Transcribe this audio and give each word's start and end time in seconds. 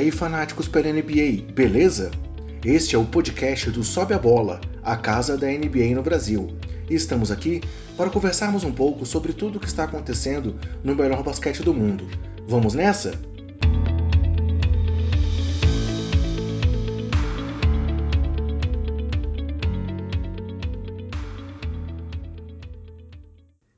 Aí, 0.00 0.10
fanáticos 0.10 0.66
pela 0.66 0.90
NBA, 0.90 1.52
beleza? 1.52 2.10
Este 2.64 2.96
é 2.96 2.98
o 2.98 3.04
podcast 3.04 3.70
do 3.70 3.84
Sobe 3.84 4.14
a 4.14 4.18
Bola, 4.18 4.58
a 4.82 4.96
casa 4.96 5.36
da 5.36 5.46
NBA 5.46 5.94
no 5.94 6.02
Brasil. 6.02 6.56
E 6.88 6.94
estamos 6.94 7.30
aqui 7.30 7.60
para 7.98 8.08
conversarmos 8.08 8.64
um 8.64 8.72
pouco 8.72 9.04
sobre 9.04 9.34
tudo 9.34 9.56
o 9.56 9.60
que 9.60 9.66
está 9.66 9.84
acontecendo 9.84 10.58
no 10.82 10.94
melhor 10.94 11.22
basquete 11.22 11.62
do 11.62 11.74
mundo. 11.74 12.08
Vamos 12.48 12.72
nessa? 12.72 13.12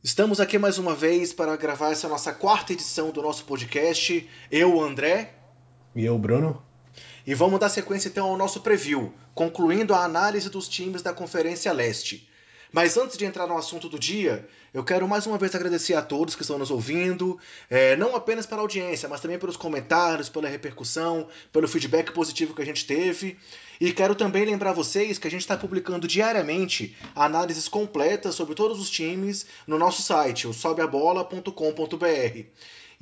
Estamos 0.04 0.38
aqui 0.38 0.56
mais 0.56 0.78
uma 0.78 0.94
vez 0.94 1.32
para 1.32 1.56
gravar 1.56 1.90
essa 1.90 2.08
nossa 2.08 2.32
quarta 2.32 2.72
edição 2.72 3.10
do 3.10 3.20
nosso 3.20 3.44
podcast. 3.44 4.30
Eu, 4.52 4.80
André. 4.80 5.41
E 5.94 6.04
eu, 6.04 6.18
Bruno. 6.18 6.62
E 7.26 7.34
vamos 7.34 7.60
dar 7.60 7.68
sequência 7.68 8.08
então 8.08 8.28
ao 8.28 8.36
nosso 8.36 8.60
preview, 8.60 9.12
concluindo 9.34 9.94
a 9.94 10.04
análise 10.04 10.50
dos 10.50 10.68
times 10.68 11.02
da 11.02 11.12
Conferência 11.12 11.72
Leste. 11.72 12.28
Mas 12.72 12.96
antes 12.96 13.18
de 13.18 13.26
entrar 13.26 13.46
no 13.46 13.58
assunto 13.58 13.86
do 13.86 13.98
dia, 13.98 14.48
eu 14.72 14.82
quero 14.82 15.06
mais 15.06 15.26
uma 15.26 15.36
vez 15.36 15.54
agradecer 15.54 15.92
a 15.92 16.00
todos 16.00 16.34
que 16.34 16.40
estão 16.40 16.58
nos 16.58 16.70
ouvindo, 16.70 17.38
é, 17.68 17.94
não 17.96 18.16
apenas 18.16 18.46
pela 18.46 18.62
audiência, 18.62 19.06
mas 19.10 19.20
também 19.20 19.38
pelos 19.38 19.58
comentários, 19.58 20.30
pela 20.30 20.48
repercussão, 20.48 21.28
pelo 21.52 21.68
feedback 21.68 22.12
positivo 22.12 22.54
que 22.54 22.62
a 22.62 22.64
gente 22.64 22.86
teve. 22.86 23.38
E 23.78 23.92
quero 23.92 24.14
também 24.14 24.46
lembrar 24.46 24.72
vocês 24.72 25.18
que 25.18 25.28
a 25.28 25.30
gente 25.30 25.42
está 25.42 25.54
publicando 25.54 26.08
diariamente 26.08 26.96
análises 27.14 27.68
completas 27.68 28.34
sobre 28.34 28.54
todos 28.54 28.80
os 28.80 28.88
times 28.88 29.44
no 29.66 29.78
nosso 29.78 30.00
site, 30.00 30.48
o 30.48 30.54
sobeabola.com.br. 30.54 32.46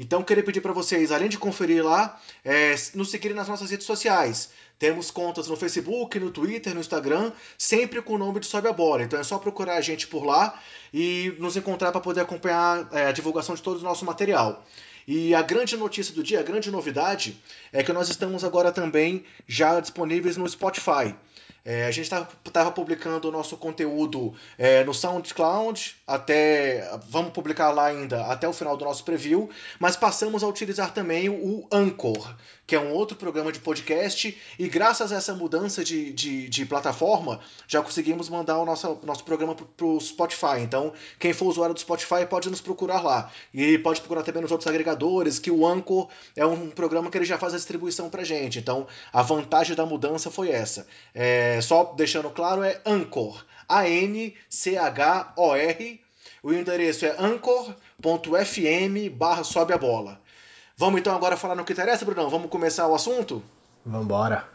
Então, 0.02 0.22
queria 0.22 0.42
pedir 0.42 0.62
para 0.62 0.72
vocês, 0.72 1.12
além 1.12 1.28
de 1.28 1.36
conferir 1.36 1.84
lá, 1.84 2.18
é, 2.42 2.74
nos 2.94 3.10
seguirem 3.10 3.36
nas 3.36 3.48
nossas 3.48 3.70
redes 3.70 3.84
sociais. 3.84 4.48
Temos 4.78 5.10
contas 5.10 5.46
no 5.46 5.56
Facebook, 5.56 6.18
no 6.18 6.30
Twitter, 6.30 6.72
no 6.72 6.80
Instagram, 6.80 7.32
sempre 7.58 8.00
com 8.00 8.14
o 8.14 8.18
nome 8.18 8.40
de 8.40 8.46
Sobe 8.46 8.66
a 8.66 8.72
Bola. 8.72 9.02
Então 9.02 9.20
é 9.20 9.22
só 9.22 9.38
procurar 9.38 9.74
a 9.74 9.80
gente 9.82 10.06
por 10.06 10.24
lá 10.24 10.58
e 10.90 11.34
nos 11.38 11.54
encontrar 11.54 11.92
para 11.92 12.00
poder 12.00 12.22
acompanhar 12.22 12.88
é, 12.92 13.08
a 13.08 13.12
divulgação 13.12 13.54
de 13.54 13.60
todo 13.60 13.78
o 13.80 13.84
nosso 13.84 14.06
material. 14.06 14.64
E 15.06 15.34
a 15.34 15.42
grande 15.42 15.76
notícia 15.76 16.14
do 16.14 16.22
dia, 16.22 16.40
a 16.40 16.42
grande 16.42 16.70
novidade, 16.70 17.38
é 17.70 17.82
que 17.82 17.92
nós 17.92 18.08
estamos 18.08 18.42
agora 18.42 18.72
também 18.72 19.22
já 19.46 19.80
disponíveis 19.80 20.38
no 20.38 20.48
Spotify. 20.48 21.14
É, 21.64 21.84
a 21.84 21.90
gente 21.90 22.10
estava 22.44 22.70
publicando 22.70 23.28
o 23.28 23.32
nosso 23.32 23.56
conteúdo 23.56 24.34
é, 24.56 24.82
no 24.84 24.94
SoundCloud 24.94 25.96
até. 26.06 26.90
Vamos 27.08 27.32
publicar 27.32 27.70
lá 27.70 27.86
ainda 27.86 28.26
até 28.26 28.48
o 28.48 28.52
final 28.52 28.76
do 28.76 28.84
nosso 28.84 29.04
preview, 29.04 29.50
mas 29.78 29.96
passamos 29.96 30.42
a 30.42 30.48
utilizar 30.48 30.92
também 30.92 31.28
o 31.28 31.66
Anchor, 31.70 32.34
que 32.70 32.76
é 32.76 32.80
um 32.80 32.92
outro 32.92 33.16
programa 33.16 33.50
de 33.50 33.58
podcast, 33.58 34.38
e 34.56 34.68
graças 34.68 35.10
a 35.10 35.16
essa 35.16 35.34
mudança 35.34 35.82
de, 35.82 36.12
de, 36.12 36.48
de 36.48 36.64
plataforma, 36.64 37.40
já 37.66 37.82
conseguimos 37.82 38.28
mandar 38.28 38.58
o 38.58 38.64
nosso, 38.64 38.96
nosso 39.02 39.24
programa 39.24 39.56
para 39.56 39.84
o 39.84 40.00
Spotify. 40.00 40.60
Então, 40.60 40.92
quem 41.18 41.32
for 41.32 41.46
usuário 41.46 41.74
do 41.74 41.80
Spotify 41.80 42.24
pode 42.30 42.48
nos 42.48 42.60
procurar 42.60 43.00
lá. 43.02 43.28
E 43.52 43.76
pode 43.78 43.98
procurar 43.98 44.22
também 44.22 44.40
nos 44.42 44.52
outros 44.52 44.68
agregadores, 44.68 45.40
que 45.40 45.50
o 45.50 45.66
Anchor 45.66 46.08
é 46.36 46.46
um 46.46 46.70
programa 46.70 47.10
que 47.10 47.18
ele 47.18 47.24
já 47.24 47.38
faz 47.38 47.54
a 47.54 47.56
distribuição 47.56 48.08
para 48.08 48.22
gente. 48.22 48.60
Então, 48.60 48.86
a 49.12 49.20
vantagem 49.20 49.74
da 49.74 49.84
mudança 49.84 50.30
foi 50.30 50.50
essa. 50.50 50.86
É, 51.12 51.60
só 51.60 51.92
deixando 51.96 52.30
claro, 52.30 52.62
é 52.62 52.80
Anchor. 52.86 53.44
A-N-C-H-O-R. 53.68 54.30
O 56.40 56.52
endereço 56.52 57.04
é 57.04 57.16
anchor.fm 57.18 59.10
barra 59.12 59.42
sobe 59.42 59.72
a 59.72 59.78
bola. 59.78 60.20
Vamos 60.80 60.98
então 60.98 61.14
agora 61.14 61.36
falar 61.36 61.54
no 61.54 61.62
que 61.62 61.74
interessa, 61.74 62.06
Brunão? 62.06 62.30
Vamos 62.30 62.48
começar 62.48 62.88
o 62.88 62.94
assunto? 62.94 63.42
Vambora. 63.84 64.48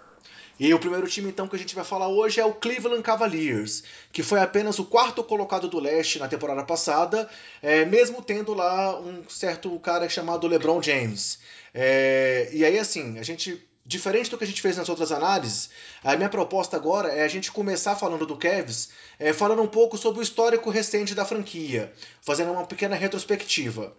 E 0.60 0.74
o 0.74 0.80
primeiro 0.80 1.08
time 1.08 1.30
então 1.30 1.48
que 1.48 1.56
a 1.56 1.60
gente 1.60 1.76
vai 1.76 1.86
falar 1.86 2.08
hoje 2.08 2.40
é 2.40 2.44
o 2.46 2.52
Cleveland 2.52 3.04
Cavaliers, 3.04 3.84
que 4.12 4.24
foi 4.24 4.40
apenas 4.40 4.80
o 4.80 4.86
quarto 4.86 5.24
colocado 5.24 5.68
do 5.68 5.80
leste 5.80 6.18
na 6.18 6.28
temporada 6.28 6.64
passada, 6.64 7.30
é, 7.62 7.86
mesmo 7.86 8.24
tendo 8.24 8.56
lá 8.56 9.00
um 9.00 9.30
certo 9.30 9.78
cara 9.78 10.10
chamado 10.10 10.48
LeBron 10.48 10.82
James. 10.82 11.38
É, 11.72 12.50
e 12.52 12.66
aí 12.66 12.80
assim, 12.80 13.20
a 13.20 13.24
gente 13.24 13.64
Diferente 13.88 14.32
do 14.32 14.38
que 14.40 14.44
a 14.44 14.48
gente 14.48 14.64
fez 14.64 14.78
nas 14.78 14.90
outras 14.90 15.12
análises, 15.12 15.70
a 16.04 16.16
minha 16.16 16.28
proposta 16.28 16.76
agora 16.76 17.10
é 17.10 17.24
a 17.24 17.28
gente 17.28 17.52
começar 17.52 17.96
falando 17.96 18.26
do 18.26 18.36
Cavs, 18.36 18.90
é, 19.20 19.32
falando 19.32 19.62
um 19.62 19.68
pouco 19.68 19.96
sobre 19.96 20.22
o 20.22 20.24
histórico 20.24 20.72
recente 20.72 21.14
da 21.14 21.24
franquia, 21.24 21.94
fazendo 22.20 22.52
uma 22.52 22.66
pequena 22.66 22.96
retrospectiva. 22.96 23.96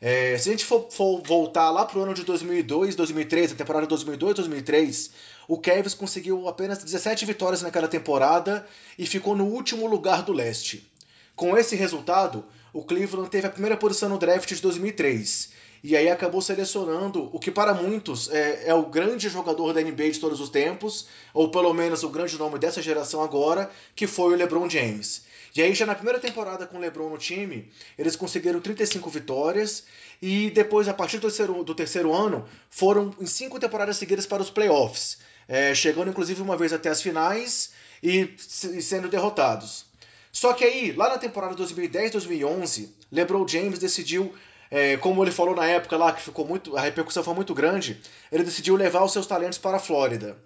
É, 0.00 0.38
se 0.38 0.48
a 0.48 0.52
gente 0.52 0.64
for, 0.64 0.88
for 0.90 1.20
voltar 1.22 1.70
lá 1.70 1.84
para 1.84 1.98
o 1.98 2.02
ano 2.02 2.14
de 2.14 2.24
2002, 2.24 2.94
2003, 2.94 3.52
a 3.52 3.54
temporada 3.56 3.86
2002, 3.86 4.36
2003, 4.36 5.10
o 5.48 5.58
Cavs 5.58 5.94
conseguiu 5.94 6.48
apenas 6.48 6.84
17 6.84 7.26
vitórias 7.26 7.62
naquela 7.62 7.88
temporada 7.88 8.64
e 8.96 9.06
ficou 9.06 9.34
no 9.34 9.44
último 9.44 9.86
lugar 9.88 10.22
do 10.22 10.32
leste. 10.32 10.88
Com 11.34 11.56
esse 11.56 11.74
resultado, 11.74 12.44
o 12.72 12.84
Cleveland 12.84 13.28
teve 13.30 13.46
a 13.46 13.50
primeira 13.50 13.76
posição 13.76 14.08
no 14.08 14.18
draft 14.18 14.48
de 14.48 14.62
2003 14.62 15.50
e 15.82 15.96
aí 15.96 16.08
acabou 16.08 16.42
selecionando 16.42 17.30
o 17.32 17.38
que 17.38 17.50
para 17.50 17.72
muitos 17.72 18.28
é, 18.30 18.68
é, 18.68 18.74
o 18.74 18.86
grande 18.86 19.28
jogador 19.28 19.72
da 19.72 19.80
NBA 19.80 20.10
de 20.10 20.20
todos 20.20 20.40
os 20.40 20.48
tempos, 20.48 21.06
ou 21.32 21.50
pelo 21.50 21.72
menos 21.72 22.02
o 22.02 22.08
grande 22.08 22.36
nome 22.36 22.58
dessa 22.58 22.82
geração 22.82 23.22
agora, 23.22 23.70
que 23.94 24.06
foi 24.06 24.34
o 24.34 24.36
LeBron 24.36 24.68
James. 24.68 25.22
E 25.54 25.62
aí 25.62 25.74
já 25.74 25.86
na 25.86 25.94
primeira 25.94 26.18
temporada 26.18 26.66
com 26.66 26.76
o 26.76 26.80
LeBron 26.80 27.08
no 27.08 27.18
time, 27.18 27.70
eles 27.96 28.16
conseguiram 28.16 28.60
35 28.60 29.08
vitórias 29.10 29.84
e 30.20 30.50
depois, 30.50 30.88
a 30.88 30.94
partir 30.94 31.18
do 31.18 31.22
terceiro, 31.22 31.64
do 31.64 31.74
terceiro 31.74 32.14
ano, 32.14 32.46
foram 32.70 33.14
em 33.20 33.26
cinco 33.26 33.58
temporadas 33.58 33.96
seguidas 33.96 34.26
para 34.26 34.42
os 34.42 34.50
playoffs, 34.50 35.18
é, 35.46 35.74
chegando 35.74 36.10
inclusive 36.10 36.42
uma 36.42 36.56
vez 36.56 36.72
até 36.72 36.88
as 36.88 37.00
finais 37.00 37.72
e, 38.02 38.34
e 38.74 38.82
sendo 38.82 39.08
derrotados. 39.08 39.86
Só 40.30 40.52
que 40.52 40.64
aí, 40.64 40.92
lá 40.92 41.08
na 41.08 41.18
temporada 41.18 41.54
2010-2011, 41.56 42.88
LeBron 43.10 43.48
James 43.48 43.78
decidiu 43.78 44.34
é, 44.70 44.96
como 44.98 45.24
ele 45.24 45.30
falou 45.30 45.54
na 45.54 45.66
época 45.66 45.96
lá, 45.96 46.12
que 46.12 46.22
ficou 46.22 46.46
muito. 46.46 46.76
a 46.76 46.80
repercussão 46.80 47.22
foi 47.22 47.34
muito 47.34 47.54
grande, 47.54 48.00
ele 48.30 48.44
decidiu 48.44 48.76
levar 48.76 49.02
os 49.02 49.12
seus 49.12 49.26
talentos 49.26 49.58
para 49.58 49.78
a 49.78 49.80
Flórida. 49.80 50.36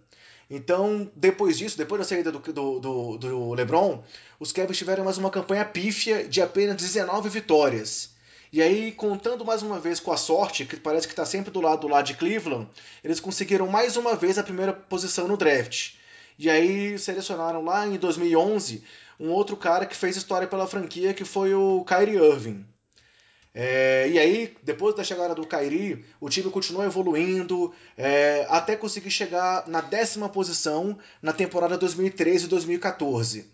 Então, 0.54 1.10
depois 1.16 1.56
disso, 1.56 1.78
depois 1.78 1.98
da 1.98 2.04
saída 2.04 2.30
do, 2.30 2.38
do, 2.38 2.78
do, 2.78 3.16
do 3.16 3.54
LeBron, 3.54 4.04
os 4.38 4.52
Cavs 4.52 4.76
tiveram 4.76 5.02
mais 5.02 5.16
uma 5.16 5.30
campanha 5.30 5.64
pífia 5.64 6.28
de 6.28 6.42
apenas 6.42 6.76
19 6.76 7.30
vitórias. 7.30 8.10
E 8.52 8.60
aí, 8.60 8.92
contando 8.92 9.46
mais 9.46 9.62
uma 9.62 9.80
vez 9.80 9.98
com 9.98 10.12
a 10.12 10.16
sorte, 10.18 10.66
que 10.66 10.76
parece 10.76 11.06
que 11.06 11.14
está 11.14 11.24
sempre 11.24 11.50
do 11.50 11.58
lado 11.58 11.80
do 11.80 11.88
lado 11.88 12.04
de 12.04 12.12
Cleveland, 12.12 12.68
eles 13.02 13.18
conseguiram 13.18 13.66
mais 13.66 13.96
uma 13.96 14.14
vez 14.14 14.36
a 14.36 14.42
primeira 14.42 14.74
posição 14.74 15.26
no 15.26 15.38
draft. 15.38 15.92
E 16.38 16.50
aí 16.50 16.98
selecionaram 16.98 17.64
lá 17.64 17.86
em 17.86 17.96
2011 17.96 18.84
um 19.18 19.30
outro 19.30 19.56
cara 19.56 19.86
que 19.86 19.96
fez 19.96 20.18
história 20.18 20.46
pela 20.46 20.66
franquia, 20.66 21.14
que 21.14 21.24
foi 21.24 21.54
o 21.54 21.82
Kyrie 21.86 22.18
Irving. 22.18 22.62
É, 23.54 24.08
e 24.08 24.18
aí, 24.18 24.54
depois 24.62 24.94
da 24.96 25.04
chegada 25.04 25.34
do 25.34 25.46
Kairi, 25.46 26.04
o 26.18 26.30
time 26.30 26.50
continuou 26.50 26.84
evoluindo 26.84 27.72
é, 27.98 28.46
até 28.48 28.76
conseguir 28.76 29.10
chegar 29.10 29.68
na 29.68 29.82
décima 29.82 30.28
posição 30.28 30.98
na 31.20 31.32
temporada 31.32 31.76
2013 31.76 32.46
e 32.46 32.48
2014. 32.48 33.50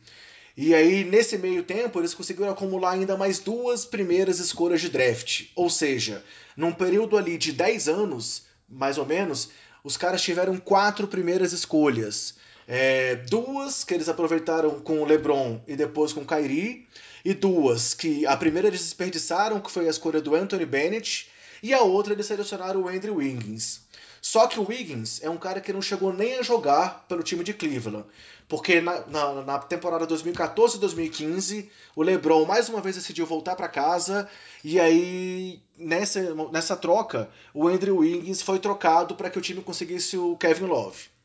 E 0.57 0.75
aí, 0.75 1.05
nesse 1.05 1.37
meio 1.39 1.63
tempo, 1.63 2.01
eles 2.01 2.15
conseguiram 2.15 2.51
acumular 2.51 2.93
ainda 2.93 3.17
mais 3.17 3.39
duas 3.39 3.85
primeiras 3.85 4.39
escolhas 4.39 4.81
de 4.81 4.89
draft. 4.89 5.47
Ou 5.55 5.69
seja, 5.71 6.23
num 6.57 6.73
período 6.73 7.17
ali 7.17 7.37
de 7.37 7.53
10 7.53 7.89
anos, 7.89 8.45
mais 8.69 8.99
ou 8.99 9.07
menos, 9.07 9.51
os 9.83 9.97
caras 9.97 10.23
tiveram 10.23 10.59
quatro 10.59 11.07
primeiras 11.09 11.53
escolhas. 11.53 12.35
É, 12.67 13.17
duas 13.31 13.83
que 13.83 13.95
eles 13.95 14.09
aproveitaram 14.09 14.81
com 14.81 15.01
o 15.01 15.05
LeBron 15.05 15.61
e 15.67 15.75
depois 15.75 16.13
com 16.13 16.21
o 16.21 16.27
Kyrie 16.27 16.87
e 17.25 17.35
duas 17.35 17.95
que 17.95 18.27
a 18.27 18.37
primeira 18.37 18.69
eles 18.69 18.81
desperdiçaram, 18.81 19.61
que 19.61 19.71
foi 19.71 19.87
a 19.87 19.91
escolha 19.91 20.21
do 20.21 20.35
Anthony 20.35 20.67
Bennett, 20.67 21.29
e 21.63 21.75
a 21.75 21.83
outra 21.83 22.13
eles 22.13 22.27
selecionaram 22.27 22.83
o 22.83 22.89
Andrew 22.89 23.17
Wiggins. 23.17 23.81
Só 24.21 24.47
que 24.47 24.59
o 24.59 24.67
Wiggins 24.69 25.23
é 25.23 25.31
um 25.31 25.37
cara 25.37 25.61
que 25.61 25.73
não 25.73 25.81
chegou 25.81 26.13
nem 26.13 26.39
a 26.39 26.43
jogar 26.43 27.07
pelo 27.09 27.23
time 27.23 27.45
de 27.45 27.55
Cleveland. 27.55 28.07
Porque 28.49 28.81
na, 28.81 29.07
na, 29.07 29.43
na 29.43 29.59
temporada 29.59 30.07
2014-2015, 30.07 31.69
o 31.95 32.03
LeBron 32.03 32.45
mais 32.45 32.69
uma 32.69 32.81
vez 32.81 32.97
decidiu 32.97 33.27
voltar 33.27 33.55
para 33.55 33.69
casa. 33.69 34.29
E 34.65 34.81
aí, 34.81 35.63
nessa, 35.77 36.35
nessa 36.51 36.77
troca, 36.77 37.31
o 37.53 37.69
Andrew 37.69 37.99
Wiggins 37.99 38.43
foi 38.43 38.59
trocado 38.59 39.15
para 39.15 39.31
que 39.31 39.39
o 39.39 39.43
time 39.43 39.63
conseguisse 39.63 40.17
o 40.17 40.37
Kevin 40.37 40.67
Love. 40.67 41.18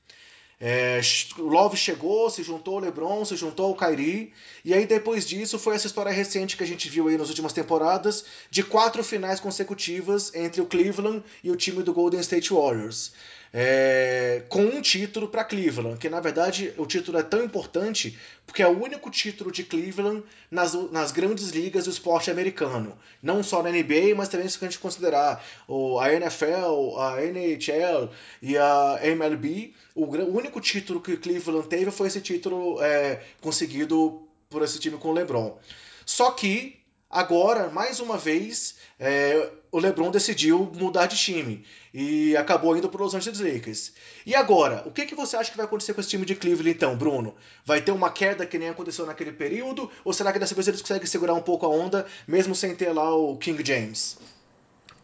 É, 0.65 1.01
o 1.39 1.49
Love 1.49 1.75
chegou, 1.75 2.29
se 2.29 2.41
juntou 2.41 2.75
o 2.75 2.79
LeBron, 2.79 3.25
se 3.25 3.35
juntou 3.35 3.71
o 3.71 3.75
Kyrie, 3.75 4.31
e 4.63 4.73
aí 4.73 4.85
depois 4.85 5.27
disso 5.27 5.59
foi 5.59 5.75
essa 5.75 5.87
história 5.87 6.09
recente 6.09 6.55
que 6.55 6.63
a 6.63 6.65
gente 6.65 6.87
viu 6.87 7.09
aí 7.09 7.17
nas 7.17 7.27
últimas 7.27 7.51
temporadas 7.51 8.23
de 8.49 8.63
quatro 8.63 9.03
finais 9.03 9.41
consecutivas 9.41 10.33
entre 10.33 10.61
o 10.61 10.65
Cleveland 10.65 11.21
e 11.43 11.51
o 11.51 11.57
time 11.57 11.83
do 11.83 11.91
Golden 11.91 12.21
State 12.21 12.53
Warriors. 12.53 13.11
É, 13.53 14.41
com 14.49 14.63
um 14.63 14.81
título 14.81 15.27
para 15.27 15.43
Cleveland, 15.43 15.99
que 15.99 16.09
na 16.09 16.19
verdade 16.19 16.73
o 16.75 16.87
título 16.87 17.19
é 17.19 17.23
tão 17.23 17.43
importante 17.43 18.17
porque 18.47 18.63
é 18.63 18.67
o 18.67 18.83
único 18.83 19.11
título 19.11 19.51
de 19.51 19.63
Cleveland 19.63 20.23
nas, 20.49 20.73
nas 20.91 21.11
grandes 21.11 21.49
ligas 21.51 21.85
do 21.85 21.91
esporte 21.91 22.31
americano. 22.31 22.97
Não 23.21 23.43
só 23.43 23.61
na 23.61 23.69
NBA, 23.69 24.15
mas 24.17 24.27
também 24.27 24.49
se 24.49 24.57
a 24.59 24.67
gente 24.67 24.79
considerar 24.79 25.45
o, 25.67 25.99
a 25.99 26.11
NFL, 26.11 26.97
a 26.97 27.21
NHL 27.21 28.09
e 28.41 28.57
a 28.57 28.99
MLB. 29.03 29.73
O, 29.93 30.05
o 30.05 30.35
único 30.35 30.59
título 30.59 30.99
que 30.99 31.15
Cleveland 31.15 31.67
teve 31.67 31.91
foi 31.91 32.07
esse 32.07 32.21
título 32.21 32.81
é, 32.81 33.21
conseguido 33.39 34.27
por 34.49 34.63
esse 34.63 34.79
time 34.79 34.97
com 34.97 35.09
o 35.09 35.13
LeBron. 35.13 35.57
Só 36.05 36.31
que 36.31 36.83
Agora, 37.13 37.69
mais 37.69 37.99
uma 37.99 38.17
vez, 38.17 38.75
é, 38.99 39.47
o 39.73 39.79
LeBron 39.79 40.11
decidiu 40.11 40.71
mudar 40.75 41.07
de 41.07 41.17
time 41.17 41.65
e 41.91 42.37
acabou 42.37 42.77
indo 42.77 42.87
para 42.87 43.01
os 43.01 43.11
Los 43.11 43.15
Angeles 43.15 43.39
Lakers. 43.39 43.93
E 44.23 44.35
agora, 44.35 44.83
o 44.85 44.91
que, 44.91 45.03
que 45.03 45.15
você 45.15 45.35
acha 45.35 45.49
que 45.49 45.57
vai 45.57 45.65
acontecer 45.65 45.95
com 45.95 45.99
esse 45.99 46.11
time 46.11 46.27
de 46.27 46.35
Cleveland 46.35 46.69
então, 46.69 46.95
Bruno? 46.95 47.33
Vai 47.65 47.81
ter 47.81 47.91
uma 47.91 48.11
queda 48.11 48.45
que 48.45 48.59
nem 48.59 48.69
aconteceu 48.69 49.03
naquele 49.03 49.31
período? 49.31 49.89
Ou 50.05 50.13
será 50.13 50.31
que 50.31 50.37
dessa 50.37 50.53
vez 50.53 50.67
eles 50.67 50.79
conseguem 50.79 51.07
segurar 51.07 51.33
um 51.33 51.41
pouco 51.41 51.65
a 51.65 51.69
onda, 51.69 52.05
mesmo 52.27 52.53
sem 52.53 52.75
ter 52.75 52.93
lá 52.93 53.15
o 53.15 53.35
King 53.37 53.65
James? 53.65 54.19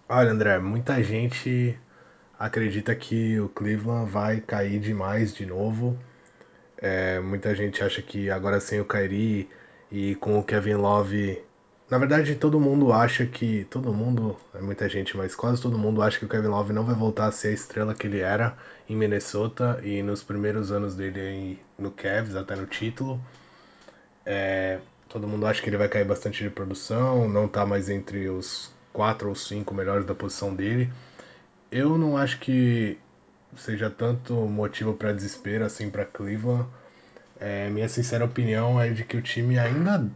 Olha, 0.08 0.30
André, 0.30 0.60
muita 0.60 1.02
gente 1.02 1.76
acredita 2.38 2.94
que 2.94 3.40
o 3.40 3.50
Cleveland 3.50 4.12
vai 4.12 4.40
cair 4.40 4.80
demais 4.80 5.34
de 5.34 5.48
novo. 5.48 5.98
É, 6.78 7.20
muita 7.20 7.56
gente 7.56 7.84
acha 7.84 8.04
que 8.04 8.30
agora 8.30 8.60
sem 8.60 8.80
o 8.80 8.86
Kyrie 8.86 9.50
e 9.92 10.14
com 10.14 10.38
o 10.38 10.44
Kevin 10.44 10.76
Love 10.76 11.42
na 11.90 11.98
verdade, 11.98 12.36
todo 12.36 12.60
mundo 12.60 12.94
acha 12.94 13.26
que. 13.26 13.66
Todo 13.70 13.92
mundo, 13.94 14.38
é 14.54 14.62
muita 14.62 14.88
gente, 14.88 15.18
mas 15.18 15.36
quase 15.36 15.62
todo 15.62 15.78
mundo 15.78 16.02
acha 16.02 16.20
que 16.20 16.26
o 16.26 16.30
Kevin 16.30 16.48
Love 16.48 16.72
não 16.72 16.86
vai 16.86 16.96
voltar 16.96 17.26
a 17.28 17.32
ser 17.32 17.50
a 17.50 17.52
estrela 17.52 17.96
que 17.96 18.06
ele 18.06 18.20
era 18.20 18.56
em 18.88 18.96
Minnesota 18.96 19.80
e 19.84 20.04
nos 20.04 20.24
primeiros 20.24 20.72
anos 20.72 20.96
dele 20.96 21.60
no 21.78 21.92
Cavs, 21.92 22.36
até 22.36 22.56
no 22.56 22.68
título. 22.68 23.20
É, 24.26 24.80
todo 25.08 25.28
mundo 25.28 25.48
acha 25.48 25.62
que 25.62 25.70
ele 25.70 25.78
vai 25.78 25.90
cair 25.90 26.06
bastante 26.06 26.44
de 26.44 26.50
produção, 26.52 27.28
não 27.28 27.48
tá 27.48 27.66
mais 27.66 27.90
entre 27.90 28.30
os 28.30 28.72
quatro 28.94 29.30
ou 29.30 29.36
cinco 29.36 29.74
melhores 29.74 30.06
da 30.06 30.14
posição 30.14 30.54
dele. 30.54 30.92
Eu 31.72 31.98
não 31.98 32.18
acho 32.18 32.40
que 32.40 33.00
seja 33.58 33.90
tanto 33.90 34.36
motivo 34.36 34.94
para 34.94 35.12
desespero 35.12 35.66
assim 35.66 35.90
para 35.90 36.06
Cleveland. 36.06 36.68
É, 37.40 37.70
minha 37.70 37.90
sincera 37.90 38.26
opinião 38.26 38.80
é 38.80 38.90
de 38.90 39.04
que 39.04 39.18
o 39.18 39.22
time 39.22 39.58
ainda 39.58 40.08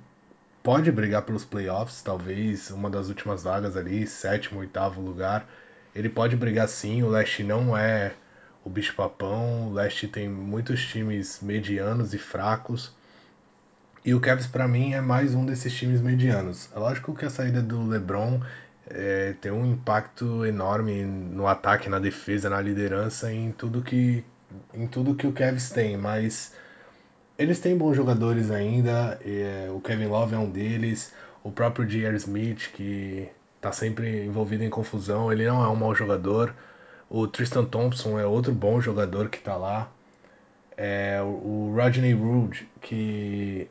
pode 0.63 0.89
brigar 0.91 1.23
pelos 1.23 1.43
playoffs, 1.43 2.01
talvez 2.01 2.71
uma 2.71 2.89
das 2.89 3.09
últimas 3.09 3.43
vagas 3.43 3.75
ali, 3.75 4.07
sétimo, 4.07 4.61
oitavo 4.61 5.01
lugar. 5.01 5.45
Ele 5.93 6.09
pode 6.09 6.35
brigar 6.37 6.67
sim, 6.69 7.03
o 7.03 7.09
leste 7.09 7.43
não 7.43 7.77
é 7.77 8.13
o 8.63 8.69
bicho 8.69 8.95
papão, 8.95 9.67
o 9.67 9.73
leste 9.73 10.07
tem 10.07 10.29
muitos 10.29 10.83
times 10.87 11.39
medianos 11.41 12.13
e 12.13 12.17
fracos. 12.17 12.95
E 14.05 14.13
o 14.13 14.19
Cavs 14.19 14.47
para 14.47 14.67
mim 14.67 14.93
é 14.93 15.01
mais 15.01 15.35
um 15.35 15.45
desses 15.45 15.73
times 15.73 16.01
medianos. 16.01 16.69
É 16.73 16.79
lógico 16.79 17.13
que 17.13 17.25
a 17.25 17.29
saída 17.29 17.61
do 17.61 17.85
LeBron 17.85 18.41
é, 18.87 19.35
tem 19.39 19.51
um 19.51 19.65
impacto 19.65 20.45
enorme 20.45 21.03
no 21.03 21.45
ataque, 21.47 21.89
na 21.89 21.99
defesa, 21.99 22.49
na 22.49 22.61
liderança, 22.61 23.31
em 23.31 23.51
tudo 23.51 23.81
que 23.81 24.23
em 24.73 24.87
tudo 24.87 25.15
que 25.15 25.25
o 25.25 25.31
Cavs 25.31 25.71
tem, 25.71 25.97
mas 25.97 26.53
eles 27.37 27.59
têm 27.59 27.77
bons 27.77 27.95
jogadores 27.95 28.51
ainda, 28.51 29.19
é, 29.25 29.69
o 29.71 29.79
Kevin 29.79 30.07
Love 30.07 30.35
é 30.35 30.37
um 30.37 30.49
deles, 30.49 31.13
o 31.43 31.51
próprio 31.51 31.85
J.R. 31.85 32.15
Smith, 32.15 32.71
que 32.73 33.27
tá 33.59 33.71
sempre 33.71 34.25
envolvido 34.25 34.63
em 34.63 34.69
confusão, 34.69 35.31
ele 35.31 35.45
não 35.45 35.63
é 35.63 35.67
um 35.67 35.75
mau 35.75 35.95
jogador. 35.95 36.53
O 37.09 37.27
Tristan 37.27 37.65
Thompson 37.65 38.19
é 38.19 38.25
outro 38.25 38.51
bom 38.53 38.81
jogador 38.81 39.29
que 39.29 39.39
tá 39.39 39.55
lá. 39.55 39.89
É, 40.75 41.21
o 41.21 41.73
Rodney 41.75 42.13
Rude, 42.13 42.67
que 42.81 43.67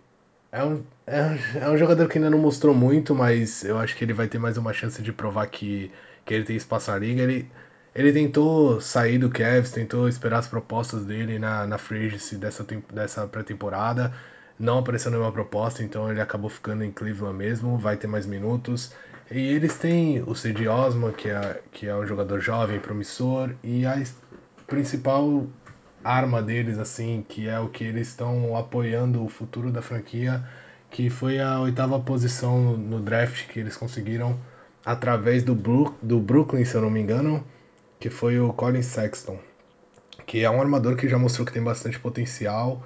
é 0.53 0.63
um, 0.65 0.83
é, 1.07 1.39
é, 1.61 1.69
um 1.69 1.77
jogador 1.77 2.09
que 2.09 2.19
ainda 2.19 2.31
não 2.31 2.39
mostrou 2.39 2.75
muito, 2.75 3.15
mas 3.15 3.65
eu 3.65 3.79
acho 3.79 3.97
que 3.97 4.05
ele 4.05 4.13
vai 4.13 4.29
ter 4.29 4.39
mais 4.39 4.57
uma 4.57 4.73
chance 4.73 5.03
de 5.03 5.13
provar 5.13 5.47
que, 5.47 5.91
que 6.25 6.35
ele 6.35 6.45
tem 6.45 6.57
espaço 6.57 6.91
na 6.91 6.99
liga. 6.99 7.23
Ele, 7.23 7.51
ele 7.95 8.13
tentou 8.13 8.81
sair 8.81 9.19
do 9.19 9.29
Cavs, 9.29 9.71
tentou 9.71 10.09
esperar 10.09 10.39
as 10.39 10.49
propostas 10.49 11.05
dele 11.05 11.39
na, 11.39 11.67
na 11.67 11.77
free 11.77 12.07
agency 12.07 12.37
dessa, 12.37 12.67
dessa 12.93 13.27
pré-temporada. 13.27 14.13
Não 14.59 14.79
apareceu 14.79 15.11
nenhuma 15.11 15.33
proposta, 15.33 15.83
então 15.83 16.11
ele 16.11 16.21
acabou 16.21 16.49
ficando 16.49 16.85
em 16.85 16.91
Cleveland 16.91 17.37
mesmo, 17.37 17.77
vai 17.77 17.97
ter 17.97 18.07
mais 18.07 18.25
minutos. 18.25 18.93
E 19.31 19.39
eles 19.39 19.77
têm 19.77 20.23
o 20.23 20.35
Cedi 20.35 20.69
Osman, 20.69 21.13
que 21.13 21.29
é, 21.29 21.61
que 21.71 21.87
é 21.87 21.95
um 21.95 22.07
jogador 22.07 22.41
jovem, 22.41 22.81
promissor, 22.81 23.51
e 23.63 23.85
a 23.85 24.03
principal 24.67 25.47
arma 26.03 26.43
deles, 26.43 26.79
assim, 26.79 27.25
que 27.29 27.49
é 27.49 27.59
o 27.61 27.69
que 27.69 27.85
eles 27.85 28.09
estão 28.09 28.57
apoiando 28.57 29.25
o 29.25 29.29
futuro 29.29 29.71
da 29.71 29.83
franquia, 29.83 30.43
que 30.91 31.11
foi 31.11 31.41
a 31.41 31.61
oitava 31.61 31.99
posição 32.01 32.77
no 32.77 33.01
draft 33.01 33.49
que 33.49 33.61
eles 33.61 33.77
conseguiram 33.77 34.39
através 34.85 35.43
do, 35.43 35.55
Bru 35.55 35.95
do 36.03 36.19
Brooklyn, 36.19 36.65
se 36.65 36.75
eu 36.75 36.83
não 36.83 36.91
me 36.91 37.01
engano 37.01 37.45
que 38.03 38.11
foi 38.11 38.41
o 38.41 38.53
Colin 38.53 38.83
Sexton, 38.83 39.39
que 40.27 40.43
é 40.43 40.51
um 40.51 40.61
armador 40.61 40.97
que 40.97 41.09
já 41.09 41.17
mostrou 41.17 41.47
que 41.47 41.53
tem 41.53 41.63
bastante 41.63 42.01
potencial. 42.01 42.83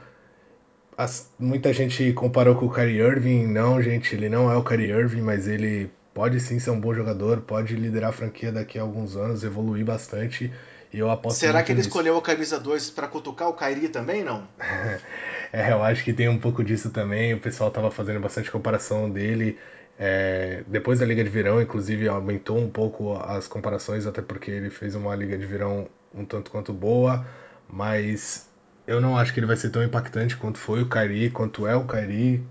As, 0.94 1.32
muita 1.38 1.72
gente 1.72 2.12
comparou 2.12 2.54
com 2.54 2.66
o 2.66 2.70
Kyrie 2.70 3.00
Irving, 3.00 3.46
não, 3.46 3.80
gente, 3.80 4.14
ele 4.14 4.28
não 4.28 4.52
é 4.52 4.56
o 4.56 4.62
Kyrie 4.62 4.90
Irving, 4.90 5.22
mas 5.22 5.48
ele 5.48 5.90
pode 6.12 6.38
sim 6.38 6.58
ser 6.58 6.68
um 6.68 6.78
bom 6.78 6.92
jogador, 6.92 7.40
pode 7.40 7.74
liderar 7.74 8.10
a 8.10 8.12
franquia 8.12 8.52
daqui 8.52 8.78
a 8.78 8.82
alguns 8.82 9.16
anos, 9.16 9.42
evoluir 9.42 9.86
bastante. 9.86 10.52
E 10.92 10.98
eu 10.98 11.10
aposto 11.10 11.38
Será 11.38 11.62
que 11.62 11.72
ele 11.72 11.78
nisso. 11.78 11.88
escolheu 11.88 12.18
a 12.18 12.22
camisa 12.22 12.60
2 12.60 12.90
para 12.90 13.08
cutucar 13.08 13.48
o 13.48 13.54
Kyrie 13.54 13.88
também, 13.88 14.22
não? 14.22 14.46
é, 15.50 15.72
eu 15.72 15.82
acho 15.82 16.04
que 16.04 16.12
tem 16.12 16.28
um 16.28 16.38
pouco 16.38 16.62
disso 16.62 16.90
também. 16.90 17.32
O 17.32 17.40
pessoal 17.40 17.70
tava 17.70 17.90
fazendo 17.90 18.20
bastante 18.20 18.50
comparação 18.50 19.08
dele. 19.08 19.58
É, 19.98 20.62
depois 20.66 20.98
da 20.98 21.06
Liga 21.06 21.24
de 21.24 21.30
Verão, 21.30 21.60
inclusive, 21.60 22.06
aumentou 22.08 22.58
um 22.58 22.68
pouco 22.68 23.16
as 23.16 23.48
comparações, 23.48 24.06
até 24.06 24.20
porque 24.20 24.50
ele 24.50 24.70
fez 24.70 24.94
uma 24.94 25.14
Liga 25.14 25.38
de 25.38 25.46
Verão 25.46 25.88
um 26.14 26.24
tanto 26.24 26.50
quanto 26.50 26.72
boa, 26.72 27.26
mas 27.68 28.48
eu 28.86 29.00
não 29.00 29.16
acho 29.16 29.32
que 29.32 29.40
ele 29.40 29.46
vai 29.46 29.56
ser 29.56 29.70
tão 29.70 29.82
impactante 29.82 30.36
quanto 30.36 30.58
foi 30.58 30.82
o 30.82 30.88
Kairi, 30.88 31.30
quanto 31.30 31.66
é 31.66 31.74
o 31.74 31.84
Kairi, 31.84 32.46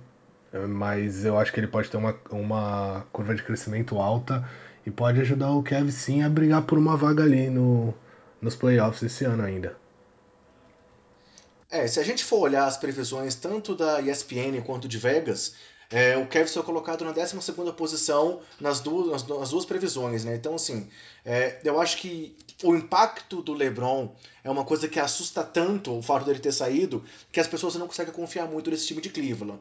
mas 0.70 1.26
eu 1.26 1.38
acho 1.38 1.52
que 1.52 1.60
ele 1.60 1.68
pode 1.68 1.90
ter 1.90 1.98
uma, 1.98 2.16
uma 2.30 3.06
curva 3.12 3.36
de 3.36 3.44
crescimento 3.44 3.98
alta 4.00 4.48
e 4.86 4.92
pode 4.92 5.20
ajudar 5.22 5.52
o 5.52 5.64
Kevin 5.64 5.92
sim 5.92 6.24
a 6.24 6.30
brigar 6.30 6.64
por 6.64 6.78
uma 6.78 6.96
vaga 6.96 7.24
ali 7.24 7.50
no, 7.50 7.94
nos 8.42 8.56
playoffs 8.56 9.04
esse 9.04 9.26
ano 9.26 9.44
ainda. 9.44 9.76
É, 11.70 11.88
se 11.88 12.00
a 12.00 12.04
gente 12.04 12.24
for 12.24 12.40
olhar 12.40 12.66
as 12.66 12.78
previsões 12.78 13.36
tanto 13.36 13.76
da 13.76 14.00
ESPN 14.00 14.62
quanto 14.64 14.88
de 14.88 14.98
Vegas, 14.98 15.56
é, 15.90 16.18
o 16.18 16.26
Kevin 16.28 16.48
foi 16.48 16.64
colocado 16.64 17.06
na 17.06 17.12
12 17.12 17.36
posição 17.78 18.42
nas 18.60 18.80
duas, 18.80 19.08
nas, 19.08 19.28
nas, 19.28 19.50
duas 19.50 19.66
previsões, 19.66 20.26
né? 20.26 20.36
Então, 20.36 20.56
assim, 20.56 20.90
é, 21.24 21.60
eu 21.64 21.80
acho 21.80 21.98
que 21.98 22.36
o 22.64 22.76
impacto 22.76 23.42
do 23.42 23.54
LeBron 23.54 24.14
é 24.44 24.50
uma 24.50 24.66
coisa 24.66 24.88
que 24.88 25.00
assusta 25.00 25.44
tanto 25.44 25.98
o 25.98 26.02
fato 26.02 26.26
dele 26.26 26.40
ter 26.40 26.52
saído 26.52 27.04
que 27.32 27.40
as 27.40 27.48
pessoas 27.48 27.76
não 27.76 27.88
conseguem 27.88 28.14
confiar 28.14 28.48
muito 28.48 28.72
nesse 28.72 28.88
time 28.88 29.02
de 29.02 29.10
Cleveland. 29.10 29.60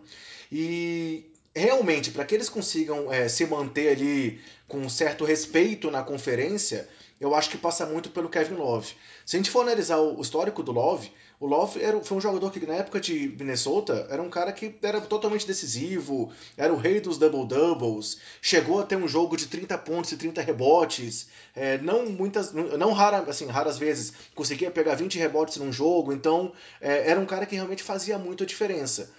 E 0.50 1.26
realmente, 1.54 2.11
para 2.11 2.25
que 2.25 2.35
eles 2.35 2.49
consigam 2.49 3.12
é, 3.12 3.28
se 3.28 3.47
manter 3.47 3.90
ali 3.90 4.40
com 4.66 4.78
um 4.78 4.88
certo 4.88 5.25
respeito 5.25 5.90
na 5.90 6.02
conferência, 6.02 6.88
eu 7.21 7.35
acho 7.35 7.50
que 7.50 7.59
passa 7.59 7.87
muito 7.87 8.11
pelo 8.11 8.28
Kevin 8.28 8.54
Love. 8.54 8.94
Se 9.25 9.37
a 9.37 9.38
gente 9.38 9.50
for 9.50 9.61
analisar 9.61 9.99
o 9.99 10.21
histórico 10.21 10.62
do 10.62 10.73
Love, 10.73 11.11
o 11.40 11.47
Love 11.47 11.83
era, 11.83 12.00
foi 12.02 12.16
um 12.16 12.21
jogador 12.21 12.50
que 12.50 12.64
na 12.66 12.75
época 12.75 13.00
de 13.00 13.35
Minnesota 13.38 14.06
era 14.09 14.23
um 14.23 14.30
cara 14.30 14.52
que 14.52 14.75
era 14.83 15.00
totalmente 15.00 15.47
decisivo, 15.47 16.33
era 16.56 16.73
o 16.73 16.76
rei 16.76 17.00
dos 17.00 17.18
double-doubles, 17.18 18.18
chegou 18.40 18.80
a 18.80 18.85
ter 18.85 18.97
um 18.97 19.09
jogo 19.09 19.37
de 19.37 19.47
30 19.47 19.76
pontos 19.78 20.12
e 20.12 20.16
30 20.16 20.40
rebotes, 20.42 21.28
é, 21.54 21.78
não 21.78 22.06
muitas, 22.06 22.52
não 22.52 22.92
rara, 22.92 23.18
assim, 23.28 23.47
raras 23.47 23.78
vezes 23.78 24.12
conseguia 24.35 24.71
pegar 24.71 24.94
20 24.94 25.18
rebotes 25.18 25.56
num 25.56 25.73
jogo, 25.73 26.12
então 26.12 26.52
é, 26.80 27.11
era 27.11 27.21
um 27.21 27.26
cara 27.26 27.47
que 27.47 27.54
realmente 27.54 27.83
fazia 27.83 28.18
muito 28.18 28.44
a 28.44 28.47
diferença. 28.47 29.11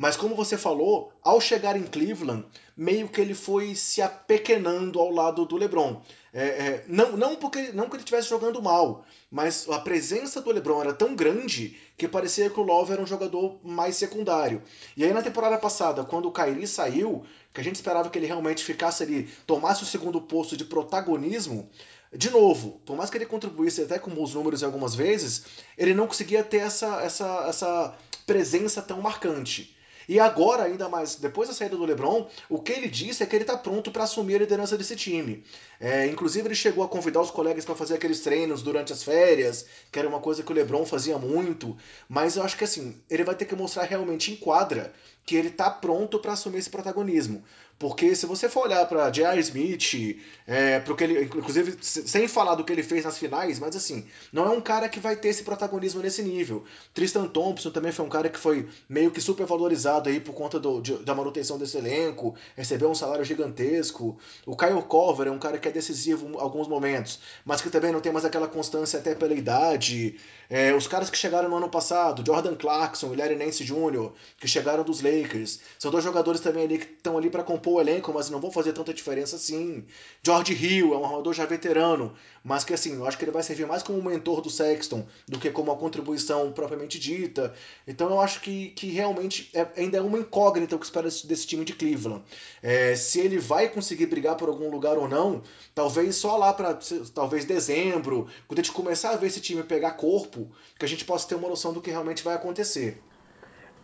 Mas 0.00 0.16
como 0.16 0.34
você 0.34 0.56
falou, 0.56 1.12
ao 1.22 1.42
chegar 1.42 1.76
em 1.76 1.82
Cleveland, 1.82 2.46
meio 2.74 3.06
que 3.06 3.20
ele 3.20 3.34
foi 3.34 3.74
se 3.74 4.00
apequenando 4.00 4.98
ao 4.98 5.10
lado 5.10 5.44
do 5.44 5.58
LeBron. 5.58 6.00
É, 6.32 6.42
é, 6.42 6.84
não, 6.88 7.18
não, 7.18 7.36
porque, 7.36 7.70
não 7.72 7.86
que 7.86 7.96
ele 7.96 8.02
estivesse 8.02 8.30
jogando 8.30 8.62
mal, 8.62 9.04
mas 9.30 9.68
a 9.68 9.78
presença 9.78 10.40
do 10.40 10.50
LeBron 10.50 10.80
era 10.80 10.94
tão 10.94 11.14
grande 11.14 11.76
que 11.98 12.08
parecia 12.08 12.48
que 12.48 12.58
o 12.58 12.62
Love 12.62 12.92
era 12.92 13.02
um 13.02 13.06
jogador 13.06 13.60
mais 13.62 13.94
secundário. 13.94 14.62
E 14.96 15.04
aí 15.04 15.12
na 15.12 15.20
temporada 15.20 15.58
passada, 15.58 16.02
quando 16.02 16.28
o 16.28 16.32
Kyrie 16.32 16.66
saiu, 16.66 17.22
que 17.52 17.60
a 17.60 17.64
gente 17.64 17.74
esperava 17.74 18.08
que 18.08 18.18
ele 18.18 18.26
realmente 18.26 18.64
ficasse 18.64 19.02
ali, 19.02 19.28
tomasse 19.46 19.82
o 19.82 19.86
segundo 19.86 20.18
posto 20.18 20.56
de 20.56 20.64
protagonismo, 20.64 21.68
de 22.10 22.30
novo, 22.30 22.80
por 22.86 22.96
mais 22.96 23.10
que 23.10 23.18
ele 23.18 23.26
contribuísse 23.26 23.82
até 23.82 23.98
com 23.98 24.10
bons 24.10 24.32
números 24.32 24.62
algumas 24.62 24.94
vezes, 24.94 25.44
ele 25.76 25.92
não 25.92 26.06
conseguia 26.06 26.42
ter 26.42 26.62
essa, 26.62 27.02
essa, 27.02 27.44
essa 27.46 27.98
presença 28.26 28.80
tão 28.80 29.02
marcante. 29.02 29.78
E 30.10 30.18
agora, 30.18 30.64
ainda 30.64 30.88
mais, 30.88 31.14
depois 31.14 31.48
da 31.48 31.54
saída 31.54 31.76
do 31.76 31.84
LeBron, 31.84 32.28
o 32.48 32.60
que 32.60 32.72
ele 32.72 32.88
disse 32.88 33.22
é 33.22 33.26
que 33.26 33.36
ele 33.36 33.44
está 33.44 33.56
pronto 33.56 33.92
para 33.92 34.02
assumir 34.02 34.34
a 34.34 34.38
liderança 34.40 34.76
desse 34.76 34.96
time. 34.96 35.44
É, 35.78 36.04
inclusive, 36.08 36.48
ele 36.48 36.54
chegou 36.56 36.82
a 36.82 36.88
convidar 36.88 37.20
os 37.20 37.30
colegas 37.30 37.64
para 37.64 37.76
fazer 37.76 37.94
aqueles 37.94 38.18
treinos 38.18 38.60
durante 38.60 38.92
as 38.92 39.04
férias, 39.04 39.66
que 39.88 40.00
era 40.00 40.08
uma 40.08 40.18
coisa 40.18 40.42
que 40.42 40.50
o 40.50 40.54
LeBron 40.54 40.84
fazia 40.84 41.16
muito. 41.16 41.76
Mas 42.08 42.34
eu 42.34 42.42
acho 42.42 42.58
que 42.58 42.64
assim, 42.64 43.00
ele 43.08 43.22
vai 43.22 43.36
ter 43.36 43.44
que 43.44 43.54
mostrar 43.54 43.84
realmente 43.84 44.32
em 44.32 44.36
quadra 44.36 44.92
que 45.24 45.36
ele 45.36 45.46
está 45.46 45.70
pronto 45.70 46.18
para 46.18 46.32
assumir 46.32 46.58
esse 46.58 46.70
protagonismo. 46.70 47.44
Porque 47.80 48.14
se 48.14 48.26
você 48.26 48.46
for 48.46 48.66
olhar 48.66 48.84
para 48.84 49.08
J.R. 49.08 49.40
Smith, 49.40 50.20
é, 50.46 50.80
pro 50.80 50.94
que 50.94 51.02
ele, 51.02 51.22
inclusive 51.22 51.78
sem 51.80 52.28
falar 52.28 52.54
do 52.54 52.62
que 52.62 52.70
ele 52.70 52.82
fez 52.82 53.06
nas 53.06 53.16
finais, 53.16 53.58
mas 53.58 53.74
assim, 53.74 54.06
não 54.30 54.44
é 54.44 54.50
um 54.50 54.60
cara 54.60 54.86
que 54.86 55.00
vai 55.00 55.16
ter 55.16 55.28
esse 55.28 55.42
protagonismo 55.42 56.02
nesse 56.02 56.22
nível. 56.22 56.62
Tristan 56.92 57.26
Thompson 57.26 57.70
também 57.70 57.90
foi 57.90 58.04
um 58.04 58.10
cara 58.10 58.28
que 58.28 58.38
foi 58.38 58.68
meio 58.86 59.10
que 59.10 59.18
super 59.18 59.46
valorizado 59.46 60.10
aí 60.10 60.20
por 60.20 60.34
conta 60.34 60.60
do, 60.60 60.82
de, 60.82 60.98
da 60.98 61.14
manutenção 61.14 61.56
desse 61.56 61.78
elenco, 61.78 62.34
recebeu 62.54 62.90
um 62.90 62.94
salário 62.94 63.24
gigantesco. 63.24 64.18
O 64.44 64.54
Kyle 64.54 64.82
Corver 64.82 65.28
é 65.28 65.30
um 65.30 65.38
cara 65.38 65.56
que 65.56 65.66
é 65.66 65.70
decisivo 65.70 66.28
em 66.28 66.38
alguns 66.38 66.68
momentos, 66.68 67.18
mas 67.46 67.62
que 67.62 67.70
também 67.70 67.92
não 67.92 68.02
tem 68.02 68.12
mais 68.12 68.26
aquela 68.26 68.46
constância 68.46 68.98
até 68.98 69.14
pela 69.14 69.32
idade. 69.32 70.20
É, 70.50 70.74
os 70.74 70.86
caras 70.86 71.08
que 71.08 71.16
chegaram 71.16 71.48
no 71.48 71.56
ano 71.56 71.70
passado, 71.70 72.22
Jordan 72.26 72.56
Clarkson 72.56 73.14
e 73.14 73.16
Larry 73.16 73.36
Nance 73.36 73.64
Jr., 73.64 74.10
que 74.38 74.46
chegaram 74.46 74.84
dos 74.84 75.00
Lakers, 75.00 75.60
são 75.78 75.90
dois 75.90 76.04
jogadores 76.04 76.42
também 76.42 76.64
ali 76.64 76.76
que 76.76 76.92
estão 76.92 77.16
ali 77.16 77.30
para 77.30 77.42
compor 77.42 77.69
o 77.74 77.80
elenco, 77.80 78.12
mas 78.12 78.30
não 78.30 78.40
vão 78.40 78.50
fazer 78.50 78.72
tanta 78.72 78.92
diferença 78.92 79.36
assim. 79.36 79.84
George 80.22 80.52
Hill 80.52 80.94
é 80.94 80.96
um 80.96 81.04
armador 81.04 81.32
já 81.32 81.44
veterano, 81.46 82.14
mas 82.42 82.64
que 82.64 82.74
assim, 82.74 82.94
eu 82.94 83.06
acho 83.06 83.18
que 83.18 83.24
ele 83.24 83.30
vai 83.30 83.42
servir 83.42 83.66
mais 83.66 83.82
como 83.82 84.02
mentor 84.02 84.40
do 84.40 84.50
Sexton 84.50 85.06
do 85.28 85.38
que 85.38 85.50
como 85.50 85.70
uma 85.70 85.78
contribuição 85.78 86.52
propriamente 86.52 86.98
dita. 86.98 87.54
Então 87.86 88.10
eu 88.10 88.20
acho 88.20 88.40
que, 88.40 88.68
que 88.70 88.90
realmente 88.90 89.50
é, 89.54 89.66
ainda 89.76 89.98
é 89.98 90.00
uma 90.00 90.18
incógnita 90.18 90.76
o 90.76 90.78
que 90.78 90.84
espera 90.84 91.08
desse 91.08 91.46
time 91.46 91.64
de 91.64 91.74
Cleveland. 91.74 92.22
É, 92.62 92.94
se 92.94 93.20
ele 93.20 93.38
vai 93.38 93.68
conseguir 93.68 94.06
brigar 94.06 94.36
por 94.36 94.48
algum 94.48 94.70
lugar 94.70 94.96
ou 94.98 95.08
não, 95.08 95.42
talvez 95.74 96.16
só 96.16 96.36
lá 96.36 96.52
para 96.52 96.78
talvez 97.14 97.44
dezembro, 97.44 98.26
quando 98.46 98.58
a 98.58 98.62
gente 98.62 98.72
começar 98.72 99.10
a 99.10 99.16
ver 99.16 99.28
esse 99.28 99.40
time 99.40 99.62
pegar 99.62 99.92
corpo, 99.92 100.50
que 100.78 100.84
a 100.84 100.88
gente 100.88 101.04
possa 101.04 101.28
ter 101.28 101.34
uma 101.34 101.48
noção 101.48 101.72
do 101.72 101.80
que 101.80 101.90
realmente 101.90 102.22
vai 102.22 102.34
acontecer. 102.34 103.02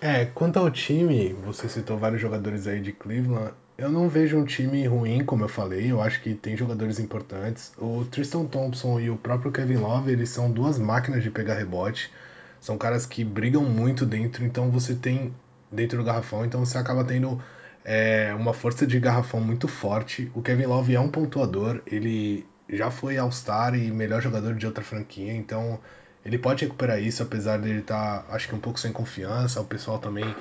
É, 0.00 0.26
quanto 0.26 0.59
ao 0.59 0.71
time, 0.71 1.33
você 1.33 1.69
citou 1.69 1.97
vários 1.97 2.21
jogadores 2.21 2.66
aí 2.66 2.81
de 2.81 2.93
Cleveland. 2.93 3.55
Eu 3.78 3.90
não 3.90 4.09
vejo 4.09 4.38
um 4.38 4.45
time 4.45 4.87
ruim, 4.87 5.25
como 5.25 5.45
eu 5.45 5.49
falei. 5.49 5.90
Eu 5.90 6.00
acho 6.00 6.23
que 6.23 6.35
tem 6.35 6.56
jogadores 6.56 6.99
importantes. 6.99 7.73
O 7.76 8.04
Tristan 8.06 8.47
Thompson 8.47 8.99
e 8.99 9.11
o 9.11 9.16
próprio 9.16 9.52
Kevin 9.52 9.76
Love, 9.76 10.11
eles 10.11 10.30
são 10.30 10.50
duas 10.50 10.78
máquinas 10.78 11.23
de 11.23 11.30
pegar 11.30 11.54
rebote. 11.54 12.11
São 12.61 12.78
caras 12.78 13.04
que 13.04 13.23
brigam 13.23 13.62
muito 13.64 14.06
dentro, 14.06 14.45
então 14.45 14.71
você 14.71 14.95
tem 14.95 15.35
dentro 15.71 15.99
do 15.99 16.04
garrafão, 16.04 16.45
então 16.45 16.64
você 16.64 16.78
acaba 16.78 17.04
tendo 17.04 17.40
é, 17.85 18.35
uma 18.35 18.52
força 18.54 18.87
de 18.87 18.99
garrafão 18.99 19.40
muito 19.40 19.68
forte. 19.68 20.30
O 20.35 20.42
Kevin 20.42 20.66
Love 20.66 20.95
é 20.95 21.00
um 21.00 21.09
pontuador, 21.09 21.83
ele 21.87 22.47
já 22.68 22.90
foi 22.90 23.16
All-Star 23.18 23.75
e 23.75 23.90
melhor 23.90 24.21
jogador 24.23 24.54
de 24.54 24.66
outra 24.66 24.83
franquia, 24.83 25.33
então 25.33 25.78
ele 26.25 26.38
pode 26.38 26.64
recuperar 26.64 27.00
isso, 27.00 27.23
apesar 27.23 27.59
dele 27.59 27.80
estar, 27.80 28.23
tá, 28.23 28.35
acho 28.35 28.49
que 28.49 28.54
um 28.54 28.59
pouco 28.59 28.80
sem 28.80 28.92
confiança. 28.92 29.61
O 29.61 29.64
pessoal 29.64 29.99
também 30.00 30.35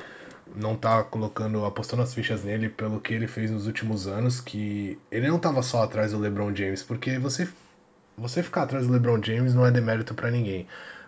não 0.54 0.76
tá 0.76 1.04
colocando, 1.04 1.66
apostando 1.66 2.04
as 2.04 2.14
fichas 2.14 2.44
nele 2.44 2.70
pelo 2.70 3.00
que 3.00 3.14
ele 3.14 3.28
fez 3.28 3.50
nos 3.52 3.68
últimos 3.68 4.08
anos, 4.08 4.40
que 4.40 5.00
ele 5.12 5.28
não 5.28 5.40
tava 5.40 5.62
só 5.64 5.84
atrás 5.84 6.12
do 6.12 6.20
LeBron 6.20 6.54
James, 6.56 6.84
porque 6.84 7.18
você 7.18 7.48
você 8.18 8.42
ficar 8.44 8.64
atrás 8.64 8.88
do 8.88 8.94
LeBron 8.94 9.22
James 9.22 9.54
não 9.54 9.66
é 9.66 9.72
demérito 9.72 10.14
para 10.14 10.32
ninguém, 10.32 10.68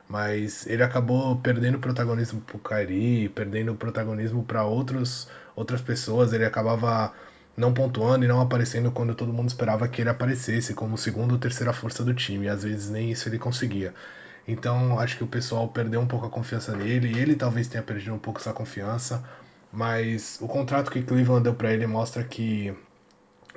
mas 0.09 0.65
ele 0.67 0.83
acabou 0.83 1.37
perdendo 1.37 1.79
protagonismo 1.79 2.41
pro 2.41 2.59
Kyrie, 2.59 3.29
perdendo 3.29 3.75
protagonismo 3.75 4.43
para 4.43 4.63
outros 4.65 5.27
outras 5.55 5.81
pessoas, 5.81 6.33
ele 6.33 6.45
acabava 6.45 7.13
não 7.55 7.73
pontuando 7.73 8.23
e 8.23 8.27
não 8.27 8.39
aparecendo 8.39 8.91
quando 8.91 9.15
todo 9.15 9.33
mundo 9.33 9.49
esperava 9.49 9.87
que 9.87 10.01
ele 10.01 10.09
aparecesse 10.09 10.73
como 10.75 10.97
segunda 10.97 11.33
ou 11.33 11.39
terceira 11.39 11.73
força 11.73 12.03
do 12.03 12.13
time, 12.13 12.45
e 12.45 12.49
às 12.49 12.63
vezes 12.63 12.89
nem 12.89 13.11
isso 13.11 13.27
ele 13.27 13.39
conseguia. 13.39 13.93
Então 14.47 14.99
acho 14.99 15.17
que 15.17 15.23
o 15.23 15.27
pessoal 15.27 15.67
perdeu 15.67 15.99
um 15.99 16.07
pouco 16.07 16.25
a 16.25 16.29
confiança 16.29 16.75
nele 16.75 17.17
ele 17.19 17.35
talvez 17.35 17.67
tenha 17.67 17.83
perdido 17.83 18.13
um 18.13 18.19
pouco 18.19 18.39
essa 18.39 18.53
confiança. 18.53 19.23
Mas 19.71 20.37
o 20.41 20.47
contrato 20.47 20.89
que 20.89 21.01
Cleveland 21.03 21.43
deu 21.43 21.53
para 21.53 21.73
ele 21.73 21.85
mostra 21.85 22.23
que 22.23 22.73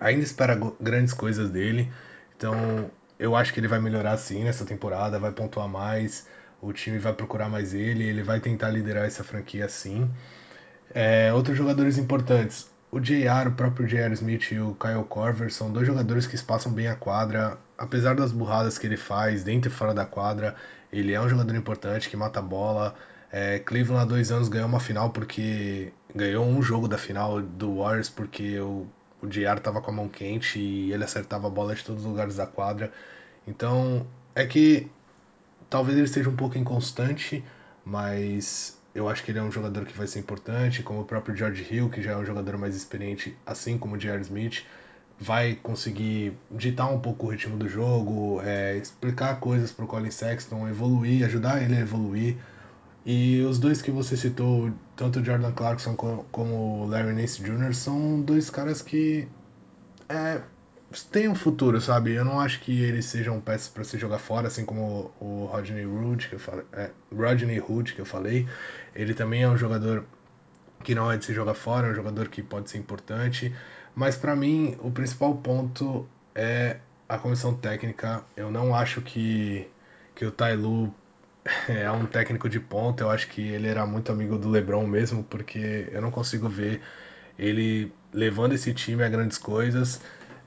ainda 0.01 0.25
espera 0.25 0.59
grandes 0.81 1.13
coisas 1.15 1.51
dele. 1.51 1.91
Então 2.37 2.91
eu 3.19 3.37
acho 3.37 3.53
que 3.53 3.61
ele 3.61 3.69
vai 3.69 3.79
melhorar 3.79 4.17
sim 4.17 4.45
nessa 4.45 4.65
temporada, 4.65 5.19
vai 5.19 5.33
pontuar 5.33 5.69
mais, 5.69 6.27
o 6.61 6.73
time 6.73 6.99
vai 6.99 7.13
procurar 7.13 7.49
mais 7.49 7.75
ele, 7.75 8.05
ele 8.05 8.23
vai 8.23 8.41
tentar 8.41 8.71
liderar 8.71 9.05
essa 9.07 9.23
franquia 9.23 9.69
sim. 9.69 10.11
É, 10.95 11.33
outros 11.33 11.57
jogadores 11.57 11.99
importantes. 11.99 12.70
O 12.93 12.99
JR, 12.99 13.47
o 13.47 13.53
próprio 13.53 13.87
JR 13.87 14.13
Smith 14.15 14.51
e 14.51 14.59
o 14.59 14.75
Kyle 14.75 15.05
Corver 15.05 15.53
são 15.53 15.73
dois 15.73 15.87
jogadores 15.87 16.27
que 16.27 16.35
espaçam 16.35 16.73
bem 16.73 16.89
a 16.89 16.97
quadra. 16.97 17.57
Apesar 17.79 18.17
das 18.17 18.33
burradas 18.33 18.79
que 18.79 18.87
ele 18.87 18.97
faz 18.97 19.45
dentro 19.45 19.71
e 19.71 19.73
fora 19.73 19.95
da 19.95 20.05
quadra, 20.05 20.57
ele 20.93 21.13
é 21.13 21.21
um 21.21 21.29
jogador 21.29 21.55
importante 21.55 22.09
que 22.09 22.17
mata 22.17 22.41
a 22.41 22.43
bola. 22.43 22.97
É, 23.31 23.61
Cleveland 23.61 24.03
há 24.03 24.05
dois 24.07 24.33
anos 24.33 24.49
ganhou 24.49 24.67
uma 24.69 24.81
final 24.81 25.11
porque. 25.11 25.93
ganhou 26.15 26.45
um 26.45 26.61
jogo 26.61 26.89
da 26.89 26.99
final 26.99 27.41
do 27.41 27.77
Warriors 27.77 28.09
porque 28.09 28.59
o, 28.59 28.89
o 29.23 29.29
JR 29.29 29.57
estava 29.59 29.81
com 29.81 29.91
a 29.93 29.95
mão 29.95 30.09
quente 30.09 30.59
e 30.59 30.93
ele 30.93 31.05
acertava 31.05 31.47
a 31.47 31.51
bola 31.51 31.75
de 31.77 31.85
todos 31.85 32.03
os 32.05 32.11
lugares 32.11 32.37
da 32.37 32.47
quadra. 32.47 32.93
Então 33.47 34.05
é 34.35 34.45
que 34.47 34.91
talvez 35.69 35.97
ele 35.97 36.07
esteja 36.07 36.29
um 36.29 36.37
pouco 36.37 36.59
inconstante, 36.59 37.45
mas 37.85 38.80
eu 39.01 39.09
acho 39.09 39.25
que 39.25 39.31
ele 39.31 39.39
é 39.39 39.43
um 39.43 39.51
jogador 39.51 39.85
que 39.85 39.97
vai 39.97 40.07
ser 40.07 40.19
importante, 40.19 40.83
como 40.83 41.01
o 41.01 41.05
próprio 41.05 41.35
George 41.35 41.67
Hill, 41.71 41.89
que 41.89 42.03
já 42.03 42.13
é 42.13 42.17
um 42.17 42.25
jogador 42.25 42.57
mais 42.59 42.77
experiente, 42.77 43.37
assim 43.45 43.79
como 43.79 43.95
o 43.95 43.99
J.R. 43.99 44.21
Smith, 44.23 44.65
vai 45.19 45.55
conseguir 45.55 46.33
ditar 46.51 46.91
um 46.91 46.99
pouco 46.99 47.27
o 47.27 47.31
ritmo 47.31 47.57
do 47.57 47.69
jogo, 47.69 48.41
é, 48.43 48.77
explicar 48.77 49.39
coisas 49.41 49.71
para 49.71 49.85
o 49.85 49.89
Colin 49.89 50.11
Sexton, 50.11 50.69
evoluir, 50.69 51.25
ajudar 51.25 51.63
ele 51.63 51.77
a 51.77 51.81
evoluir. 51.81 52.37
E 53.05 53.41
os 53.43 53.59
dois 53.59 53.81
que 53.83 53.91
você 53.91 54.17
citou, 54.17 54.71
tanto 54.97 55.21
o 55.21 55.25
Jordan 55.25 55.53
Clarkson 55.53 55.95
como 55.95 56.83
o 56.83 56.87
Larry 56.87 57.13
Nance 57.13 57.43
Jr., 57.43 57.75
são 57.75 58.21
dois 58.21 58.51
caras 58.51 58.83
que 58.83 59.27
é, 60.09 60.41
têm 61.11 61.29
um 61.29 61.35
futuro, 61.35 61.81
sabe? 61.81 62.13
Eu 62.13 62.25
não 62.25 62.41
acho 62.41 62.61
que 62.61 62.83
eles 62.83 63.05
sejam 63.07 63.41
peças 63.41 63.69
para 63.69 63.85
se 63.85 63.97
jogar 63.97 64.19
fora, 64.19 64.49
assim 64.49 64.65
como 64.65 65.13
o 65.21 65.47
Rodney 65.47 65.87
Hood 65.87 66.29
que 66.29 66.35
eu 66.35 66.39
falei, 66.41 66.65
é, 66.73 66.91
Rodney 67.15 67.61
Hood 67.61 67.95
que 67.95 68.01
eu 68.01 68.07
falei. 68.07 68.47
Ele 68.95 69.15
também 69.15 69.43
é 69.43 69.49
um 69.49 69.57
jogador 69.57 70.05
que 70.83 70.95
não 70.95 71.11
é 71.11 71.17
de 71.17 71.25
se 71.25 71.35
jogar 71.35 71.55
fora, 71.55 71.89
é 71.89 71.91
um 71.91 71.95
jogador 71.95 72.29
que 72.29 72.43
pode 72.43 72.71
ser 72.71 72.79
importante. 72.79 73.55
Mas 73.95 74.17
para 74.17 74.35
mim, 74.35 74.77
o 74.81 74.91
principal 74.91 75.35
ponto 75.37 76.09
é 76.35 76.79
a 77.09 77.19
comissão 77.19 77.55
técnica. 77.55 78.23
Eu 78.37 78.51
não 78.51 78.75
acho 78.75 79.01
que, 79.03 79.69
que 80.15 80.25
o 80.25 80.31
Tailu 80.31 80.95
é 81.69 81.91
um 81.91 82.07
técnico 82.07 82.49
de 82.49 82.61
ponta. 82.61 83.05
Eu 83.05 83.11
acho 83.11 83.29
que 83.29 83.43
ele 83.43 83.69
era 83.69 83.85
muito 83.87 84.11
amigo 84.13 84.39
do 84.39 84.49
LeBron 84.49 84.87
mesmo, 84.87 85.23
porque 85.25 85.89
eu 85.93 86.01
não 86.01 86.11
consigo 86.11 86.49
ver 86.49 86.81
ele 87.39 87.93
levando 88.13 88.53
esse 88.53 88.73
time 88.75 89.03
a 89.03 89.09
grandes 89.09 89.39
coisas. 89.39 90.01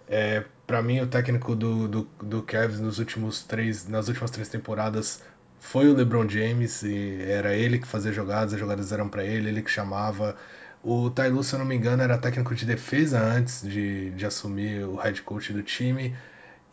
É, 0.08 0.44
para 0.66 0.82
mim, 0.82 1.02
o 1.02 1.08
técnico 1.08 1.56
do, 1.56 1.88
do, 1.88 2.10
do 2.22 2.44
Cavs 2.44 2.80
nos 2.80 3.00
últimos 3.00 3.44
três, 3.44 3.88
nas 3.88 4.08
últimas 4.08 4.32
três 4.32 4.48
temporadas 4.48 5.22
foi 5.64 5.88
o 5.90 5.94
LeBron 5.96 6.28
James 6.30 6.84
e 6.84 7.22
era 7.22 7.56
ele 7.56 7.80
que 7.80 7.88
fazia 7.88 8.12
jogadas, 8.12 8.54
as 8.54 8.60
jogadas 8.60 8.92
eram 8.92 9.08
para 9.10 9.24
ele, 9.24 9.50
ele 9.50 9.62
que 9.62 9.72
chamava. 9.72 10.36
O 10.84 11.10
Ty 11.10 11.44
se 11.44 11.56
eu 11.56 11.60
não 11.60 11.66
me 11.66 11.74
engano, 11.74 12.04
era 12.04 12.18
técnico 12.18 12.54
de 12.54 12.66
defesa 12.66 13.20
antes 13.20 13.64
de, 13.64 14.12
de 14.12 14.26
assumir 14.26 14.84
o 14.86 14.98
head 14.98 15.22
coach 15.24 15.54
do 15.54 15.64
time. 15.64 16.16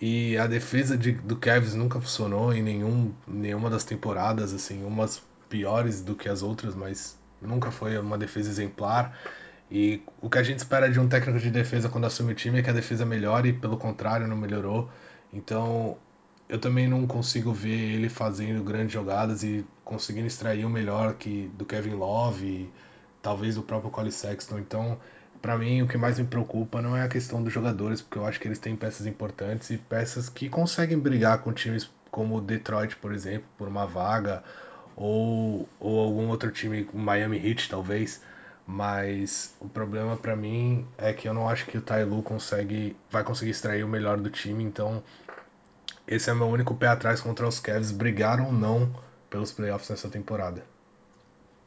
E 0.01 0.37
a 0.37 0.47
defesa 0.47 0.99
de, 0.99 1.13
do 1.13 1.37
Cavs 1.37 1.75
nunca 1.75 2.01
funcionou 2.01 2.53
em 2.53 2.63
nenhum, 2.63 3.15
nenhuma 3.27 3.71
das 3.71 3.85
temporadas, 3.85 4.53
assim, 4.53 4.85
umas 4.85 5.23
piores 5.49 6.03
do 6.03 6.15
que 6.17 6.29
as 6.29 6.43
outras, 6.43 6.75
mas 6.75 7.17
nunca 7.41 7.71
foi 7.71 7.97
uma 7.97 8.19
defesa 8.19 8.51
exemplar. 8.51 9.17
E 9.71 10.03
o 10.21 10.29
que 10.29 10.39
a 10.39 10.43
gente 10.43 10.59
espera 10.59 10.91
de 10.91 10.99
um 10.99 11.09
técnico 11.09 11.39
de 11.39 11.51
defesa 11.51 11.89
quando 11.89 12.07
assume 12.07 12.33
o 12.33 12.35
time 12.35 12.59
é 12.59 12.63
que 12.63 12.71
a 12.71 12.73
defesa 12.73 13.07
melhore, 13.07 13.51
e 13.51 13.53
pelo 13.53 13.77
contrário, 13.77 14.27
não 14.27 14.37
melhorou. 14.37 14.91
Então, 15.33 15.97
eu 16.51 16.59
também 16.59 16.89
não 16.89 17.07
consigo 17.07 17.53
ver 17.53 17.95
ele 17.95 18.09
fazendo 18.09 18.65
grandes 18.65 18.93
jogadas 18.93 19.45
e 19.45 19.65
conseguindo 19.85 20.27
extrair 20.27 20.65
o 20.65 20.69
melhor 20.69 21.15
que 21.15 21.49
do 21.55 21.65
Kevin 21.65 21.95
Love 21.95 22.45
e 22.45 22.73
talvez 23.23 23.55
do 23.55 23.63
próprio 23.63 23.89
Cole 23.89 24.11
Sexton. 24.11 24.59
Então, 24.59 24.99
para 25.41 25.57
mim, 25.57 25.81
o 25.83 25.87
que 25.87 25.97
mais 25.97 26.19
me 26.19 26.27
preocupa 26.27 26.83
não 26.83 26.97
é 26.97 27.03
a 27.03 27.09
questão 27.09 27.41
dos 27.41 27.53
jogadores, 27.53 28.03
porque 28.03 28.19
eu 28.19 28.27
acho 28.27 28.41
que 28.41 28.49
eles 28.49 28.59
têm 28.59 28.75
peças 28.75 29.07
importantes 29.07 29.71
e 29.71 29.79
peças 29.79 30.29
que 30.29 30.49
conseguem 30.49 30.99
brigar 30.99 31.39
com 31.39 31.53
times 31.53 31.89
como 32.11 32.39
o 32.39 32.41
Detroit, 32.41 32.97
por 32.97 33.15
exemplo, 33.15 33.47
por 33.57 33.69
uma 33.69 33.87
vaga, 33.87 34.43
ou, 34.97 35.69
ou 35.79 36.01
algum 36.01 36.29
outro 36.31 36.51
time, 36.51 36.89
Miami 36.93 37.39
Heat 37.39 37.69
talvez. 37.71 38.21
Mas 38.67 39.55
o 39.61 39.69
problema 39.69 40.17
para 40.17 40.35
mim 40.35 40.85
é 40.99 41.13
que 41.13 41.29
eu 41.29 41.35
não 41.35 41.49
acho 41.49 41.67
que 41.67 41.79
o 41.79 41.85
Lue 42.09 42.23
consegue, 42.23 42.97
vai 43.09 43.23
conseguir 43.23 43.53
extrair 43.53 43.85
o 43.85 43.89
melhor 43.89 44.19
do 44.19 44.31
time, 44.31 44.65
então 44.65 45.03
esse 46.11 46.29
é 46.29 46.35
meu 46.35 46.49
único 46.49 46.75
pé 46.75 46.89
atrás 46.89 47.21
contra 47.21 47.47
os 47.47 47.61
Cavs, 47.61 47.93
brigaram 47.93 48.47
ou 48.47 48.53
não 48.53 48.93
pelos 49.31 49.53
playoffs 49.53 49.89
nessa 49.89 50.09
temporada. 50.09 50.65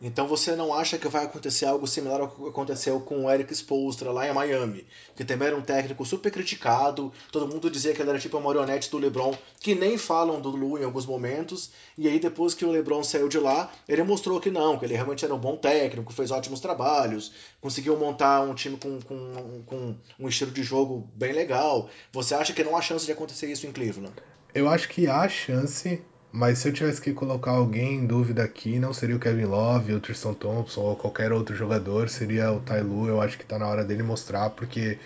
Então 0.06 0.28
você 0.28 0.54
não 0.54 0.74
acha 0.74 0.98
que 0.98 1.08
vai 1.08 1.24
acontecer 1.24 1.66
algo 1.66 1.88
similar 1.88 2.20
ao 2.20 2.28
que 2.28 2.46
aconteceu 2.46 3.00
com 3.00 3.24
o 3.24 3.32
Eric 3.32 3.54
Spoelstra 3.54 4.12
lá 4.12 4.28
em 4.28 4.34
Miami, 4.34 4.86
que 5.16 5.24
também 5.24 5.48
era 5.48 5.56
um 5.56 5.62
técnico 5.62 6.06
super 6.06 6.30
criticado, 6.30 7.10
todo 7.32 7.48
mundo 7.48 7.72
dizia 7.72 7.94
que 7.94 8.02
ele 8.02 8.10
era 8.10 8.20
tipo 8.20 8.36
a 8.36 8.42
marionete 8.42 8.92
do 8.92 8.98
LeBron, 8.98 9.34
que 9.62 9.74
nem 9.74 9.98
falam 9.98 10.42
do 10.42 10.50
Lu 10.50 10.78
em 10.78 10.84
alguns 10.84 11.06
momentos, 11.06 11.72
e 11.98 12.10
aí 12.10 12.20
depois 12.20 12.54
que 12.54 12.66
o 12.66 12.70
LeBron 12.72 13.02
saiu 13.02 13.30
de 13.30 13.40
lá, 13.40 13.72
ele 13.88 14.04
mostrou 14.04 14.42
que 14.42 14.52
não, 14.52 14.78
que 14.78 14.84
ele 14.84 14.94
realmente 14.94 15.24
era 15.24 15.34
um 15.34 15.40
bom 15.40 15.56
técnico, 15.56 16.12
fez 16.12 16.32
ótimos 16.32 16.60
trabalhos, 16.60 17.32
conseguiu 17.62 17.98
montar 17.98 18.42
um 18.42 18.54
time 18.54 18.76
com, 18.76 19.00
com, 19.00 19.64
com 19.66 19.96
um 20.20 20.28
estilo 20.28 20.52
de 20.52 20.64
jogo 20.64 21.10
bem 21.16 21.32
legal. 21.32 21.90
Você 22.12 22.36
acha 22.36 22.52
que 22.52 22.62
não 22.62 22.76
há 22.76 22.82
chance 22.82 23.06
de 23.06 23.14
acontecer 23.14 23.50
isso 23.50 23.66
em 23.66 23.72
Cleveland? 23.72 24.14
Eu 24.54 24.68
acho 24.68 24.90
que 24.90 25.08
há 25.08 25.30
chance, 25.30 26.02
mas 26.34 26.58
se 26.58 26.68
eu 26.70 26.74
tivesse 26.74 27.00
que 27.00 27.14
colocar 27.14 27.52
alguém 27.52 27.98
em 27.98 28.08
dúvida 28.08 28.44
aqui, 28.44 28.80
não 28.80 28.92
seria 28.92 29.16
o 29.16 29.20
Kevin 29.20 29.46
Love, 29.46 29.94
o 29.94 30.00
Tristan 30.00 30.34
Thompson 30.34 30.82
ou 30.82 30.96
qualquer 30.96 31.32
outro 31.32 31.56
jogador, 31.56 32.10
seria 32.10 32.52
o 32.52 32.62
Lue. 32.84 33.10
Eu 33.10 33.22
acho 33.22 33.38
que 33.38 33.46
tá 33.46 33.60
na 33.60 33.68
hora 33.68 33.86
dele 33.86 34.02
mostrar, 34.02 34.50
porque 34.50 34.98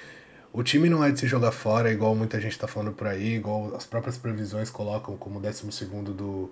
o 0.53 0.63
time 0.63 0.87
não 0.89 1.03
é 1.03 1.11
de 1.11 1.19
se 1.19 1.27
jogar 1.27 1.51
fora, 1.51 1.91
igual 1.91 2.15
muita 2.15 2.39
gente 2.39 2.57
tá 2.57 2.65
falando 2.65 2.93
por 2.93 3.07
aí, 3.07 3.35
igual 3.35 3.75
as 3.75 3.85
próprias 3.85 4.17
previsões 4.17 4.69
colocam 4.69 5.17
como 5.17 5.41
12 5.41 5.65
do, 6.15 6.49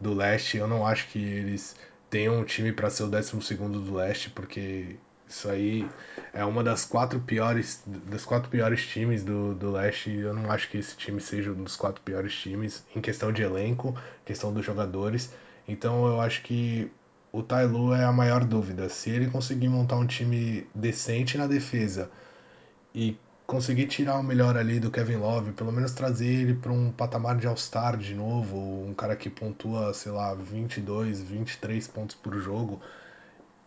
do 0.00 0.14
leste. 0.14 0.56
Eu 0.58 0.66
não 0.66 0.84
acho 0.84 1.08
que 1.10 1.20
eles 1.20 1.76
tenham 2.10 2.40
um 2.40 2.44
time 2.44 2.72
para 2.72 2.90
ser 2.90 3.04
o 3.04 3.08
12 3.08 3.54
do 3.54 3.94
leste, 3.94 4.30
porque 4.30 4.96
isso 5.28 5.50
aí 5.50 5.86
é 6.32 6.44
uma 6.44 6.64
das 6.64 6.84
quatro 6.86 7.20
piores 7.20 7.82
das 7.86 8.24
quatro 8.24 8.48
piores 8.48 8.86
times 8.86 9.22
do, 9.22 9.54
do 9.54 9.70
leste. 9.70 10.10
Eu 10.10 10.32
não 10.32 10.50
acho 10.50 10.70
que 10.70 10.78
esse 10.78 10.96
time 10.96 11.20
seja 11.20 11.52
um 11.52 11.62
dos 11.62 11.76
quatro 11.76 12.00
piores 12.02 12.34
times 12.34 12.84
em 12.96 13.00
questão 13.00 13.30
de 13.30 13.42
elenco, 13.42 13.94
questão 14.24 14.52
dos 14.52 14.64
jogadores. 14.64 15.30
Então 15.66 16.06
eu 16.06 16.20
acho 16.20 16.42
que 16.42 16.90
o 17.30 17.42
Tailu 17.42 17.94
é 17.94 18.04
a 18.04 18.12
maior 18.12 18.44
dúvida. 18.44 18.88
Se 18.88 19.10
ele 19.10 19.28
conseguir 19.28 19.68
montar 19.68 19.96
um 19.96 20.06
time 20.06 20.66
decente 20.74 21.36
na 21.36 21.46
defesa 21.46 22.10
e 22.94 23.18
conseguir 23.46 23.86
tirar 23.86 24.18
o 24.18 24.22
melhor 24.22 24.56
ali 24.56 24.80
do 24.80 24.90
Kevin 24.90 25.16
Love, 25.16 25.52
pelo 25.52 25.72
menos 25.72 25.92
trazer 25.92 26.26
ele 26.26 26.54
para 26.54 26.72
um 26.72 26.90
patamar 26.90 27.36
de 27.36 27.46
All-Star 27.46 27.98
de 27.98 28.14
novo, 28.14 28.56
um 28.86 28.94
cara 28.94 29.14
que 29.14 29.28
pontua, 29.28 29.92
sei 29.92 30.12
lá, 30.12 30.34
22, 30.34 31.22
23 31.22 31.86
pontos 31.88 32.16
por 32.16 32.38
jogo 32.38 32.80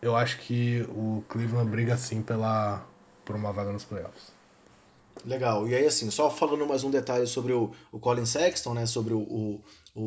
eu 0.01 0.15
acho 0.15 0.39
que 0.39 0.81
o 0.89 1.23
Cleveland 1.29 1.69
briga 1.69 1.95
sim 1.97 2.21
pela, 2.21 2.85
por 3.23 3.35
uma 3.35 3.51
vaga 3.51 3.71
nos 3.71 3.83
playoffs. 3.83 4.31
Legal. 5.25 5.67
E 5.67 5.75
aí, 5.75 5.85
assim, 5.85 6.09
só 6.09 6.29
falando 6.29 6.65
mais 6.65 6.83
um 6.83 6.89
detalhe 6.89 7.27
sobre 7.27 7.53
o, 7.53 7.71
o 7.91 7.99
Colin 7.99 8.25
Sexton, 8.25 8.73
né? 8.73 8.85
Sobre 8.85 9.13
o, 9.13 9.19
o, 9.19 9.61
o, 9.93 10.01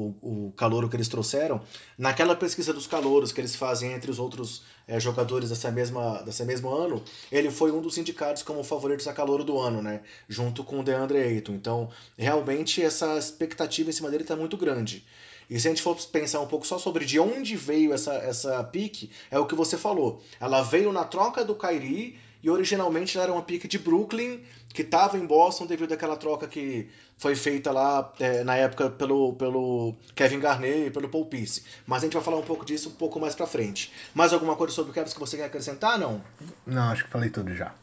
o 0.48 0.52
calouro 0.56 0.88
que 0.88 0.96
eles 0.96 1.08
trouxeram. 1.08 1.60
Naquela 1.96 2.34
pesquisa 2.34 2.72
dos 2.72 2.86
calouros 2.86 3.30
que 3.30 3.40
eles 3.40 3.54
fazem 3.54 3.92
entre 3.92 4.10
os 4.10 4.18
outros 4.18 4.64
é, 4.88 4.98
jogadores 4.98 5.50
dessa 5.50 5.70
mesma, 5.70 6.22
dessa 6.22 6.44
mesmo 6.44 6.68
ano, 6.68 7.02
ele 7.30 7.50
foi 7.50 7.70
um 7.70 7.80
dos 7.80 7.96
indicados 7.96 8.42
como 8.42 8.64
favoritos 8.64 9.06
a 9.06 9.12
calouro 9.12 9.44
do 9.44 9.58
ano, 9.58 9.80
né? 9.80 10.00
Junto 10.28 10.64
com 10.64 10.80
o 10.80 10.82
DeAndre 10.82 11.18
Ayton. 11.18 11.52
Então, 11.52 11.90
realmente, 12.18 12.82
essa 12.82 13.16
expectativa 13.16 13.90
em 13.90 13.92
cima 13.92 14.10
dele 14.10 14.24
está 14.24 14.34
muito 14.34 14.56
grande. 14.56 15.04
E 15.48 15.58
se 15.58 15.68
a 15.68 15.70
gente 15.70 15.82
for 15.82 15.96
pensar 16.06 16.40
um 16.40 16.46
pouco 16.46 16.66
só 16.66 16.78
sobre 16.78 17.04
de 17.04 17.18
onde 17.18 17.56
veio 17.56 17.92
essa, 17.92 18.14
essa 18.14 18.62
pique, 18.64 19.10
é 19.30 19.38
o 19.38 19.46
que 19.46 19.54
você 19.54 19.76
falou. 19.76 20.22
Ela 20.40 20.62
veio 20.62 20.92
na 20.92 21.04
troca 21.04 21.44
do 21.44 21.54
Kyrie 21.54 22.18
e 22.42 22.50
originalmente 22.50 23.16
ela 23.16 23.24
era 23.24 23.32
uma 23.32 23.42
pique 23.42 23.66
de 23.66 23.78
Brooklyn, 23.78 24.42
que 24.68 24.82
estava 24.82 25.16
em 25.16 25.24
Boston 25.24 25.64
devido 25.64 25.92
àquela 25.92 26.14
troca 26.14 26.46
que 26.46 26.90
foi 27.16 27.34
feita 27.34 27.72
lá 27.72 28.12
é, 28.20 28.44
na 28.44 28.54
época 28.56 28.90
pelo, 28.90 29.32
pelo 29.34 29.94
Kevin 30.14 30.40
Garnett 30.40 30.88
e 30.88 30.90
pelo 30.90 31.08
Paul 31.08 31.24
Pierce. 31.24 31.62
Mas 31.86 32.02
a 32.02 32.06
gente 32.06 32.12
vai 32.12 32.22
falar 32.22 32.36
um 32.36 32.42
pouco 32.42 32.64
disso 32.64 32.90
um 32.90 32.92
pouco 32.92 33.18
mais 33.18 33.34
pra 33.34 33.46
frente. 33.46 33.90
Mais 34.14 34.32
alguma 34.32 34.56
coisa 34.56 34.74
sobre 34.74 34.90
o 34.90 34.94
Cavs 34.94 35.14
que 35.14 35.20
você 35.20 35.38
quer 35.38 35.44
acrescentar, 35.44 35.98
não? 35.98 36.22
Não, 36.66 36.90
acho 36.90 37.04
que 37.04 37.10
falei 37.10 37.30
tudo 37.30 37.54
já. 37.54 37.74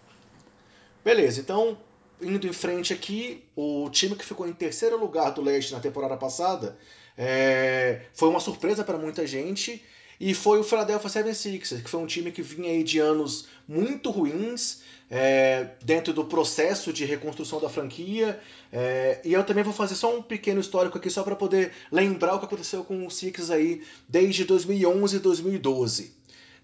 Beleza, 1.04 1.40
então 1.40 1.76
indo 2.22 2.46
em 2.46 2.54
frente 2.54 2.94
aqui, 2.94 3.44
o 3.56 3.90
time 3.90 4.16
que 4.16 4.24
ficou 4.24 4.48
em 4.48 4.54
terceiro 4.54 4.96
lugar 5.00 5.32
do 5.32 5.42
leste 5.42 5.74
na 5.74 5.80
temporada 5.80 6.16
passada 6.16 6.78
é, 7.18 8.02
foi 8.14 8.30
uma 8.30 8.40
surpresa 8.40 8.84
para 8.84 8.98
muita 8.98 9.26
gente 9.28 9.84
e 10.20 10.36
foi 10.36 10.60
o 10.60 10.64
Philadelphia 10.64 11.10
76ers, 11.10 11.82
que 11.82 11.90
foi 11.90 12.00
um 12.00 12.06
time 12.06 12.32
que 12.32 12.44
vinha 12.44 12.70
aí 12.70 12.84
de 12.84 13.00
anos 13.00 13.48
muito 13.68 14.12
ruins 14.12 14.82
é, 15.10 15.70
dentro 15.84 16.14
do 16.14 16.26
processo 16.26 16.94
de 16.94 17.06
reconstrução 17.06 17.60
da 17.60 17.68
franquia. 17.68 18.40
É, 18.72 19.20
e 19.26 19.34
eu 19.34 19.44
também 19.44 19.64
vou 19.64 19.74
fazer 19.74 19.96
só 19.96 20.16
um 20.16 20.22
pequeno 20.22 20.62
histórico 20.62 20.98
aqui 20.98 21.10
só 21.10 21.24
para 21.24 21.36
poder 21.36 21.72
lembrar 21.92 22.36
o 22.36 22.40
que 22.40 22.46
aconteceu 22.46 22.84
com 22.84 23.04
o 23.04 23.10
Sixers 23.10 23.50
aí 23.50 23.82
desde 24.08 24.46
2011 24.46 25.16
e 25.16 25.20
2012. 25.20 26.14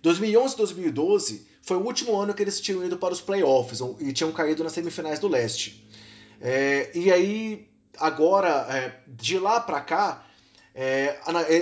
2011 0.04 0.54
e 0.54 0.58
2012 0.58 1.48
foi 1.64 1.78
o 1.78 1.82
último 1.82 2.16
ano 2.16 2.36
que 2.36 2.44
eles 2.44 2.62
tinham 2.62 2.86
ido 2.86 2.98
para 2.98 3.14
os 3.14 3.22
playoffs 3.22 3.80
e 4.00 4.14
tinham 4.14 4.32
caído 4.32 4.64
nas 4.64 4.74
semifinais 4.74 5.18
do 5.18 5.28
leste. 5.28 5.84
É, 6.40 6.92
e 6.94 7.12
aí, 7.12 7.68
agora, 7.98 8.68
é, 8.70 9.00
de 9.08 9.40
lá 9.40 9.60
para 9.60 9.82
cá, 9.82 10.27
é, 10.80 11.18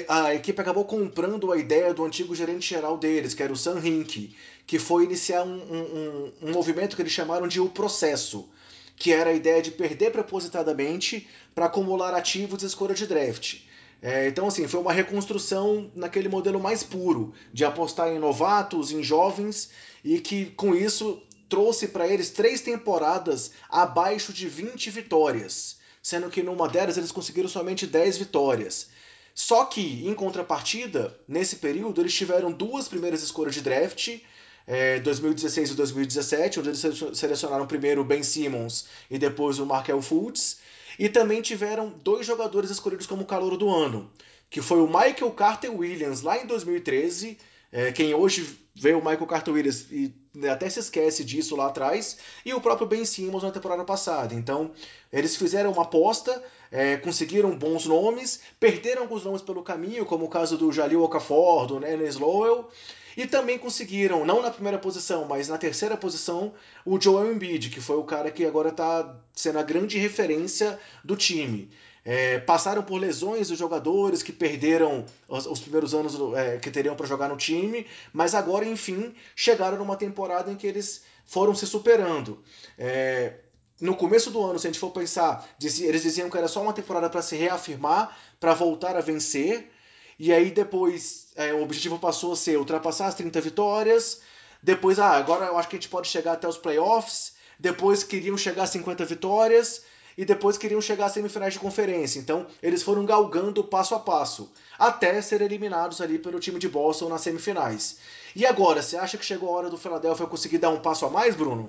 a, 0.09 0.25
a, 0.25 0.35
equipe 0.35 0.59
acabou 0.59 0.83
comprando 0.83 1.49
a 1.49 1.57
ideia 1.57 1.93
do 1.93 2.03
antigo 2.03 2.35
gerente 2.35 2.67
geral 2.67 2.97
deles, 2.97 3.33
que 3.33 3.41
era 3.41 3.53
o 3.53 3.55
Sam 3.55 3.79
Hinkie, 3.79 4.35
que 4.67 4.77
foi 4.77 5.05
iniciar 5.05 5.41
um, 5.43 5.55
um, 5.55 6.33
um, 6.41 6.51
movimento 6.51 6.97
que 6.97 7.01
eles 7.01 7.13
chamaram 7.13 7.47
de 7.47 7.61
o 7.61 7.69
processo, 7.69 8.49
que 8.97 9.13
era 9.13 9.29
a 9.29 9.33
ideia 9.33 9.61
de 9.61 9.71
perder 9.71 10.11
propositadamente 10.11 11.29
para 11.53 11.67
acumular 11.67 12.13
ativos 12.13 12.61
e 12.61 12.65
escolha 12.65 12.93
de 12.93 13.07
draft. 13.07 13.61
É, 14.01 14.27
então, 14.27 14.47
assim, 14.47 14.67
foi 14.67 14.81
uma 14.81 14.91
reconstrução 14.91 15.89
naquele 15.95 16.27
modelo 16.27 16.59
mais 16.59 16.83
puro, 16.83 17.33
de 17.53 17.63
apostar 17.63 18.09
em 18.09 18.19
novatos, 18.19 18.91
em 18.91 19.01
jovens, 19.01 19.69
e 20.03 20.19
que 20.19 20.47
com 20.57 20.75
isso 20.75 21.23
trouxe 21.47 21.87
para 21.87 22.05
eles 22.05 22.31
três 22.31 22.59
temporadas 22.59 23.51
abaixo 23.69 24.33
de 24.33 24.49
20 24.49 24.89
vitórias, 24.89 25.77
sendo 26.03 26.29
que 26.29 26.43
numa 26.43 26.67
delas 26.67 26.97
eles 26.97 27.13
conseguiram 27.13 27.47
somente 27.47 27.87
10 27.87 28.17
vitórias. 28.17 28.93
Só 29.35 29.65
que, 29.65 30.07
em 30.07 30.13
contrapartida, 30.13 31.13
nesse 31.27 31.57
período, 31.57 32.01
eles 32.01 32.13
tiveram 32.13 32.53
duas 32.53 32.87
primeiras 32.87 33.21
escolhas 33.21 33.53
de 33.53 33.59
draft, 33.59 34.17
é, 34.65 34.97
2016 35.01 35.71
e 35.71 35.75
2017, 35.75 36.59
onde 36.61 36.69
eles 36.69 36.81
selecionaram 37.13 37.67
primeiro 37.67 37.99
o 37.99 38.05
Ben 38.05 38.23
Simmons 38.23 38.85
e 39.11 39.17
depois 39.17 39.59
o 39.59 39.65
Markel 39.65 40.01
Fultz. 40.01 40.59
E 40.97 41.09
também 41.09 41.41
tiveram 41.41 41.89
dois 42.01 42.25
jogadores 42.25 42.69
escolhidos 42.69 43.05
como 43.05 43.25
calor 43.25 43.57
do 43.57 43.69
ano, 43.69 44.09
que 44.49 44.61
foi 44.61 44.79
o 44.79 44.87
Michael 44.87 45.31
Carter 45.31 45.77
Williams 45.77 46.21
lá 46.21 46.37
em 46.37 46.47
2013, 46.47 47.37
é, 47.73 47.91
quem 47.91 48.13
hoje 48.13 48.57
vê 48.75 48.93
o 48.93 48.99
Michael 48.99 49.25
Carter 49.25 49.53
Williams 49.53 49.87
e 49.89 50.13
até 50.51 50.69
se 50.69 50.79
esquece 50.79 51.23
disso 51.23 51.55
lá 51.55 51.67
atrás, 51.67 52.17
e 52.45 52.53
o 52.53 52.59
próprio 52.59 52.85
Ben 52.85 53.05
Simmons 53.05 53.41
na 53.41 53.51
temporada 53.51 53.85
passada. 53.85 54.35
Então, 54.35 54.71
eles 55.11 55.37
fizeram 55.37 55.71
uma 55.71 55.83
aposta, 55.83 56.43
é, 56.69 56.97
conseguiram 56.97 57.57
bons 57.57 57.85
nomes, 57.85 58.41
perderam 58.59 59.03
alguns 59.03 59.23
nomes 59.23 59.41
pelo 59.41 59.63
caminho, 59.63 60.05
como 60.05 60.25
o 60.25 60.29
caso 60.29 60.57
do 60.57 60.73
Jalil 60.73 61.03
Okafor, 61.03 61.67
do 61.67 61.79
Nerlens 61.79 62.17
Lowell, 62.17 62.67
e 63.15 63.25
também 63.25 63.57
conseguiram, 63.57 64.25
não 64.25 64.41
na 64.41 64.51
primeira 64.51 64.77
posição, 64.77 65.23
mas 65.23 65.47
na 65.47 65.57
terceira 65.57 65.95
posição, 65.95 66.53
o 66.85 66.99
Joel 66.99 67.31
Embiid, 67.31 67.69
que 67.69 67.79
foi 67.79 67.95
o 67.95 68.03
cara 68.03 68.29
que 68.29 68.45
agora 68.45 68.69
está 68.69 69.17
sendo 69.33 69.57
a 69.57 69.63
grande 69.63 69.97
referência 69.97 70.77
do 71.01 71.15
time. 71.15 71.69
É, 72.07 72.37
passaram 72.37 72.83
por 72.83 72.97
lesões 72.99 73.47
dos 73.47 73.57
jogadores 73.57 74.21
que 74.21 74.31
perderam 74.31 75.03
os, 75.27 75.47
os 75.47 75.59
primeiros 75.59 75.95
anos 75.95 76.15
é, 76.35 76.57
que 76.57 76.69
teriam 76.69 76.95
para 76.95 77.07
jogar 77.07 77.27
no 77.27 77.35
time, 77.35 77.87
mas 78.13 78.35
agora, 78.35 78.63
enfim, 78.63 79.13
chegaram 79.35 79.77
numa 79.77 79.97
temporada 79.97 80.51
em 80.51 80.55
que 80.55 80.67
eles 80.67 81.03
foram 81.25 81.55
se 81.55 81.65
superando. 81.65 82.43
É, 82.77 83.33
no 83.81 83.95
começo 83.95 84.29
do 84.29 84.41
ano, 84.43 84.59
se 84.59 84.67
a 84.67 84.69
gente 84.69 84.79
for 84.79 84.91
pensar, 84.91 85.49
eles 85.59 86.03
diziam 86.03 86.29
que 86.29 86.37
era 86.37 86.47
só 86.47 86.61
uma 86.61 86.73
temporada 86.73 87.09
para 87.09 87.23
se 87.23 87.35
reafirmar, 87.35 88.15
para 88.39 88.53
voltar 88.53 88.95
a 88.95 89.01
vencer, 89.01 89.71
e 90.17 90.31
aí 90.31 90.51
depois 90.51 91.29
é, 91.35 91.53
o 91.53 91.63
objetivo 91.63 91.97
passou 91.97 92.33
a 92.33 92.35
ser 92.35 92.57
ultrapassar 92.57 93.07
as 93.07 93.15
30 93.15 93.41
vitórias, 93.41 94.21
depois, 94.61 94.97
ah, 94.97 95.11
agora 95.11 95.45
eu 95.45 95.57
acho 95.57 95.67
que 95.67 95.75
a 95.75 95.79
gente 95.79 95.89
pode 95.89 96.07
chegar 96.07 96.33
até 96.33 96.47
os 96.47 96.57
playoffs, 96.57 97.33
depois 97.59 98.03
queriam 98.03 98.37
chegar 98.37 98.63
a 98.63 98.67
50 98.67 99.05
vitórias, 99.05 99.83
e 100.17 100.23
depois 100.25 100.57
queriam 100.57 100.81
chegar 100.81 101.07
às 101.07 101.11
semifinais 101.11 101.53
de 101.53 101.59
conferência. 101.59 102.19
Então, 102.19 102.47
eles 102.61 102.83
foram 102.83 103.05
galgando 103.05 103.63
passo 103.63 103.95
a 103.95 103.99
passo, 103.99 104.51
até 104.77 105.21
serem 105.21 105.45
eliminados 105.45 106.01
ali 106.01 106.17
pelo 106.17 106.39
time 106.39 106.59
de 106.59 106.69
Boston 106.69 107.09
nas 107.09 107.21
semifinais. 107.21 107.99
E 108.35 108.45
agora, 108.45 108.81
você 108.81 108.97
acha 108.97 109.17
que 109.17 109.25
chegou 109.25 109.49
a 109.49 109.57
hora 109.57 109.69
do 109.69 109.77
Philadelphia 109.77 110.25
conseguir 110.27 110.57
dar 110.57 110.69
um 110.69 110.79
passo 110.79 111.05
a 111.05 111.09
mais, 111.09 111.35
Bruno? 111.35 111.67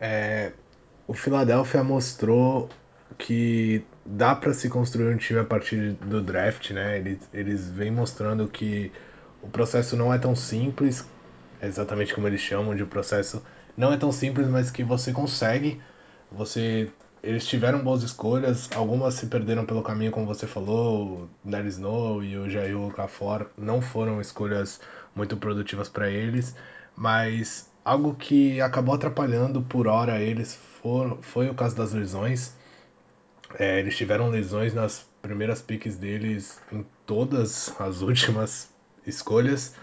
É, 0.00 0.52
o 1.06 1.14
Philadelphia 1.14 1.82
mostrou 1.82 2.68
que 3.18 3.84
dá 4.04 4.34
para 4.34 4.52
se 4.52 4.68
construir 4.68 5.14
um 5.14 5.16
time 5.16 5.38
a 5.38 5.44
partir 5.44 5.92
do 5.94 6.20
draft, 6.20 6.70
né? 6.70 6.98
Eles, 6.98 7.18
eles 7.32 7.68
vêm 7.68 7.90
mostrando 7.90 8.46
que 8.46 8.92
o 9.42 9.48
processo 9.48 9.96
não 9.96 10.12
é 10.12 10.18
tão 10.18 10.34
simples, 10.34 11.04
exatamente 11.62 12.14
como 12.14 12.26
eles 12.26 12.40
chamam 12.40 12.74
de 12.74 12.84
processo, 12.84 13.42
não 13.76 13.92
é 13.92 13.96
tão 13.96 14.10
simples, 14.10 14.48
mas 14.48 14.70
que 14.70 14.82
você 14.82 15.12
consegue, 15.12 15.80
você 16.30 16.90
eles 17.26 17.44
tiveram 17.44 17.82
boas 17.82 18.04
escolhas, 18.04 18.70
algumas 18.72 19.14
se 19.14 19.26
perderam 19.26 19.66
pelo 19.66 19.82
caminho, 19.82 20.12
como 20.12 20.26
você 20.26 20.46
falou, 20.46 21.28
o 21.44 21.48
Nery 21.48 21.66
Snow 21.68 22.22
e 22.22 22.38
o 22.38 22.48
Jair 22.48 22.78
Okafor 22.78 23.50
não 23.58 23.82
foram 23.82 24.20
escolhas 24.20 24.80
muito 25.12 25.36
produtivas 25.36 25.88
para 25.88 26.08
eles, 26.08 26.54
mas 26.94 27.68
algo 27.84 28.14
que 28.14 28.60
acabou 28.60 28.94
atrapalhando 28.94 29.60
por 29.60 29.88
hora 29.88 30.20
eles 30.20 30.54
for, 30.80 31.18
foi 31.20 31.50
o 31.50 31.54
caso 31.54 31.74
das 31.74 31.92
lesões. 31.92 32.54
É, 33.58 33.80
eles 33.80 33.96
tiveram 33.96 34.28
lesões 34.28 34.72
nas 34.72 35.04
primeiras 35.20 35.60
piques 35.60 35.96
deles 35.96 36.60
em 36.70 36.86
todas 37.04 37.74
as 37.80 38.02
últimas 38.06 38.70
escolhas. 39.04 39.74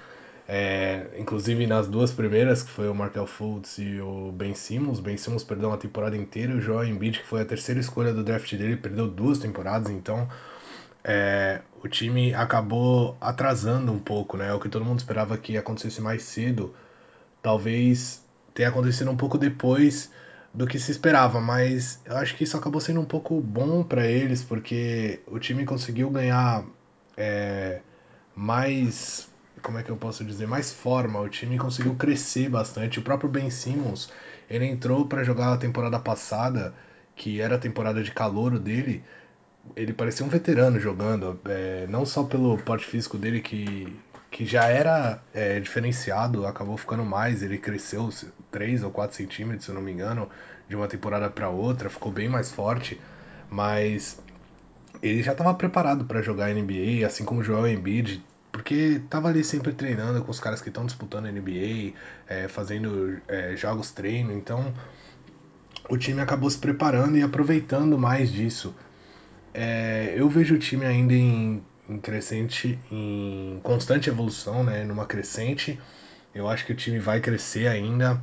É, 0.47 1.07
inclusive 1.17 1.65
nas 1.65 1.87
duas 1.87 2.11
primeiras, 2.11 2.63
que 2.63 2.69
foi 2.69 2.89
o 2.89 2.95
Markel 2.95 3.25
Fultz 3.25 3.77
e 3.77 4.01
o 4.01 4.31
Ben 4.31 4.53
Simmons. 4.53 4.99
Ben 4.99 5.15
Simmons 5.15 5.43
perdeu 5.43 5.69
uma 5.69 5.77
temporada 5.77 6.17
inteira, 6.17 6.53
o 6.53 6.61
Joel 6.61 6.89
Embiid, 6.89 7.19
que 7.19 7.25
foi 7.25 7.41
a 7.41 7.45
terceira 7.45 7.79
escolha 7.79 8.13
do 8.13 8.23
draft 8.23 8.53
dele, 8.55 8.75
perdeu 8.75 9.07
duas 9.07 9.37
temporadas, 9.37 9.89
então 9.89 10.27
é, 11.03 11.61
o 11.81 11.87
time 11.87 12.33
acabou 12.33 13.17
atrasando 13.21 13.91
um 13.91 13.99
pouco, 13.99 14.37
né? 14.37 14.53
O 14.53 14.59
que 14.59 14.69
todo 14.69 14.85
mundo 14.85 14.99
esperava 14.99 15.37
que 15.37 15.57
acontecesse 15.57 16.01
mais 16.01 16.23
cedo, 16.23 16.73
talvez 17.41 18.23
tenha 18.53 18.69
acontecido 18.69 19.09
um 19.11 19.17
pouco 19.17 19.37
depois 19.37 20.11
do 20.53 20.67
que 20.67 20.77
se 20.77 20.91
esperava, 20.91 21.41
mas 21.41 21.99
eu 22.05 22.15
acho 22.17 22.35
que 22.35 22.43
isso 22.43 22.55
acabou 22.55 22.79
sendo 22.79 22.99
um 22.99 23.05
pouco 23.05 23.41
bom 23.41 23.83
para 23.83 24.05
eles, 24.05 24.43
porque 24.43 25.21
o 25.25 25.39
time 25.39 25.65
conseguiu 25.65 26.09
ganhar 26.09 26.63
é, 27.17 27.81
mais 28.35 29.27
como 29.63 29.79
é 29.79 29.83
que 29.83 29.89
eu 29.89 29.97
posso 29.97 30.23
dizer, 30.23 30.45
mais 30.45 30.71
forma. 30.71 31.19
O 31.19 31.29
time 31.29 31.57
conseguiu 31.57 31.95
crescer 31.95 32.49
bastante. 32.49 32.99
O 32.99 33.01
próprio 33.01 33.29
Ben 33.29 33.49
Simmons, 33.49 34.11
ele 34.49 34.65
entrou 34.65 35.07
para 35.07 35.23
jogar 35.23 35.53
a 35.53 35.57
temporada 35.57 35.97
passada, 35.97 36.73
que 37.15 37.41
era 37.41 37.55
a 37.55 37.57
temporada 37.57 38.03
de 38.03 38.11
calor 38.11 38.59
dele. 38.59 39.03
Ele 39.75 39.93
parecia 39.93 40.25
um 40.25 40.29
veterano 40.29 40.79
jogando, 40.79 41.39
é, 41.45 41.87
não 41.87 42.05
só 42.05 42.23
pelo 42.23 42.57
porte 42.57 42.85
físico 42.85 43.17
dele, 43.17 43.39
que, 43.39 43.97
que 44.29 44.45
já 44.45 44.65
era 44.65 45.21
é, 45.33 45.59
diferenciado, 45.59 46.45
acabou 46.45 46.75
ficando 46.77 47.05
mais. 47.05 47.41
Ele 47.41 47.57
cresceu 47.57 48.09
3 48.51 48.83
ou 48.83 48.91
4 48.91 49.15
centímetros, 49.15 49.65
se 49.65 49.71
não 49.71 49.81
me 49.81 49.91
engano, 49.91 50.29
de 50.67 50.75
uma 50.75 50.87
temporada 50.87 51.29
para 51.29 51.49
outra, 51.49 51.89
ficou 51.89 52.11
bem 52.11 52.27
mais 52.27 52.51
forte. 52.51 52.99
Mas 53.49 54.21
ele 55.01 55.23
já 55.23 55.31
estava 55.31 55.53
preparado 55.53 56.03
para 56.03 56.21
jogar 56.21 56.53
NBA, 56.53 57.05
assim 57.05 57.23
como 57.23 57.39
o 57.39 57.43
Joel 57.43 57.67
Embiid 57.67 58.21
porque 58.53 59.01
tava 59.09 59.29
ali 59.29 59.43
sempre 59.43 59.73
treinando 59.73 60.23
com 60.23 60.29
os 60.29 60.39
caras 60.39 60.61
que 60.61 60.69
estão 60.69 60.85
disputando 60.85 61.25
NBA, 61.25 61.93
é, 62.27 62.47
fazendo 62.47 63.19
é, 63.27 63.55
jogos 63.55 63.89
treino, 63.89 64.31
então 64.31 64.71
o 65.89 65.97
time 65.97 66.21
acabou 66.21 66.47
se 66.47 66.59
preparando 66.59 67.17
e 67.17 67.23
aproveitando 67.23 67.97
mais 67.97 68.31
disso. 68.31 68.73
É, 69.55 70.13
eu 70.15 70.29
vejo 70.29 70.53
o 70.53 70.59
time 70.59 70.85
ainda 70.85 71.15
em, 71.15 71.63
em, 71.89 71.97
crescente, 71.97 72.79
em 72.91 73.59
constante 73.63 74.07
evolução, 74.07 74.63
né, 74.63 74.83
numa 74.83 75.07
crescente. 75.07 75.79
Eu 76.33 76.47
acho 76.47 76.63
que 76.63 76.73
o 76.73 76.75
time 76.75 76.99
vai 76.99 77.19
crescer 77.19 77.67
ainda. 77.67 78.21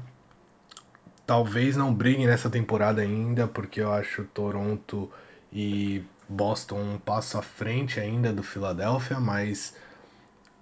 Talvez 1.27 1.77
não 1.77 1.93
brigue 1.93 2.25
nessa 2.25 2.49
temporada 2.49 3.03
ainda, 3.03 3.49
porque 3.49 3.81
eu 3.81 3.93
acho 3.93 4.23
Toronto 4.33 5.11
e 5.53 6.05
Boston 6.29 6.81
um 6.95 6.99
passo 6.99 7.37
à 7.37 7.43
frente 7.43 7.99
ainda 7.99 8.33
do 8.33 8.45
Philadelphia, 8.45 9.19
mas 9.19 9.75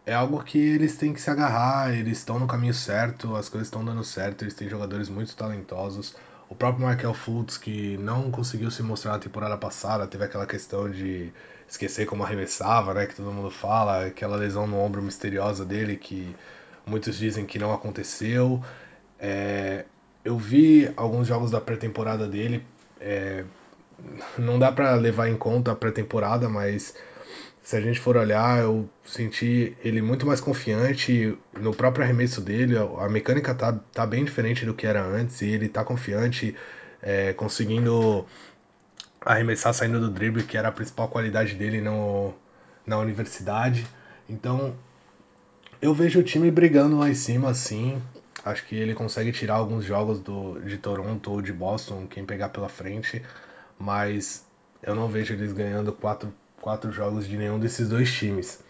é 0.08 0.14
algo 0.14 0.42
que 0.42 0.58
eles 0.58 0.96
têm 0.96 1.12
que 1.12 1.20
se 1.20 1.28
agarrar, 1.28 1.94
eles 1.94 2.16
estão 2.16 2.38
no 2.38 2.46
caminho 2.46 2.72
certo, 2.72 3.36
as 3.36 3.50
coisas 3.50 3.68
estão 3.68 3.84
dando 3.84 4.02
certo, 4.02 4.42
eles 4.42 4.54
têm 4.54 4.66
jogadores 4.66 5.10
muito 5.10 5.36
talentosos. 5.36 6.16
O 6.48 6.54
próprio 6.54 6.88
Michael 6.88 7.12
Fultz, 7.12 7.58
que 7.58 7.98
não 7.98 8.30
conseguiu 8.30 8.70
se 8.70 8.82
mostrar 8.82 9.12
na 9.12 9.18
temporada 9.18 9.58
passada, 9.58 10.06
teve 10.06 10.24
aquela 10.24 10.46
questão 10.46 10.90
de 10.90 11.30
esquecer 11.68 12.06
como 12.06 12.24
arremessava, 12.24 12.94
né, 12.94 13.04
que 13.04 13.16
todo 13.16 13.30
mundo 13.30 13.50
fala, 13.50 14.06
aquela 14.06 14.34
lesão 14.36 14.66
no 14.66 14.78
ombro 14.78 15.02
misteriosa 15.02 15.62
dele 15.62 15.94
que 15.94 16.34
muitos 16.86 17.18
dizem 17.18 17.44
que 17.44 17.58
não 17.58 17.74
aconteceu. 17.74 18.64
É, 19.20 19.84
eu 20.24 20.38
vi 20.38 20.90
alguns 20.96 21.28
jogos 21.28 21.50
da 21.50 21.60
pré-temporada 21.60 22.26
dele, 22.26 22.64
é, 22.98 23.44
não 24.38 24.58
dá 24.58 24.72
para 24.72 24.94
levar 24.94 25.28
em 25.28 25.36
conta 25.36 25.72
a 25.72 25.76
pré-temporada, 25.76 26.48
mas 26.48 26.94
se 27.68 27.76
a 27.76 27.83
gente 27.83 28.00
for 28.00 28.16
olhar, 28.16 28.61
eu 28.62 28.88
senti 29.04 29.76
ele 29.85 30.00
muito 30.00 30.24
mais 30.24 30.40
confiante 30.40 31.37
no 31.52 31.74
próprio 31.74 32.02
arremesso 32.02 32.40
dele. 32.40 32.78
A 32.78 33.11
mecânica 33.11 33.54
tá, 33.54 33.74
tá 33.92 34.07
bem 34.07 34.24
diferente 34.24 34.64
do 34.64 34.72
que 34.72 34.87
era 34.87 35.04
antes 35.04 35.42
e 35.42 35.50
ele 35.50 35.68
tá 35.68 35.85
confiante, 35.85 36.57
é, 37.02 37.35
conseguindo 37.35 38.24
arremessar 39.20 39.74
saindo 39.74 40.00
do 40.00 40.09
drible, 40.09 40.44
que 40.44 40.57
era 40.57 40.68
a 40.68 40.72
principal 40.72 41.09
qualidade 41.09 41.57
dele 41.57 41.78
no, 41.83 42.33
na 42.87 42.96
universidade. 42.96 43.87
Então, 44.31 44.74
eu 45.83 45.92
vejo 45.92 46.20
o 46.20 46.22
time 46.22 46.50
brigando 46.50 46.98
lá 46.98 47.11
em 47.11 47.14
cima, 47.14 47.50
assim. 47.50 48.00
Acho 48.46 48.64
que 48.64 48.76
ele 48.76 48.94
consegue 48.94 49.31
tirar 49.31 49.57
alguns 49.57 49.85
jogos 49.85 50.20
do, 50.20 50.59
de 50.61 50.78
Toronto 50.78 51.33
ou 51.33 51.42
de 51.42 51.52
Boston, 51.52 52.07
quem 52.07 52.24
pegar 52.24 52.48
pela 52.48 52.70
frente. 52.70 53.22
Mas 53.78 54.42
eu 54.83 54.94
não 54.94 55.07
vejo 55.07 55.35
eles 55.35 55.52
ganhando 55.52 55.92
quatro 55.92 56.33
quatro 56.68 56.92
jogos 56.92 57.26
de 57.26 57.35
nenhum 57.38 57.59
desses 57.59 57.88
dois 57.88 58.12
times. 58.12 58.62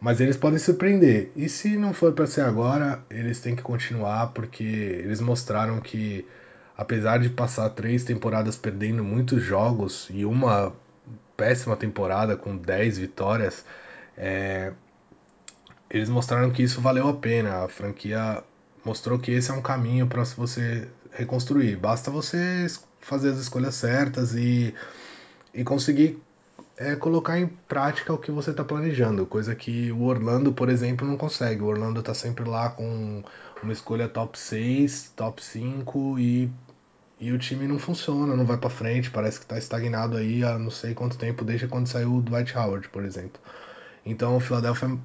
Mas 0.00 0.20
eles 0.20 0.36
podem 0.36 0.58
surpreender. 0.58 1.30
E 1.36 1.48
se 1.48 1.76
não 1.76 1.94
for 1.94 2.12
para 2.12 2.26
ser 2.26 2.40
agora, 2.40 3.00
eles 3.08 3.40
têm 3.40 3.54
que 3.54 3.62
continuar 3.62 4.32
porque 4.32 4.64
eles 4.64 5.20
mostraram 5.20 5.80
que, 5.80 6.26
apesar 6.76 7.18
de 7.20 7.28
passar 7.28 7.70
três 7.70 8.02
temporadas 8.02 8.56
perdendo 8.56 9.04
muitos 9.04 9.40
jogos 9.40 10.08
e 10.10 10.24
uma 10.24 10.72
péssima 11.36 11.76
temporada 11.76 12.36
com 12.36 12.56
10 12.56 12.98
vitórias, 12.98 13.64
é... 14.16 14.72
eles 15.88 16.08
mostraram 16.08 16.50
que 16.50 16.64
isso 16.64 16.80
valeu 16.80 17.06
a 17.06 17.14
pena. 17.14 17.62
A 17.62 17.68
franquia 17.68 18.42
mostrou 18.84 19.16
que 19.16 19.30
esse 19.30 19.48
é 19.48 19.54
um 19.54 19.62
caminho 19.62 20.08
para 20.08 20.24
você 20.24 20.88
reconstruir. 21.12 21.76
Basta 21.76 22.10
você 22.10 22.66
fazer 23.00 23.30
as 23.30 23.38
escolhas 23.38 23.76
certas 23.76 24.34
e, 24.34 24.74
e 25.54 25.62
conseguir 25.62 26.20
é 26.78 26.94
colocar 26.94 27.38
em 27.38 27.48
prática 27.48 28.12
o 28.12 28.18
que 28.18 28.30
você 28.30 28.50
está 28.52 28.62
planejando, 28.64 29.26
coisa 29.26 29.52
que 29.54 29.90
o 29.90 30.04
Orlando, 30.04 30.52
por 30.52 30.68
exemplo, 30.68 31.06
não 31.06 31.16
consegue. 31.16 31.60
O 31.60 31.66
Orlando 31.66 31.98
está 31.98 32.14
sempre 32.14 32.48
lá 32.48 32.70
com 32.70 33.22
uma 33.62 33.72
escolha 33.72 34.08
top 34.08 34.38
6, 34.38 35.12
top 35.16 35.44
5 35.44 36.18
e, 36.20 36.48
e 37.18 37.32
o 37.32 37.38
time 37.38 37.66
não 37.66 37.80
funciona, 37.80 38.36
não 38.36 38.46
vai 38.46 38.56
para 38.56 38.70
frente, 38.70 39.10
parece 39.10 39.40
que 39.40 39.44
está 39.44 39.58
estagnado 39.58 40.16
aí 40.16 40.44
há 40.44 40.56
não 40.56 40.70
sei 40.70 40.94
quanto 40.94 41.18
tempo, 41.18 41.44
desde 41.44 41.66
quando 41.66 41.88
saiu 41.88 42.14
o 42.14 42.22
Dwight 42.22 42.56
Howard, 42.56 42.88
por 42.90 43.04
exemplo. 43.04 43.40
Então 44.06 44.36
o 44.36 44.40
Philadelphia 44.40 44.96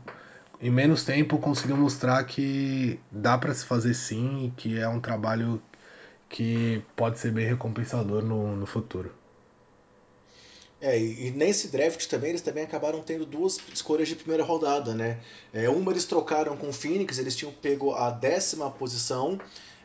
em 0.61 0.69
menos 0.69 1.03
tempo 1.03 1.39
conseguiu 1.39 1.75
mostrar 1.75 2.23
que 2.25 2.99
dá 3.11 3.37
para 3.37 3.53
se 3.53 3.65
fazer 3.65 3.95
sim 3.95 4.45
e 4.45 4.51
que 4.51 4.79
é 4.79 4.87
um 4.87 4.99
trabalho 4.99 5.61
que 6.29 6.83
pode 6.95 7.19
ser 7.19 7.31
bem 7.31 7.47
recompensador 7.47 8.23
no, 8.23 8.55
no 8.55 8.65
futuro. 8.67 9.22
É, 10.83 10.99
e 10.99 11.31
nesse 11.31 11.69
draft 11.69 12.05
também 12.07 12.31
eles 12.31 12.41
também 12.41 12.61
acabaram 12.61 13.01
tendo 13.01 13.25
duas 13.25 13.57
escolhas 13.73 14.09
de 14.09 14.17
primeira 14.17 14.43
rodada, 14.43 14.93
né? 14.93 15.17
É, 15.53 15.69
uma 15.69 15.91
eles 15.91 16.03
trocaram 16.03 16.57
com 16.57 16.67
o 16.67 16.73
Phoenix, 16.73 17.17
eles 17.17 17.37
tinham 17.37 17.53
pego 17.53 17.93
a 17.93 18.11
décima 18.11 18.69
posição 18.69 19.39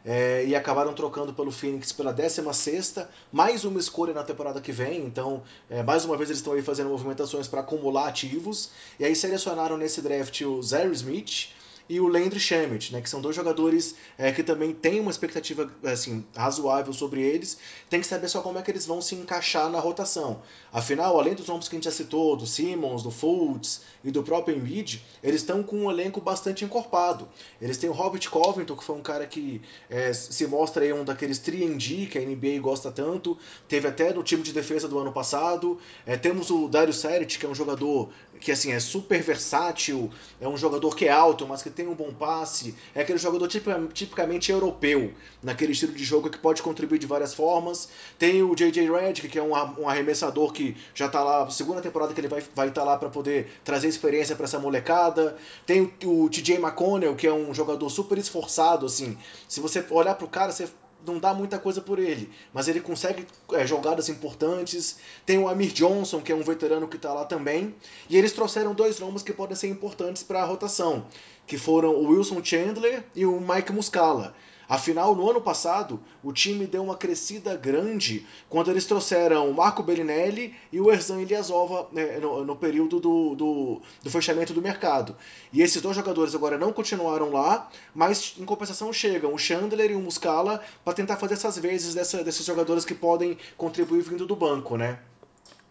é, 0.05 0.45
e 0.45 0.57
acabaram 0.57 0.93
trocando 0.93 1.33
pelo 1.33 1.53
Phoenix 1.53 1.93
pela 1.93 2.13
décima 2.13 2.53
sexta, 2.53 3.09
mais 3.31 3.65
uma 3.65 3.79
escolha 3.79 4.13
na 4.13 4.25
temporada 4.25 4.61
que 4.61 4.73
vem, 4.73 5.05
então 5.05 5.45
é, 5.71 5.85
mais 5.85 6.05
uma 6.05 6.17
vez 6.17 6.31
eles 6.31 6.41
estão 6.41 6.55
aí 6.55 6.63
fazendo 6.63 6.91
movimentações 6.91 7.47
para 7.47 7.61
acumular 7.61 8.09
ativos, 8.09 8.71
e 8.99 9.05
aí 9.05 9.15
selecionaram 9.15 9.77
nesse 9.77 10.03
draft 10.03 10.41
o 10.41 10.61
Zary 10.61 10.91
Smith, 10.91 11.51
e 11.89 12.01
o 12.01 12.09
Landry 12.09 12.39
Shamet, 12.39 12.93
né, 12.93 13.01
que 13.01 13.09
são 13.09 13.21
dois 13.21 13.35
jogadores 13.35 13.95
é, 14.19 14.31
que 14.31 14.43
também 14.43 14.73
têm 14.73 15.01
uma 15.01 15.11
expectativa 15.11 15.71
assim, 15.85 16.25
razoável 16.37 16.93
sobre 16.93 17.23
eles. 17.23 17.59
Tem 17.89 18.01
que 18.01 18.07
saber 18.07 18.29
só 18.29 18.43
como 18.43 18.59
é 18.59 18.63
que 18.63 18.71
eles 18.71 18.85
vão 18.85 19.01
se 19.01 19.15
encaixar 19.15 19.71
na 19.71 19.81
rotação. 19.81 20.43
Afinal, 20.73 21.19
além 21.19 21.35
dos 21.35 21.47
nomes 21.47 21.67
que 21.67 21.77
a 21.77 21.79
gente 21.79 21.85
já 21.85 21.91
citou, 21.91 22.37
do 22.37 22.47
Simmons, 22.47 23.03
do 23.03 23.11
Fultz 23.11 23.83
e 24.05 24.11
do 24.11 24.23
próprio 24.23 24.57
Embiid, 24.57 25.03
eles 25.23 25.41
estão 25.41 25.63
com 25.63 25.77
um 25.77 25.91
elenco 25.91 26.21
bastante 26.21 26.65
encorpado. 26.65 27.27
Eles 27.61 27.79
têm 27.79 27.89
o 27.89 27.93
Robert 27.95 28.29
Covington, 28.29 28.77
que 28.77 28.85
foi 28.85 28.97
um 28.97 29.03
cara 29.03 29.27
que 29.27 29.63
é, 29.89 30.13
se 30.13 30.47
mostra 30.47 30.85
aí 30.85 30.93
um 30.93 31.05
daqueles 31.05 31.41
3D 31.41 32.09
que 32.09 32.19
a 32.19 32.21
NBA 32.21 32.61
gosta 32.61 32.91
tanto. 32.91 33.39
Teve 33.67 33.89
até 33.89 34.13
no 34.13 34.23
time 34.23 34.43
de 34.43 34.53
defesa 34.53 34.87
do 34.87 34.99
ano 34.99 35.13
passado. 35.13 35.79
É, 36.05 36.17
temos 36.17 36.51
o 36.51 36.69
Dario 36.69 36.93
Saric, 36.93 37.39
que 37.39 37.47
é 37.47 37.49
um 37.49 37.55
jogador 37.55 38.11
que 38.41 38.53
assim 38.53 38.73
é 38.73 38.81
super 38.81 39.21
versátil, 39.23 40.11
é 40.41 40.47
um 40.47 40.57
jogador 40.57 40.95
que 40.95 41.07
é 41.07 41.11
alto, 41.11 41.47
mas 41.47 41.63
que 41.63 41.71
tem 41.79 41.87
um 41.87 41.95
bom 41.95 42.13
passe, 42.13 42.75
é 42.93 43.03
aquele 43.03 43.21
jogador 43.21 43.47
tipicamente 43.47 44.51
europeu, 44.51 45.13
naquele 45.41 45.71
estilo 45.71 45.93
de 45.93 46.03
jogo 46.03 46.29
que 46.29 46.37
pode 46.37 46.61
contribuir 46.61 46.99
de 46.99 47.07
várias 47.07 47.33
formas. 47.33 47.89
Tem 48.19 48.43
o 48.43 48.53
JJ 48.53 48.91
Redick, 48.91 49.29
que 49.29 49.39
é 49.39 49.43
um, 49.43 49.55
arremessador 49.89 50.53
que 50.53 50.77
já 50.93 51.07
está 51.07 51.23
lá, 51.23 51.49
segunda 51.49 51.81
temporada 51.81 52.13
que 52.13 52.21
ele 52.21 52.27
vai 52.27 52.41
estar 52.41 52.53
vai 52.53 52.71
tá 52.73 52.83
lá 52.83 52.99
para 52.99 53.09
poder 53.09 53.61
trazer 53.63 53.87
experiência 53.87 54.35
para 54.35 54.47
essa 54.47 54.59
molecada. 54.59 55.37
Tem 55.65 55.93
o, 56.05 56.29
TJ 56.29 56.57
McConnell, 56.57 57.15
que 57.15 57.29
é 57.29 57.33
um 57.33 57.55
jogador 57.55 57.89
super 57.91 58.19
esforçado, 58.19 58.85
assim. 58.85 59.17
Se 59.49 59.61
você 59.61 59.85
olhar 59.91 60.17
para 60.17 60.27
o 60.27 60.29
cara, 60.29 60.51
você 60.51 60.67
não 61.07 61.19
dá 61.19 61.33
muita 61.33 61.59
coisa 61.59 61.81
por 61.81 61.99
ele, 61.99 62.31
mas 62.53 62.69
ele 62.69 62.81
consegue 62.81 63.27
é, 63.53 63.67
jogadas 63.67 64.09
importantes. 64.09 64.99
Tem 65.25 65.39
o 65.39 65.49
Amir 65.49 65.73
Johnson, 65.73 66.21
que 66.21 66.33
é 66.33 66.35
um 66.35 66.43
veterano 66.43 66.89
que 66.89 66.97
está 66.97 67.13
lá 67.13 67.25
também. 67.25 67.75
E 68.09 68.17
eles 68.17 68.33
trouxeram 68.33 68.75
dois 68.75 68.99
nomes 68.99 69.23
que 69.23 69.33
podem 69.33 69.57
ser 69.57 69.69
importantes 69.69 70.23
para 70.23 70.43
a 70.43 70.45
rotação, 70.45 71.07
que 71.47 71.57
foram 71.57 71.91
o 71.95 72.09
Wilson 72.09 72.43
Chandler 72.43 73.05
e 73.15 73.25
o 73.25 73.41
Mike 73.41 73.73
Muscala. 73.73 74.35
Afinal, 74.69 75.15
no 75.15 75.31
ano 75.31 75.41
passado, 75.41 75.99
o 76.23 76.31
time 76.31 76.67
deu 76.67 76.85
uma 76.85 76.95
crescida 76.95 77.57
grande 77.57 78.27
quando 78.51 78.71
eles 78.71 78.85
trouxeram 78.85 79.49
o 79.51 79.55
Marco 79.55 79.83
Bellinelli 79.83 80.55
e 80.71 80.79
o 80.79 80.93
Erzan 80.93 81.23
Ilyasova 81.23 81.89
né, 81.91 82.19
no, 82.19 82.45
no, 82.45 82.55
período 82.55 83.01
do, 83.01 83.35
do, 83.35 83.83
do, 84.03 84.11
fechamento 84.11 84.53
do 84.53 84.61
mercado. 84.61 85.17
E 85.51 85.63
esses 85.63 85.81
dois 85.81 85.97
jogadores 85.97 86.35
agora 86.35 86.59
não 86.59 86.71
continuaram 86.71 87.33
lá, 87.33 87.71
mas 87.95 88.35
em 88.39 88.45
compensação 88.45 88.93
chegam 88.93 89.33
o 89.33 89.39
Chandler 89.39 89.91
e 89.91 89.95
o 89.95 90.01
Muscala 90.01 90.61
para 90.85 90.93
tentar 90.93 91.17
fazer 91.17 91.35
essas 91.35 91.57
vezes 91.57 91.95
dessa, 91.95 92.23
desses 92.23 92.45
jogadores 92.45 92.85
que 92.85 92.95
podem 92.95 93.39
contribuir 93.57 94.03
vindo 94.03 94.27
do 94.27 94.37
banco, 94.37 94.77
né? 94.77 94.99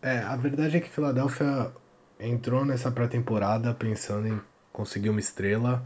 É, 0.02 0.20
a 0.20 0.36
verdade 0.36 0.78
é 0.78 0.80
que 0.80 0.90
Philadelphia 0.90 1.72
entrou 2.20 2.66
nessa 2.66 2.90
pré-temporada 2.90 3.76
pensando 3.76 4.28
em 4.28 4.42
conseguir 4.74 5.10
uma 5.10 5.20
estrela 5.20 5.86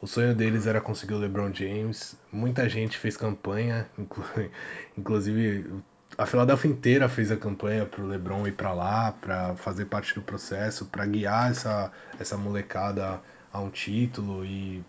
o 0.00 0.06
sonho 0.06 0.34
deles 0.34 0.66
era 0.66 0.80
conseguir 0.80 1.14
o 1.14 1.18
LeBron 1.18 1.52
James. 1.52 2.16
Muita 2.32 2.68
gente 2.68 2.96
fez 2.98 3.16
campanha, 3.16 3.88
inclusive 4.96 5.82
a 6.16 6.26
Philadelphia 6.26 6.70
inteira 6.70 7.08
fez 7.08 7.30
a 7.30 7.36
campanha 7.36 7.86
para 7.86 8.02
o 8.02 8.06
LeBron 8.06 8.46
ir 8.46 8.52
para 8.52 8.72
lá, 8.72 9.12
para 9.12 9.54
fazer 9.56 9.86
parte 9.86 10.14
do 10.14 10.22
processo, 10.22 10.86
para 10.86 11.06
guiar 11.06 11.50
essa, 11.50 11.92
essa 12.18 12.36
molecada 12.36 13.20
a 13.52 13.60
um 13.60 13.70
título 13.70 14.44
e 14.44 14.84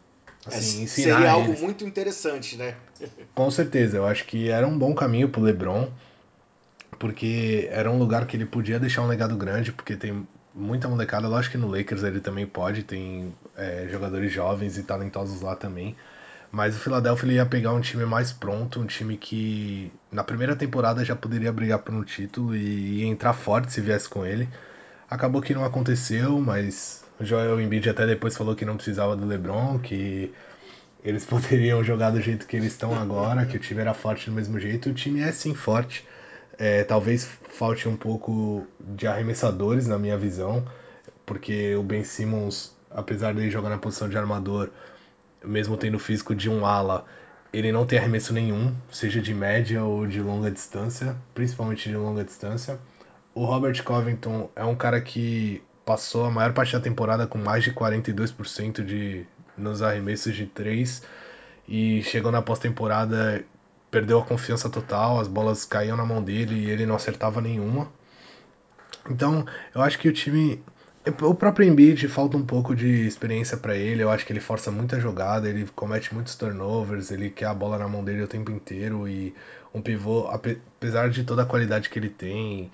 assim, 0.46 0.80
é, 0.80 0.84
ensinar 0.84 1.14
Seria 1.16 1.32
algo 1.32 1.50
eles. 1.50 1.62
muito 1.62 1.86
interessante, 1.86 2.58
né? 2.58 2.76
Com 3.36 3.50
certeza, 3.52 3.98
eu 3.98 4.06
acho 4.06 4.26
que 4.26 4.50
era 4.50 4.68
um 4.68 4.78
bom 4.78 4.94
caminho 4.94 5.30
para 5.30 5.42
o 5.42 5.44
LeBron, 5.44 5.90
porque 7.00 7.68
era 7.72 7.90
um 7.90 7.98
lugar 7.98 8.28
que 8.28 8.36
ele 8.36 8.46
podia 8.46 8.80
deixar 8.80 9.02
um 9.02 9.08
legado 9.08 9.36
grande, 9.36 9.72
porque 9.72 9.96
tem 9.96 10.28
muita 10.54 10.88
molecada. 10.88 11.28
Lógico 11.28 11.54
que 11.54 11.58
no 11.58 11.68
Lakers 11.68 12.04
ele 12.04 12.20
também 12.20 12.46
pode, 12.46 12.84
tem 12.84 13.34
é, 13.56 13.88
jogadores 13.90 14.32
jovens 14.32 14.78
e 14.78 14.84
talentosos 14.84 15.42
lá 15.42 15.56
também. 15.56 15.96
Mas 16.52 16.76
o 16.76 16.80
Philadelphia 16.80 17.32
ia 17.32 17.46
pegar 17.46 17.72
um 17.74 17.80
time 17.80 18.06
mais 18.06 18.34
pronto, 18.34 18.80
um 18.82 18.86
time 18.86 19.18
que 19.18 19.92
na 20.12 20.24
primeira 20.24 20.56
temporada 20.56 21.04
já 21.06 21.16
poderia 21.16 21.52
brigar 21.52 21.80
por 21.80 21.96
um 21.96 22.04
título 22.04 22.56
e 22.56 23.04
entrar 23.06 23.34
forte 23.34 23.72
se 23.72 23.80
viesse 23.80 24.10
com 24.10 24.26
ele. 24.26 24.50
Acabou 25.10 25.42
que 25.42 25.54
não 25.54 25.64
aconteceu, 25.64 26.40
mas 26.42 27.06
o 27.20 27.26
Joel 27.26 27.62
Embiid 27.62 27.90
até 27.90 28.06
depois 28.06 28.36
falou 28.36 28.56
que 28.56 28.66
não 28.66 28.76
precisava 28.76 29.16
do 29.16 29.26
LeBron, 29.26 29.80
que 29.80 30.34
eles 31.04 31.24
poderiam 31.26 31.84
jogar 31.84 32.12
do 32.12 32.22
jeito 32.22 32.46
que 32.46 32.58
eles 32.58 32.74
estão 32.74 32.94
agora, 33.00 33.46
que 33.46 33.56
o 33.58 33.60
time 33.60 33.82
era 33.82 33.94
forte 33.94 34.30
do 34.30 34.36
mesmo 34.36 34.60
jeito. 34.60 34.90
O 34.90 34.94
time 34.94 35.22
é 35.22 35.32
sim 35.32 35.54
forte. 35.54 36.06
É, 36.58 36.84
talvez 36.84 37.26
falte 37.50 37.88
um 37.88 37.96
pouco 37.96 38.66
de 38.80 39.08
arremessadores 39.08 39.88
na 39.88 39.98
minha 39.98 40.18
visão, 40.18 40.66
porque 41.26 41.76
o 41.76 41.84
Ben 41.84 42.04
Simmons, 42.04 42.76
apesar 42.90 43.34
de 43.34 43.50
jogar 43.50 43.70
na 43.70 43.78
posição 43.78 44.08
de 44.08 44.18
armador, 44.18 44.70
mesmo 45.44 45.78
tendo 45.78 45.96
o 45.96 46.00
físico 46.00 46.36
de 46.36 46.50
um 46.50 46.66
ala, 46.66 47.06
ele 47.54 47.72
não 47.72 47.86
tem 47.86 48.00
arremesso 48.00 48.34
nenhum, 48.34 48.74
seja 48.90 49.22
de 49.22 49.34
média 49.34 49.84
ou 49.84 50.08
de 50.08 50.22
longa 50.22 50.50
distância, 50.50 51.16
principalmente 51.34 51.90
de 51.90 51.96
longa 51.96 52.24
distância. 52.24 52.80
O 53.34 53.46
Robert 53.46 53.82
Covington 53.84 54.50
é 54.56 54.64
um 54.64 54.76
cara 54.76 55.02
que 55.02 55.62
passou 55.86 56.26
a 56.26 56.32
maior 56.32 56.54
parte 56.54 56.74
da 56.74 56.80
temporada 56.80 57.28
com 57.28 57.38
mais 57.38 57.64
de 57.64 57.72
42% 57.72 58.84
de 58.84 59.26
nos 59.58 59.82
arremessos 59.82 60.36
de 60.36 60.46
3 60.46 61.04
e 61.68 62.02
chegou 62.04 62.32
na 62.32 62.42
pós-temporada 62.42 63.44
perdeu 63.92 64.20
a 64.20 64.26
confiança 64.26 64.70
total, 64.70 65.20
as 65.20 65.28
bolas 65.28 65.66
caíam 65.66 65.98
na 65.98 66.06
mão 66.06 66.24
dele 66.24 66.56
e 66.56 66.70
ele 66.70 66.86
não 66.86 66.96
acertava 66.96 67.42
nenhuma. 67.42 67.92
Então, 69.10 69.46
eu 69.76 69.82
acho 69.82 70.00
que 70.00 70.08
o 70.08 70.14
time. 70.14 70.64
O 71.22 71.34
próprio 71.34 71.68
Embiid 71.68 72.08
falta 72.08 72.38
um 72.38 72.46
pouco 72.46 72.76
de 72.76 73.08
experiência 73.08 73.58
para 73.58 73.76
ele. 73.76 74.04
Eu 74.04 74.10
acho 74.12 74.26
que 74.26 74.32
ele 74.32 74.40
força 74.40 74.72
muita 74.72 75.00
jogada, 75.00 75.50
ele 75.50 75.68
comete 75.76 76.14
muitos 76.14 76.36
turnovers, 76.36 77.10
ele 77.10 77.32
quer 77.32 77.48
a 77.48 77.54
bola 77.56 77.78
na 77.78 77.88
mão 77.88 78.04
dele 78.04 78.22
o 78.22 78.28
tempo 78.28 78.52
inteiro. 78.52 79.08
E 79.08 79.34
um 79.74 79.82
pivô, 79.82 80.28
apesar 80.28 81.10
de 81.10 81.24
toda 81.24 81.42
a 81.42 81.46
qualidade 81.46 81.90
que 81.90 81.98
ele 81.98 82.10
tem, 82.10 82.72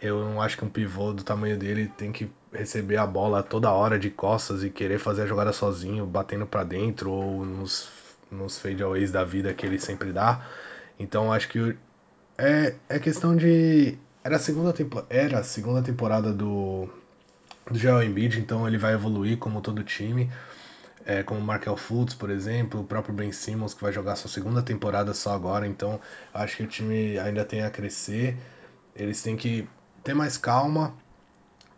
eu 0.00 0.24
não 0.24 0.40
acho 0.40 0.56
que 0.56 0.64
um 0.64 0.68
pivô 0.68 1.12
do 1.12 1.22
tamanho 1.22 1.58
dele 1.58 1.92
tem 1.96 2.10
que 2.10 2.30
receber 2.50 2.96
a 2.96 3.06
bola 3.06 3.42
toda 3.42 3.70
hora 3.70 3.98
de 3.98 4.08
costas 4.08 4.64
e 4.64 4.70
querer 4.70 4.98
fazer 4.98 5.22
a 5.22 5.26
jogada 5.26 5.52
sozinho, 5.52 6.06
batendo 6.06 6.46
para 6.46 6.64
dentro 6.64 7.10
ou 7.10 7.44
nos 7.44 7.97
nos 8.30 8.58
fadeaways 8.58 9.10
da 9.10 9.24
vida 9.24 9.52
que 9.54 9.64
ele 9.64 9.78
sempre 9.78 10.12
dá. 10.12 10.46
Então 10.98 11.32
acho 11.32 11.48
que 11.48 11.76
é, 12.36 12.74
é 12.88 12.98
questão 12.98 13.36
de. 13.36 13.98
Era 14.22 14.36
a 14.36 14.38
segunda, 14.38 14.72
tempo, 14.72 15.04
era 15.08 15.40
a 15.40 15.42
segunda 15.42 15.82
temporada 15.82 16.32
do, 16.32 16.88
do 17.70 17.78
Joel 17.78 18.02
Embiid, 18.02 18.38
então 18.38 18.66
ele 18.66 18.78
vai 18.78 18.94
evoluir 18.94 19.38
como 19.38 19.60
todo 19.60 19.82
time. 19.82 20.30
É, 21.04 21.22
como 21.22 21.40
o 21.40 21.42
Markel 21.42 21.76
Fultz, 21.76 22.14
por 22.14 22.28
exemplo, 22.28 22.80
o 22.80 22.84
próprio 22.84 23.14
Ben 23.14 23.32
Simmons, 23.32 23.72
que 23.72 23.80
vai 23.80 23.90
jogar 23.92 24.14
sua 24.16 24.30
segunda 24.30 24.62
temporada 24.62 25.14
só 25.14 25.32
agora. 25.34 25.66
Então 25.66 25.98
acho 26.34 26.58
que 26.58 26.62
o 26.62 26.66
time 26.66 27.18
ainda 27.18 27.44
tem 27.44 27.62
a 27.62 27.70
crescer. 27.70 28.36
Eles 28.94 29.22
têm 29.22 29.36
que 29.36 29.68
ter 30.04 30.14
mais 30.14 30.36
calma. 30.36 30.94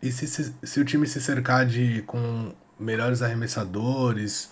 E 0.01 0.11
se, 0.11 0.27
se, 0.27 0.53
se 0.63 0.79
o 0.79 0.85
time 0.85 1.07
se 1.07 1.21
cercar 1.21 1.65
de 1.65 2.01
com 2.03 2.53
melhores 2.79 3.21
arremessadores, 3.21 4.51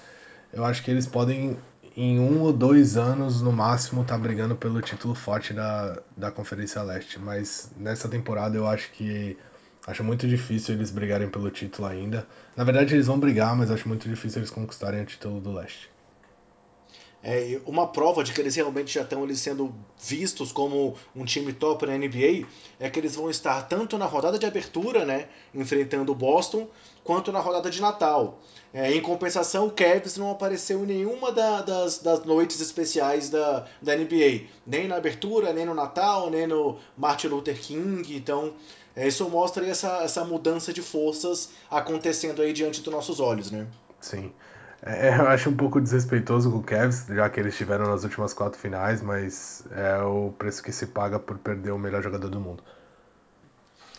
eu 0.54 0.64
acho 0.64 0.84
que 0.84 0.92
eles 0.92 1.06
podem 1.06 1.58
em 2.02 2.18
um 2.18 2.40
ou 2.44 2.54
dois 2.54 2.96
anos, 2.96 3.42
no 3.42 3.52
máximo, 3.52 4.06
tá 4.06 4.18
brigando 4.18 4.56
pelo 4.56 4.82
título 4.82 5.14
forte 5.14 5.54
da, 5.54 6.02
da 6.16 6.32
Conferência 6.32 6.82
Leste. 6.82 7.20
Mas 7.20 7.70
nessa 7.76 8.08
temporada 8.08 8.56
eu 8.56 8.66
acho 8.66 8.90
que. 8.94 9.38
Acho 9.86 10.04
muito 10.04 10.28
difícil 10.28 10.76
eles 10.76 10.92
brigarem 10.92 11.30
pelo 11.30 11.52
título 11.52 11.88
ainda. 11.88 12.26
Na 12.56 12.64
verdade, 12.64 12.94
eles 12.94 13.08
vão 13.08 13.20
brigar, 13.20 13.56
mas 13.56 13.70
acho 13.70 13.88
muito 13.88 14.08
difícil 14.08 14.40
eles 14.40 14.50
conquistarem 14.50 15.02
o 15.02 15.06
título 15.06 15.42
do 15.42 15.52
Leste. 15.52 15.90
É, 17.22 17.60
uma 17.66 17.86
prova 17.86 18.24
de 18.24 18.32
que 18.32 18.40
eles 18.40 18.56
realmente 18.56 18.94
já 18.94 19.02
estão 19.02 19.28
sendo 19.36 19.76
vistos 20.02 20.54
como 20.54 20.96
um 21.14 21.26
time 21.26 21.52
top 21.52 21.86
na 21.86 21.98
NBA 21.98 22.48
é 22.80 22.90
que 22.90 22.98
eles 22.98 23.16
vão 23.16 23.30
estar 23.30 23.68
tanto 23.68 23.98
na 23.98 24.06
rodada 24.06 24.40
de 24.40 24.46
abertura, 24.46 25.04
né, 25.04 25.28
enfrentando 25.54 26.14
o 26.14 26.16
Boston, 26.16 26.68
quanto 27.04 27.30
na 27.32 27.40
rodada 27.40 27.70
de 27.70 27.82
Natal. 27.82 28.40
É, 28.74 28.94
em 28.94 29.02
compensação, 29.02 29.68
o 29.68 29.72
Cavs 29.72 30.16
não 30.16 30.32
apareceu 30.32 30.84
em 30.84 30.88
nenhuma 30.88 31.32
da, 31.32 31.62
das, 31.62 31.98
das 32.00 32.24
noites 32.24 32.62
especiais 32.62 33.30
da, 33.30 33.66
da 33.82 33.96
NBA, 33.98 34.46
nem 34.66 34.88
na 34.88 34.96
abertura, 34.96 35.52
nem 35.52 35.66
no 35.66 35.74
Natal, 35.74 36.30
nem 36.30 36.48
no 36.48 36.78
Martin 36.96 37.28
Luther 37.28 37.60
King. 37.60 38.16
Então, 38.16 38.54
é, 38.96 39.08
isso 39.08 39.28
mostra 39.28 39.66
essa, 39.66 40.04
essa 40.04 40.24
mudança 40.24 40.72
de 40.72 40.82
forças 40.82 41.50
acontecendo 41.70 42.42
aí 42.42 42.54
diante 42.54 42.82
dos 42.82 42.94
nossos 42.94 43.20
olhos, 43.20 43.52
né? 43.52 43.68
Sim. 44.00 44.32
É, 44.82 45.10
eu 45.18 45.28
acho 45.28 45.50
um 45.50 45.56
pouco 45.56 45.80
desrespeitoso 45.82 46.52
com 46.52 46.58
o 46.58 46.64
Cavs, 46.64 47.06
já 47.08 47.30
que 47.30 47.40
eles 47.40 47.54
estiveram 47.54 47.86
nas 47.88 48.04
últimas 48.04 48.34
quatro 48.34 48.60
finais, 48.60 49.02
mas 49.02 49.64
é 49.72 50.02
o 50.02 50.32
preço 50.38 50.64
que 50.64 50.72
se 50.72 50.88
paga 50.88 51.20
por 51.20 51.38
perder 51.38 51.72
o 51.72 51.78
melhor 51.78 52.02
jogador 52.02 52.30
do 52.30 52.40
mundo. 52.40 52.64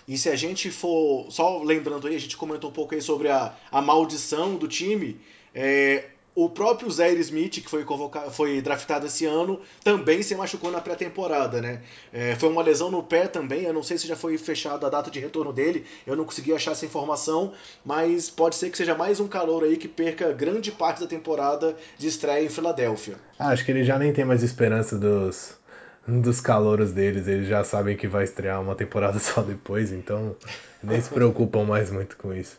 E 0.09 0.19
se 0.19 0.29
a 0.29 0.35
gente 0.35 0.71
for. 0.71 1.31
Só 1.31 1.63
lembrando 1.63 2.09
aí, 2.09 2.17
a 2.17 2.21
gente 2.21 2.37
comentou 2.37 2.71
um 2.71 2.73
pouco 2.73 2.95
aí 2.95 3.01
sobre 3.01 3.29
a, 3.29 3.55
a 3.71 3.81
maldição 3.81 4.57
do 4.57 4.67
time. 4.67 5.21
É, 5.55 6.09
o 6.35 6.49
próprio 6.49 6.91
Zaire 6.91 7.21
Smith, 7.21 7.61
que 7.63 7.69
foi, 7.69 7.85
convocado, 7.85 8.31
foi 8.31 8.61
draftado 8.61 9.07
esse 9.07 9.27
ano, 9.27 9.61
também 9.83 10.23
se 10.23 10.35
machucou 10.35 10.71
na 10.71 10.81
pré-temporada, 10.81 11.61
né? 11.61 11.83
É, 12.13 12.35
foi 12.37 12.49
uma 12.49 12.63
lesão 12.63 12.91
no 12.91 13.03
pé 13.03 13.27
também, 13.27 13.65
eu 13.65 13.73
não 13.73 13.83
sei 13.83 13.99
se 13.99 14.07
já 14.07 14.17
foi 14.17 14.39
fechada 14.39 14.87
a 14.87 14.91
data 14.91 15.11
de 15.11 15.19
retorno 15.19 15.53
dele, 15.53 15.85
eu 16.07 16.17
não 16.17 16.25
consegui 16.25 16.53
achar 16.53 16.73
essa 16.73 16.87
informação, 16.87 17.53
mas 17.85 18.31
pode 18.31 18.55
ser 18.55 18.71
que 18.71 18.77
seja 18.77 18.95
mais 18.95 19.19
um 19.19 19.27
calor 19.27 19.65
aí 19.65 19.77
que 19.77 19.89
perca 19.89 20.33
grande 20.33 20.71
parte 20.71 21.01
da 21.01 21.07
temporada 21.07 21.77
de 21.99 22.07
estreia 22.07 22.45
em 22.45 22.49
Filadélfia. 22.49 23.17
Ah, 23.39 23.49
acho 23.49 23.65
que 23.65 23.73
ele 23.73 23.85
já 23.85 23.99
nem 23.99 24.13
tem 24.13 24.25
mais 24.25 24.43
esperança 24.43 24.97
dos, 24.97 25.59
dos 26.07 26.41
calouros 26.41 26.93
deles, 26.93 27.27
eles 27.27 27.49
já 27.49 27.65
sabem 27.65 27.97
que 27.97 28.07
vai 28.07 28.25
estrear 28.25 28.61
uma 28.61 28.77
temporada 28.77 29.19
só 29.21 29.43
depois, 29.43 29.93
então 29.93 30.37
nem 30.83 31.01
se 31.01 31.11
preocupam 31.11 31.65
mais 31.65 31.91
muito 31.91 32.17
com 32.17 32.33
isso. 32.33 32.59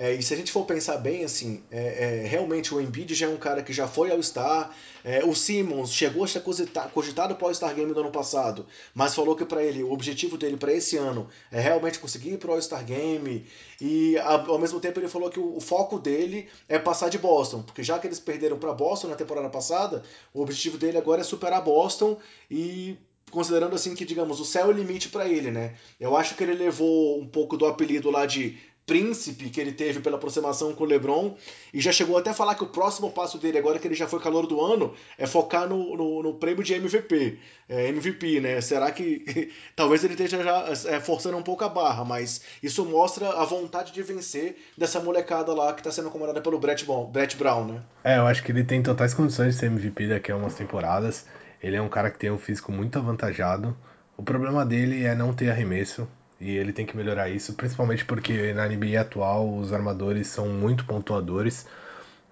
É, 0.00 0.14
e 0.14 0.22
se 0.22 0.32
a 0.32 0.36
gente 0.36 0.52
for 0.52 0.64
pensar 0.64 0.96
bem, 0.98 1.24
assim, 1.24 1.60
é, 1.72 2.22
é, 2.22 2.26
realmente 2.28 2.72
o 2.72 2.80
Embiid 2.80 3.12
já 3.16 3.26
é 3.26 3.28
um 3.28 3.36
cara 3.36 3.64
que 3.64 3.72
já 3.72 3.88
foi 3.88 4.12
ao 4.12 4.22
Star. 4.22 4.72
É, 5.02 5.24
o 5.24 5.34
Simmons 5.34 5.92
chegou 5.92 6.22
a 6.22 6.28
ser 6.28 6.40
cogitado 6.40 7.34
para 7.34 7.44
o 7.44 7.48
All-Star 7.48 7.74
Game 7.74 7.92
do 7.92 7.98
ano 7.98 8.12
passado, 8.12 8.64
mas 8.94 9.12
falou 9.12 9.34
que 9.34 9.44
para 9.44 9.60
ele, 9.60 9.82
o 9.82 9.90
objetivo 9.90 10.38
dele 10.38 10.56
para 10.56 10.72
esse 10.72 10.96
ano 10.96 11.28
é 11.50 11.60
realmente 11.60 11.98
conseguir 11.98 12.34
ir 12.34 12.38
para 12.38 12.50
o 12.50 12.52
All-Star 12.54 12.84
Game. 12.84 13.44
E 13.80 14.16
ao 14.18 14.58
mesmo 14.58 14.78
tempo 14.78 15.00
ele 15.00 15.08
falou 15.08 15.30
que 15.30 15.40
o, 15.40 15.56
o, 15.56 15.60
foco 15.60 15.98
dele 15.98 16.48
é 16.68 16.78
passar 16.78 17.08
de 17.08 17.18
Boston, 17.18 17.62
porque 17.62 17.82
já 17.82 17.98
que 17.98 18.06
eles 18.06 18.20
perderam 18.20 18.56
para 18.56 18.72
Boston 18.72 19.08
na 19.08 19.16
temporada 19.16 19.48
passada, 19.48 20.04
o 20.32 20.40
objetivo 20.40 20.78
dele 20.78 20.98
agora 20.98 21.22
é 21.22 21.24
superar 21.24 21.60
Boston 21.60 22.16
e 22.48 22.96
considerando 23.32 23.74
assim 23.74 23.94
que, 23.96 24.04
digamos, 24.04 24.38
o 24.38 24.44
céu 24.44 24.66
é 24.66 24.68
o 24.68 24.72
limite 24.72 25.08
para 25.08 25.28
ele, 25.28 25.50
né? 25.50 25.74
Eu 25.98 26.16
acho 26.16 26.36
que 26.36 26.44
ele 26.44 26.54
levou 26.54 27.20
um 27.20 27.26
pouco 27.26 27.56
do 27.56 27.66
apelido 27.66 28.10
lá 28.10 28.24
de 28.24 28.58
príncipe 28.88 29.50
que 29.50 29.60
ele 29.60 29.70
teve 29.70 30.00
pela 30.00 30.16
aproximação 30.16 30.72
com 30.72 30.82
o 30.82 30.86
LeBron 30.86 31.36
e 31.74 31.80
já 31.80 31.92
chegou 31.92 32.16
até 32.16 32.30
a 32.30 32.34
falar 32.34 32.54
que 32.54 32.64
o 32.64 32.68
próximo 32.68 33.12
passo 33.12 33.36
dele, 33.36 33.58
agora 33.58 33.78
que 33.78 33.86
ele 33.86 33.94
já 33.94 34.08
foi 34.08 34.18
calor 34.18 34.46
do 34.46 34.60
ano, 34.60 34.94
é 35.18 35.26
focar 35.26 35.68
no, 35.68 35.94
no, 35.94 36.22
no 36.22 36.34
prêmio 36.34 36.64
de 36.64 36.72
MVP. 36.72 37.38
É, 37.68 37.88
MVP, 37.88 38.40
né? 38.40 38.60
Será 38.62 38.90
que 38.90 39.52
talvez 39.76 40.02
ele 40.02 40.14
esteja 40.14 40.42
já 40.42 40.64
é, 40.90 40.98
forçando 40.98 41.36
um 41.36 41.42
pouco 41.42 41.62
a 41.64 41.68
barra, 41.68 42.02
mas 42.02 42.40
isso 42.62 42.82
mostra 42.86 43.28
a 43.28 43.44
vontade 43.44 43.92
de 43.92 44.02
vencer 44.02 44.56
dessa 44.76 44.98
molecada 44.98 45.52
lá 45.52 45.74
que 45.74 45.80
está 45.80 45.92
sendo 45.92 46.10
comandada 46.10 46.40
pelo 46.40 46.58
Brett, 46.58 46.86
Brett 47.12 47.36
Brown, 47.36 47.66
né? 47.66 47.82
É, 48.02 48.16
eu 48.16 48.26
acho 48.26 48.42
que 48.42 48.50
ele 48.50 48.64
tem 48.64 48.82
totais 48.82 49.12
condições 49.12 49.54
de 49.54 49.60
ser 49.60 49.66
MVP 49.66 50.08
daqui 50.08 50.32
a 50.32 50.36
umas 50.36 50.54
temporadas. 50.54 51.26
Ele 51.62 51.76
é 51.76 51.82
um 51.82 51.90
cara 51.90 52.10
que 52.10 52.18
tem 52.18 52.30
um 52.30 52.38
físico 52.38 52.72
muito 52.72 52.98
avantajado. 52.98 53.76
O 54.16 54.22
problema 54.22 54.64
dele 54.64 55.04
é 55.04 55.14
não 55.14 55.34
ter 55.34 55.50
arremesso. 55.50 56.08
E 56.40 56.56
ele 56.56 56.72
tem 56.72 56.86
que 56.86 56.96
melhorar 56.96 57.28
isso, 57.28 57.54
principalmente 57.54 58.04
porque 58.04 58.52
na 58.52 58.68
NBA 58.68 59.00
atual 59.00 59.56
os 59.56 59.72
armadores 59.72 60.28
são 60.28 60.48
muito 60.48 60.84
pontuadores. 60.84 61.66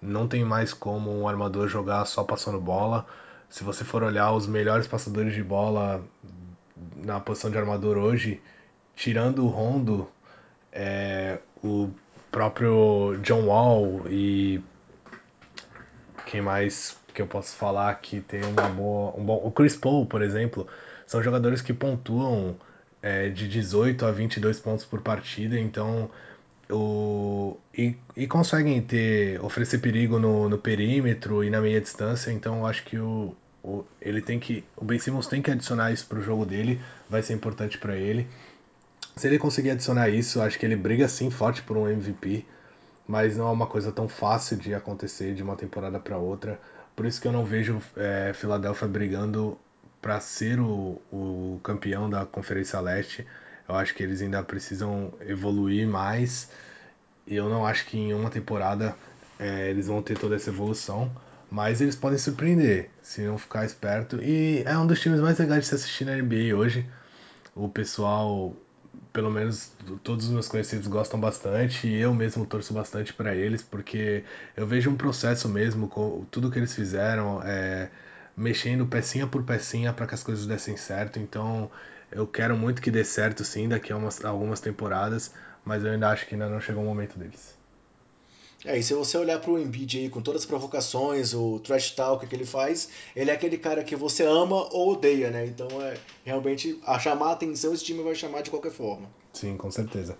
Não 0.00 0.28
tem 0.28 0.44
mais 0.44 0.72
como 0.72 1.10
um 1.10 1.28
armador 1.28 1.68
jogar 1.68 2.04
só 2.04 2.22
passando 2.22 2.60
bola. 2.60 3.06
Se 3.48 3.64
você 3.64 3.84
for 3.84 4.02
olhar 4.02 4.32
os 4.32 4.46
melhores 4.46 4.86
passadores 4.86 5.34
de 5.34 5.42
bola 5.42 6.04
na 6.96 7.18
posição 7.18 7.50
de 7.50 7.58
armador 7.58 7.96
hoje, 7.96 8.40
tirando 8.94 9.44
o 9.44 9.48
Rondo, 9.48 10.08
é, 10.72 11.38
o 11.64 11.90
próprio 12.30 13.18
John 13.22 13.46
Wall 13.46 14.02
e 14.08 14.62
quem 16.26 16.42
mais 16.42 16.96
que 17.14 17.22
eu 17.22 17.26
posso 17.26 17.56
falar 17.56 17.94
que 17.94 18.20
tem 18.20 18.44
uma 18.44 18.68
boa, 18.68 19.14
um 19.16 19.24
bom, 19.24 19.40
o 19.42 19.50
Chris 19.50 19.74
Paul, 19.74 20.04
por 20.04 20.20
exemplo, 20.20 20.66
são 21.06 21.22
jogadores 21.22 21.62
que 21.62 21.72
pontuam 21.72 22.56
é, 23.06 23.28
de 23.28 23.46
18 23.46 24.04
a 24.04 24.10
22 24.10 24.58
pontos 24.58 24.84
por 24.84 25.00
partida, 25.00 25.56
então 25.56 26.10
o, 26.68 27.56
e, 27.72 27.94
e 28.16 28.26
conseguem 28.26 28.82
ter 28.82 29.40
oferecer 29.44 29.78
perigo 29.78 30.18
no, 30.18 30.48
no 30.48 30.58
perímetro 30.58 31.44
e 31.44 31.48
na 31.48 31.60
meia 31.60 31.80
distância, 31.80 32.32
então 32.32 32.58
eu 32.58 32.66
acho 32.66 32.82
que 32.84 32.98
o, 32.98 33.32
o, 33.62 33.84
ele 34.00 34.20
tem 34.20 34.40
que 34.40 34.64
o 34.76 34.84
Ben 34.84 34.98
Simmons 34.98 35.28
tem 35.28 35.40
que 35.40 35.52
adicionar 35.52 35.92
isso 35.92 36.04
para 36.08 36.18
o 36.18 36.22
jogo 36.22 36.44
dele, 36.44 36.80
vai 37.08 37.22
ser 37.22 37.34
importante 37.34 37.78
para 37.78 37.96
ele. 37.96 38.26
Se 39.14 39.28
ele 39.28 39.38
conseguir 39.38 39.70
adicionar 39.70 40.08
isso, 40.08 40.42
acho 40.42 40.58
que 40.58 40.66
ele 40.66 40.74
briga 40.74 41.06
sim 41.06 41.30
forte 41.30 41.62
por 41.62 41.76
um 41.76 41.88
MVP, 41.88 42.44
mas 43.06 43.36
não 43.36 43.46
é 43.46 43.52
uma 43.52 43.68
coisa 43.68 43.92
tão 43.92 44.08
fácil 44.08 44.56
de 44.56 44.74
acontecer 44.74 45.32
de 45.32 45.44
uma 45.44 45.54
temporada 45.54 46.00
para 46.00 46.18
outra. 46.18 46.60
Por 46.96 47.06
isso 47.06 47.20
que 47.20 47.28
eu 47.28 47.32
não 47.32 47.44
vejo 47.44 47.80
é, 47.96 48.32
Philadelphia 48.34 48.88
brigando 48.88 49.56
para 50.00 50.20
ser 50.20 50.60
o, 50.60 51.00
o 51.12 51.60
campeão 51.62 52.08
da 52.08 52.24
Conferência 52.24 52.80
Leste. 52.80 53.26
Eu 53.68 53.74
acho 53.74 53.94
que 53.94 54.02
eles 54.02 54.22
ainda 54.22 54.42
precisam 54.42 55.12
evoluir 55.20 55.86
mais. 55.86 56.50
E 57.26 57.34
eu 57.34 57.48
não 57.48 57.66
acho 57.66 57.86
que 57.86 57.98
em 57.98 58.14
uma 58.14 58.30
temporada 58.30 58.94
é, 59.38 59.68
eles 59.70 59.88
vão 59.88 60.00
ter 60.02 60.16
toda 60.18 60.36
essa 60.36 60.50
evolução. 60.50 61.10
Mas 61.50 61.80
eles 61.80 61.94
podem 61.94 62.18
surpreender 62.18 62.90
se 63.02 63.22
não 63.22 63.38
ficar 63.38 63.64
esperto. 63.64 64.22
E 64.22 64.62
é 64.64 64.76
um 64.76 64.86
dos 64.86 65.00
times 65.00 65.20
mais 65.20 65.38
legais 65.38 65.62
de 65.62 65.66
se 65.68 65.74
assistir 65.76 66.04
na 66.04 66.16
NBA 66.16 66.56
hoje. 66.56 66.84
O 67.54 67.68
pessoal, 67.68 68.54
pelo 69.12 69.30
menos 69.30 69.72
todos 70.02 70.26
os 70.26 70.32
meus 70.32 70.48
conhecidos 70.48 70.86
gostam 70.88 71.18
bastante. 71.18 71.86
E 71.86 72.00
eu 72.00 72.12
mesmo 72.12 72.44
torço 72.46 72.74
bastante 72.74 73.12
para 73.12 73.34
eles, 73.34 73.62
porque 73.62 74.24
eu 74.56 74.66
vejo 74.66 74.90
um 74.90 74.96
processo 74.96 75.48
mesmo 75.48 75.88
com 75.88 76.24
tudo 76.30 76.50
que 76.50 76.58
eles 76.58 76.74
fizeram. 76.74 77.40
É, 77.44 77.90
mexendo 78.36 78.86
pecinha 78.86 79.26
por 79.26 79.42
pecinha 79.42 79.92
para 79.92 80.06
que 80.06 80.14
as 80.14 80.22
coisas 80.22 80.46
dessem 80.46 80.76
certo. 80.76 81.18
Então 81.18 81.70
eu 82.12 82.26
quero 82.26 82.56
muito 82.56 82.82
que 82.82 82.90
dê 82.90 83.04
certo 83.04 83.44
sim 83.44 83.68
daqui 83.68 83.92
a 83.92 83.96
umas, 83.96 84.24
algumas 84.24 84.60
temporadas, 84.60 85.32
mas 85.64 85.84
eu 85.84 85.92
ainda 85.92 86.10
acho 86.10 86.26
que 86.26 86.34
ainda 86.34 86.48
não 86.48 86.60
chegou 86.60 86.82
o 86.82 86.86
momento 86.86 87.18
deles. 87.18 87.56
É, 88.64 88.76
e 88.76 88.82
se 88.82 88.94
você 88.94 89.16
olhar 89.16 89.38
pro 89.38 89.58
Embiid 89.58 89.98
aí, 89.98 90.08
com 90.08 90.20
todas 90.20 90.42
as 90.42 90.46
provocações, 90.46 91.34
o 91.34 91.60
trash 91.60 91.92
talk 91.92 92.26
que 92.26 92.34
ele 92.34 92.46
faz, 92.46 92.88
ele 93.14 93.30
é 93.30 93.34
aquele 93.34 93.58
cara 93.58 93.84
que 93.84 93.94
você 93.94 94.24
ama 94.24 94.68
ou 94.72 94.94
odeia, 94.94 95.30
né? 95.30 95.46
Então 95.46 95.68
é 95.80 95.96
realmente 96.24 96.80
a 96.84 96.98
chamar 96.98 97.28
a 97.28 97.32
atenção 97.32 97.72
esse 97.72 97.84
time 97.84 98.02
vai 98.02 98.14
chamar 98.14 98.42
de 98.42 98.50
qualquer 98.50 98.72
forma. 98.72 99.08
Sim, 99.32 99.56
com 99.56 99.70
certeza. 99.70 100.16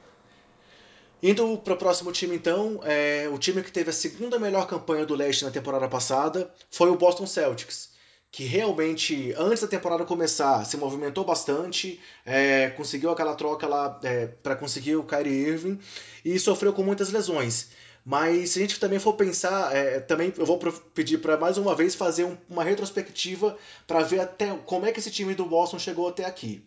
Indo 1.22 1.58
para 1.58 1.74
o 1.74 1.76
próximo 1.76 2.12
time, 2.12 2.36
então, 2.36 2.78
é, 2.84 3.28
o 3.32 3.38
time 3.38 3.62
que 3.62 3.72
teve 3.72 3.90
a 3.90 3.92
segunda 3.92 4.38
melhor 4.38 4.66
campanha 4.68 5.06
do 5.06 5.14
leste 5.14 5.44
na 5.44 5.50
temporada 5.50 5.88
passada 5.88 6.52
foi 6.70 6.90
o 6.90 6.96
Boston 6.96 7.26
Celtics 7.26 7.95
que 8.30 8.44
realmente, 8.44 9.34
antes 9.36 9.62
da 9.62 9.68
temporada 9.68 10.04
começar, 10.04 10.64
se 10.64 10.76
movimentou 10.76 11.24
bastante, 11.24 12.00
é, 12.24 12.70
conseguiu 12.70 13.10
aquela 13.10 13.34
troca 13.34 13.66
lá 13.66 13.98
é, 14.02 14.26
para 14.26 14.56
conseguir 14.56 14.96
o 14.96 15.04
Kyrie 15.04 15.48
Irving 15.48 15.78
e 16.24 16.38
sofreu 16.38 16.72
com 16.72 16.82
muitas 16.82 17.10
lesões. 17.10 17.70
Mas 18.04 18.50
se 18.50 18.60
a 18.60 18.62
gente 18.62 18.78
também 18.78 19.00
for 19.00 19.14
pensar, 19.14 19.74
é, 19.74 19.98
também 19.98 20.32
eu 20.36 20.46
vou 20.46 20.58
pedir 20.94 21.18
para 21.18 21.36
mais 21.36 21.58
uma 21.58 21.74
vez 21.74 21.94
fazer 21.94 22.24
um, 22.24 22.36
uma 22.48 22.62
retrospectiva 22.62 23.56
para 23.84 24.02
ver 24.02 24.20
até 24.20 24.54
como 24.64 24.86
é 24.86 24.92
que 24.92 25.00
esse 25.00 25.10
time 25.10 25.34
do 25.34 25.44
Boston 25.44 25.78
chegou 25.78 26.06
até 26.06 26.24
aqui. 26.24 26.62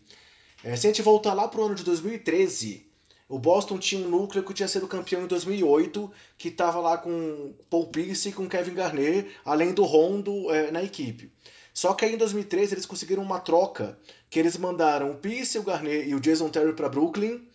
É, 0.64 0.76
se 0.76 0.88
a 0.88 0.90
gente 0.90 1.02
voltar 1.02 1.34
lá 1.34 1.48
para 1.48 1.62
o 1.62 1.64
ano 1.64 1.76
de 1.76 1.84
2013, 1.86 2.89
o 3.30 3.38
Boston 3.38 3.78
tinha 3.78 4.04
um 4.04 4.10
núcleo 4.10 4.44
que 4.44 4.56
tinha 4.56 4.68
sido 4.68 4.88
campeão 4.88 5.24
em 5.24 5.28
2008, 5.28 6.12
que 6.36 6.48
estava 6.48 6.80
lá 6.80 6.98
com 6.98 7.54
Paul 7.70 7.86
Pierce 7.88 8.30
e 8.30 8.32
com 8.34 8.50
Kevin 8.50 8.74
Garnett, 8.74 9.30
além 9.46 9.72
do 9.72 9.84
Rondo 9.84 10.52
é, 10.52 10.72
na 10.72 10.82
equipe. 10.82 11.32
Só 11.72 11.94
que 11.94 12.04
aí 12.04 12.16
em 12.16 12.18
2013 12.18 12.74
eles 12.74 12.88
conseguiram 12.88 13.22
uma 13.22 13.40
troca, 13.40 14.00
que 14.32 14.40
eles 14.40 14.58
mandaram 14.58 15.12
o 15.12 15.16
Pierce, 15.16 15.60
o 15.60 15.64
Garnett 15.64 16.10
e 16.10 16.16
o 16.16 16.20
Jason 16.20 16.50
Terry 16.50 16.74
para 16.74 16.90
Brooklyn. 16.90 17.48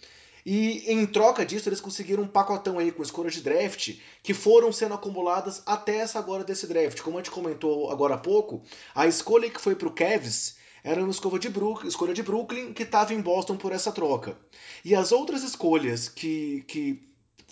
E 0.46 0.92
em 0.92 1.04
troca 1.06 1.44
disso, 1.44 1.68
eles 1.68 1.80
conseguiram 1.80 2.22
um 2.22 2.28
pacotão 2.28 2.78
aí 2.78 2.92
com 2.92 3.02
escolhas 3.02 3.34
de 3.34 3.40
draft 3.40 3.98
que 4.22 4.32
foram 4.32 4.70
sendo 4.70 4.94
acumuladas 4.94 5.60
até 5.66 5.96
essa 5.96 6.20
agora 6.20 6.44
desse 6.44 6.68
draft. 6.68 7.00
Como 7.00 7.18
a 7.18 7.20
gente 7.20 7.32
comentou 7.32 7.90
agora 7.90 8.14
há 8.14 8.18
pouco, 8.18 8.62
a 8.94 9.08
escolha 9.08 9.50
que 9.50 9.60
foi 9.60 9.74
para 9.74 9.88
o 9.88 9.92
Cavs 9.92 10.56
era 10.84 11.00
uma 11.00 11.10
escolha 11.10 11.38
de, 11.38 11.50
escolha 11.88 12.12
de 12.12 12.22
Brooklyn 12.22 12.74
que 12.74 12.82
estava 12.82 13.14
em 13.14 13.20
Boston 13.22 13.56
por 13.56 13.72
essa 13.72 13.90
troca. 13.90 14.36
E 14.84 14.94
as 14.94 15.12
outras 15.12 15.42
escolhas 15.42 16.10
que, 16.10 16.62
que 16.68 17.02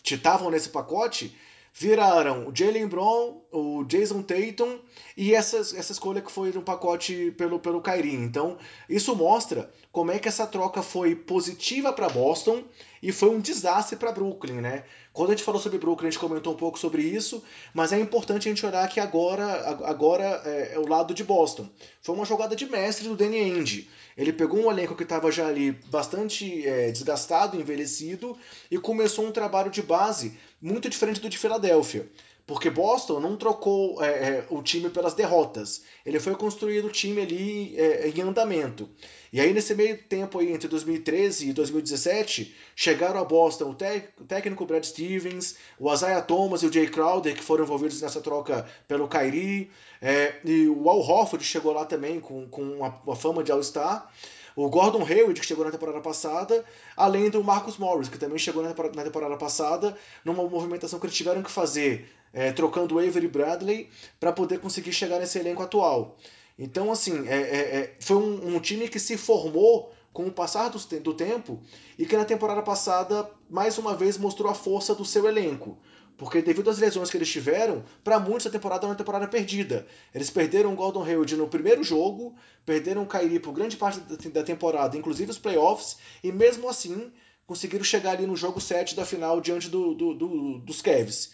estavam 0.04 0.50
nesse 0.50 0.68
pacote 0.68 1.34
viraram 1.72 2.52
Jalen 2.54 2.86
Brown, 2.86 3.41
o 3.52 3.84
Jason 3.84 4.22
Tatum 4.22 4.78
e 5.16 5.34
essa, 5.34 5.58
essa 5.58 5.92
escolha 5.92 6.22
que 6.22 6.32
foi 6.32 6.50
no 6.52 6.62
pacote 6.62 7.32
pelo, 7.36 7.60
pelo 7.60 7.82
Kyrie. 7.82 8.14
Então, 8.14 8.56
isso 8.88 9.14
mostra 9.14 9.70
como 9.92 10.10
é 10.10 10.18
que 10.18 10.26
essa 10.26 10.46
troca 10.46 10.82
foi 10.82 11.14
positiva 11.14 11.92
para 11.92 12.08
Boston 12.08 12.64
e 13.02 13.12
foi 13.12 13.28
um 13.28 13.40
desastre 13.40 13.96
para 13.96 14.10
Brooklyn, 14.12 14.60
né? 14.60 14.84
Quando 15.12 15.30
a 15.30 15.32
gente 15.34 15.44
falou 15.44 15.60
sobre 15.60 15.78
Brooklyn, 15.78 16.08
a 16.08 16.10
gente 16.10 16.20
comentou 16.20 16.54
um 16.54 16.56
pouco 16.56 16.78
sobre 16.78 17.02
isso, 17.02 17.42
mas 17.74 17.92
é 17.92 18.00
importante 18.00 18.48
a 18.48 18.50
gente 18.50 18.64
olhar 18.64 18.88
que 18.88 18.98
agora, 18.98 19.44
agora 19.84 20.40
é, 20.44 20.74
é 20.74 20.78
o 20.78 20.88
lado 20.88 21.12
de 21.12 21.22
Boston. 21.22 21.68
Foi 22.00 22.14
uma 22.14 22.24
jogada 22.24 22.56
de 22.56 22.64
mestre 22.64 23.06
do 23.06 23.16
Danny 23.16 23.38
Ainge. 23.38 23.90
Ele 24.16 24.32
pegou 24.32 24.60
um 24.60 24.70
elenco 24.70 24.96
que 24.96 25.02
estava 25.02 25.30
já 25.30 25.46
ali 25.46 25.72
bastante 25.90 26.66
é, 26.66 26.90
desgastado, 26.90 27.60
envelhecido, 27.60 28.36
e 28.70 28.78
começou 28.78 29.26
um 29.26 29.32
trabalho 29.32 29.70
de 29.70 29.82
base 29.82 30.38
muito 30.60 30.88
diferente 30.88 31.20
do 31.20 31.28
de 31.28 31.36
Filadélfia. 31.36 32.08
Porque 32.46 32.68
Boston 32.68 33.20
não 33.20 33.36
trocou 33.36 34.02
é, 34.02 34.08
é, 34.08 34.46
o 34.50 34.62
time 34.62 34.90
pelas 34.90 35.14
derrotas. 35.14 35.82
Ele 36.04 36.18
foi 36.18 36.34
construído 36.34 36.86
o 36.86 36.90
time 36.90 37.22
ali 37.22 37.74
é, 37.78 38.08
em 38.08 38.20
andamento. 38.20 38.90
E 39.32 39.40
aí, 39.40 39.52
nesse 39.52 39.74
meio 39.74 39.96
tempo 39.96 40.38
aí, 40.38 40.52
entre 40.52 40.68
2013 40.68 41.50
e 41.50 41.52
2017, 41.52 42.54
chegaram 42.74 43.20
a 43.20 43.24
Boston 43.24 43.66
o, 43.66 44.22
o 44.22 44.24
técnico 44.26 44.66
Brad 44.66 44.84
Stevens, 44.84 45.56
o 45.78 45.92
Isaiah 45.92 46.20
Thomas 46.20 46.62
e 46.62 46.66
o 46.66 46.72
Jay 46.72 46.88
Crowder, 46.88 47.34
que 47.34 47.42
foram 47.42 47.64
envolvidos 47.64 48.02
nessa 48.02 48.20
troca 48.20 48.66
pelo 48.88 49.08
Kyrie. 49.08 49.70
É, 50.00 50.34
e 50.44 50.66
o 50.66 50.90
Al 50.90 50.98
Horford 50.98 51.44
chegou 51.44 51.72
lá 51.72 51.84
também 51.84 52.18
com, 52.20 52.48
com 52.48 52.62
uma, 52.62 53.00
uma 53.06 53.16
fama 53.16 53.44
de 53.44 53.52
All-Star 53.52 54.10
o 54.54 54.68
Gordon 54.68 55.04
Hayward, 55.04 55.40
que 55.40 55.46
chegou 55.46 55.64
na 55.64 55.70
temporada 55.70 56.00
passada, 56.00 56.64
além 56.96 57.30
do 57.30 57.42
Marcus 57.42 57.78
Morris, 57.78 58.08
que 58.08 58.18
também 58.18 58.38
chegou 58.38 58.62
na 58.62 58.72
temporada 58.72 59.36
passada, 59.36 59.96
numa 60.24 60.42
movimentação 60.44 60.98
que 60.98 61.06
eles 61.06 61.16
tiveram 61.16 61.42
que 61.42 61.50
fazer, 61.50 62.08
é, 62.32 62.52
trocando 62.52 62.98
Avery 62.98 63.28
Bradley, 63.28 63.88
para 64.20 64.32
poder 64.32 64.60
conseguir 64.60 64.92
chegar 64.92 65.18
nesse 65.18 65.38
elenco 65.38 65.62
atual. 65.62 66.16
Então, 66.58 66.92
assim, 66.92 67.26
é, 67.28 67.34
é, 67.34 67.76
é, 67.76 67.96
foi 67.98 68.16
um, 68.16 68.56
um, 68.56 68.60
time 68.60 68.88
que 68.88 68.98
se 68.98 69.16
formou 69.16 69.92
com 70.12 70.26
o 70.26 70.30
passar 70.30 70.68
do, 70.68 70.78
do 71.00 71.14
tempo 71.14 71.60
e 71.98 72.04
que 72.04 72.16
na 72.16 72.24
temporada 72.24 72.62
passada, 72.62 73.28
mais 73.48 73.78
uma 73.78 73.94
vez, 73.94 74.18
mostrou 74.18 74.50
a 74.50 74.54
força 74.54 74.94
do 74.94 75.04
seu 75.04 75.26
elenco. 75.26 75.78
Porque 76.16 76.42
devido 76.42 76.70
às 76.70 76.78
lesões 76.78 77.10
que 77.10 77.16
eles 77.16 77.30
tiveram, 77.30 77.82
para 78.04 78.18
muitos 78.18 78.46
a 78.46 78.50
temporada 78.50 78.86
é 78.86 78.88
uma 78.88 78.94
temporada 78.94 79.26
perdida. 79.26 79.86
Eles 80.14 80.30
perderam 80.30 80.72
o 80.72 80.76
Gordon 80.76 81.04
Hayward 81.04 81.36
no 81.36 81.48
primeiro 81.48 81.82
jogo, 81.82 82.34
perderam 82.64 83.02
o 83.02 83.06
Kyrie 83.06 83.40
por 83.40 83.52
grande 83.52 83.76
parte 83.76 84.00
da 84.28 84.42
temporada, 84.42 84.96
inclusive 84.96 85.30
os 85.30 85.38
playoffs, 85.38 85.96
e 86.22 86.30
mesmo 86.30 86.68
assim 86.68 87.12
conseguiram 87.46 87.84
chegar 87.84 88.12
ali 88.12 88.26
no 88.26 88.36
jogo 88.36 88.60
7 88.60 88.94
da 88.94 89.04
final 89.04 89.40
diante 89.40 89.68
do, 89.68 89.94
do, 89.94 90.14
do, 90.14 90.58
dos 90.58 90.80
Cavs. 90.80 91.32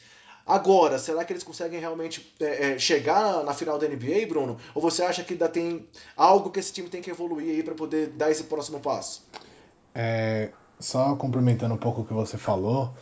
Agora, 0.48 0.98
será 0.98 1.24
que 1.26 1.32
eles 1.32 1.42
conseguem 1.42 1.78
realmente 1.78 2.34
é, 2.40 2.72
é, 2.72 2.78
chegar 2.78 3.44
na 3.44 3.52
final 3.52 3.78
da 3.78 3.86
NBA, 3.86 4.26
Bruno? 4.26 4.56
Ou 4.74 4.80
você 4.80 5.02
acha 5.02 5.22
que 5.22 5.34
ainda 5.34 5.46
tem 5.46 5.86
algo 6.16 6.50
que 6.50 6.58
esse 6.58 6.72
time 6.72 6.88
tem 6.88 7.02
que 7.02 7.10
evoluir 7.10 7.50
aí 7.50 7.62
para 7.62 7.74
poder 7.74 8.08
dar 8.08 8.30
esse 8.30 8.44
próximo 8.44 8.80
passo? 8.80 9.28
É, 9.94 10.50
só 10.80 11.14
complementando 11.16 11.74
um 11.74 11.78
pouco 11.78 12.00
o 12.00 12.04
que 12.04 12.14
você 12.14 12.38
falou, 12.38 12.94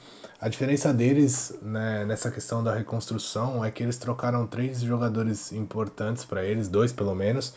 a 0.46 0.48
diferença 0.48 0.94
deles 0.94 1.58
né, 1.60 2.04
nessa 2.04 2.30
questão 2.30 2.62
da 2.62 2.72
reconstrução 2.72 3.64
é 3.64 3.70
que 3.72 3.82
eles 3.82 3.96
trocaram 3.98 4.46
três 4.46 4.80
jogadores 4.80 5.50
importantes 5.50 6.24
para 6.24 6.44
eles, 6.44 6.68
dois 6.68 6.92
pelo 6.92 7.16
menos. 7.16 7.56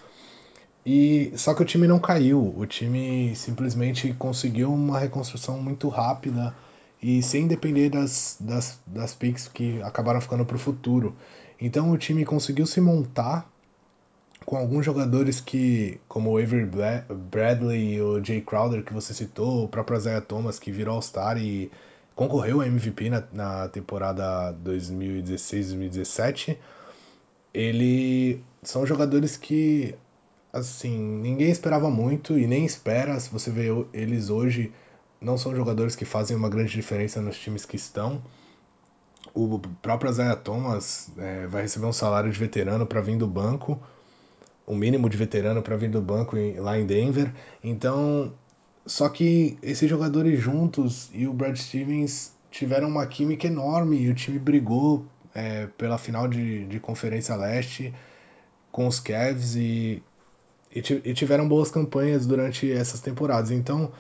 E 0.84 1.32
só 1.36 1.54
que 1.54 1.62
o 1.62 1.66
time 1.66 1.86
não 1.86 2.00
caiu, 2.00 2.52
o 2.58 2.66
time 2.66 3.36
simplesmente 3.36 4.12
conseguiu 4.14 4.74
uma 4.74 4.98
reconstrução 4.98 5.62
muito 5.62 5.88
rápida 5.88 6.56
e 7.00 7.22
sem 7.22 7.48
depender 7.48 7.92
das, 7.92 8.38
das, 8.40 8.80
das 8.88 9.14
picks 9.14 9.48
que 9.48 9.80
acabaram 9.84 10.20
ficando 10.20 10.44
para 10.44 10.56
o 10.56 10.60
futuro. 10.60 11.16
Então 11.62 11.92
o 11.92 11.98
time 11.98 12.26
conseguiu 12.26 12.66
se 12.66 12.82
montar 12.82 13.48
com 14.44 14.58
alguns 14.58 14.84
jogadores 14.84 15.40
que, 15.40 16.02
como 16.08 16.32
o 16.32 16.38
Avery 16.40 16.68
Bradley 17.30 17.98
e 17.98 18.02
o 18.02 18.26
Jay 18.26 18.42
Crowder 18.42 18.84
que 18.84 18.92
você 18.92 19.14
citou, 19.14 19.66
o 19.66 19.68
próprio 19.68 19.96
Isaiah 19.96 20.22
Thomas 20.22 20.58
que 20.58 20.72
virou 20.72 20.96
All-Star 20.96 21.38
e 21.38 21.70
concorreu 22.20 22.60
a 22.60 22.68
MVP 22.68 23.10
na, 23.10 23.24
na 23.32 23.70
temporada 23.70 24.54
2016-2017, 24.62 26.58
ele 27.54 28.44
são 28.62 28.86
jogadores 28.86 29.38
que 29.38 29.96
assim 30.52 31.00
ninguém 31.00 31.50
esperava 31.50 31.90
muito 31.90 32.38
e 32.38 32.46
nem 32.46 32.66
espera. 32.66 33.18
Se 33.22 33.32
você 33.32 33.50
vê 33.50 33.70
eles 33.94 34.30
hoje, 34.30 34.74
não 35.22 35.38
são 35.38 35.56
jogadores 35.56 35.96
que 35.96 36.04
fazem 36.04 36.36
uma 36.36 36.50
grande 36.50 36.74
diferença 36.74 37.22
nos 37.22 37.40
times 37.40 37.64
que 37.64 37.78
estão. 37.78 38.22
O 39.34 39.58
próprio 39.82 40.12
Isaiah 40.12 40.36
Thomas 40.36 41.10
é, 41.18 41.48
vai 41.48 41.62
receber 41.62 41.86
um 41.86 41.94
salário 41.94 42.30
de 42.30 42.38
veterano 42.38 42.86
para 42.86 43.00
vir 43.00 43.18
do 43.18 43.28
banco 43.28 43.82
o 44.68 44.76
mínimo 44.76 45.10
de 45.10 45.16
veterano 45.16 45.62
para 45.62 45.78
vir 45.78 45.90
do 45.90 46.02
banco 46.02 46.36
lá 46.58 46.78
em 46.78 46.86
Denver. 46.86 47.34
Então, 47.64 48.34
só 48.90 49.08
que 49.08 49.56
esses 49.62 49.88
jogadores 49.88 50.40
juntos 50.40 51.12
e 51.14 51.28
o 51.28 51.34
Brad 51.34 51.56
Stevens 51.56 52.34
tiveram 52.50 52.88
uma 52.88 53.06
química 53.06 53.46
enorme 53.46 54.02
e 54.02 54.10
o 54.10 54.16
time 54.16 54.40
brigou 54.40 55.06
é, 55.34 55.68
pela 55.78 56.00
final 56.00 56.28
de, 56.28 56.66
de 56.66 56.80
Conferência 56.80 57.36
Leste 57.36 57.94
com 58.72 58.88
os 58.88 59.00
Cavs 59.00 59.56
e, 59.56 60.02
e, 60.74 60.82
tiveram 61.14 61.48
boas 61.48 61.70
campanhas 61.70 62.26
durante 62.26 62.72
essas 62.72 63.00
temporadas. 63.00 63.52
Então, 63.52 63.92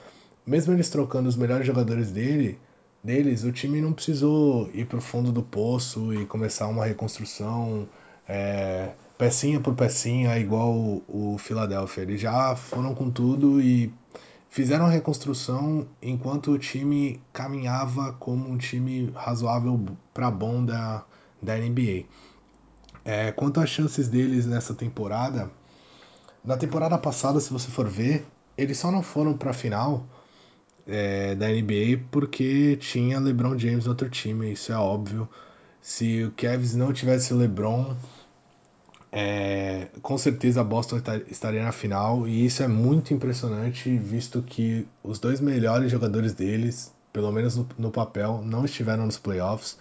mesmo 0.43 0.73
eles 0.73 0.89
trocando 0.89 1.29
os 1.29 1.35
melhores 1.35 1.67
jogadores 1.67 2.11
dele, 2.11 2.57
deles, 3.03 3.43
o 3.43 3.51
time 3.51 3.79
não 3.79 3.93
precisou 3.93 4.71
ir 4.73 4.85
para 4.85 4.97
o 4.97 5.01
fundo 5.01 5.31
do 5.31 5.43
poço 5.43 6.11
e 6.15 6.25
começar 6.25 6.67
uma 6.67 6.85
reconstrução. 6.85 7.87
É, 8.27 8.89
pecinha 9.19 9.59
por 9.59 9.75
pecinha, 9.75 10.39
igual 10.39 10.73
o, 10.73 11.03
o 11.07 11.37
Philadelphia. 11.37 12.01
Eles 12.01 12.19
já 12.19 12.55
foram 12.55 12.95
com 12.95 13.11
tudo 13.11 13.61
e 13.61 13.93
fizeram 14.49 14.85
a 14.85 14.89
reconstrução 14.89 15.87
enquanto 16.01 16.51
o 16.51 16.57
time 16.57 17.21
caminhava 17.31 18.13
como 18.13 18.49
um 18.49 18.57
time 18.57 19.11
razoável 19.15 19.79
para 20.13 20.29
bom 20.31 20.65
da, 20.65 21.05
da 21.41 21.55
NBA. 21.55 22.05
É, 23.05 23.31
quanto 23.31 23.59
às 23.59 23.69
chances 23.69 24.07
deles 24.07 24.45
nessa 24.45 24.73
temporada, 24.73 25.49
na 26.43 26.57
temporada 26.57 26.97
passada, 26.97 27.39
se 27.39 27.51
você 27.51 27.69
for 27.69 27.87
ver, 27.87 28.25
eles 28.57 28.77
só 28.77 28.91
não 28.91 29.01
foram 29.01 29.37
para 29.37 29.51
a 29.51 29.53
final 29.53 30.05
é, 30.87 31.35
da 31.35 31.47
NBA 31.47 32.05
porque 32.11 32.75
tinha 32.77 33.19
LeBron 33.19 33.57
James 33.57 33.85
no 33.85 33.91
outro 33.91 34.09
time, 34.09 34.51
isso 34.51 34.71
é 34.71 34.77
óbvio. 34.77 35.29
Se 35.81 36.23
o 36.23 36.31
Cavs 36.31 36.75
não 36.75 36.91
tivesse 36.91 37.33
LeBron, 37.33 37.95
é, 39.11 39.87
com 40.01 40.17
certeza 40.17 40.63
Boston 40.63 41.01
estaria 41.27 41.63
na 41.63 41.71
final 41.71 42.27
e 42.27 42.45
isso 42.45 42.61
é 42.61 42.67
muito 42.67 43.13
impressionante, 43.13 43.97
visto 43.97 44.41
que 44.41 44.87
os 45.03 45.19
dois 45.19 45.39
melhores 45.39 45.91
jogadores 45.91 46.33
deles, 46.33 46.93
pelo 47.11 47.31
menos 47.31 47.55
no, 47.55 47.67
no 47.77 47.91
papel, 47.91 48.41
não 48.45 48.65
estiveram 48.65 49.05
nos 49.05 49.17
playoffs. 49.17 49.77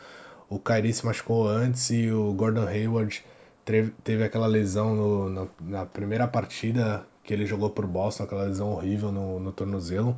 O 0.48 0.58
Kyrie 0.58 0.92
se 0.94 1.04
machucou 1.04 1.46
antes 1.46 1.90
e 1.90 2.10
o 2.10 2.32
Gordon 2.32 2.66
Hayward 2.66 3.22
teve, 3.64 3.92
teve 4.02 4.24
aquela 4.24 4.46
lesão 4.46 4.94
no, 4.94 5.50
na 5.60 5.84
primeira 5.84 6.26
partida 6.26 7.06
que 7.22 7.34
ele 7.34 7.44
jogou 7.44 7.68
por 7.68 7.86
Boston, 7.86 8.22
aquela 8.24 8.44
lesão 8.44 8.70
horrível 8.70 9.12
no 9.12 9.52
tornozelo. 9.52 10.16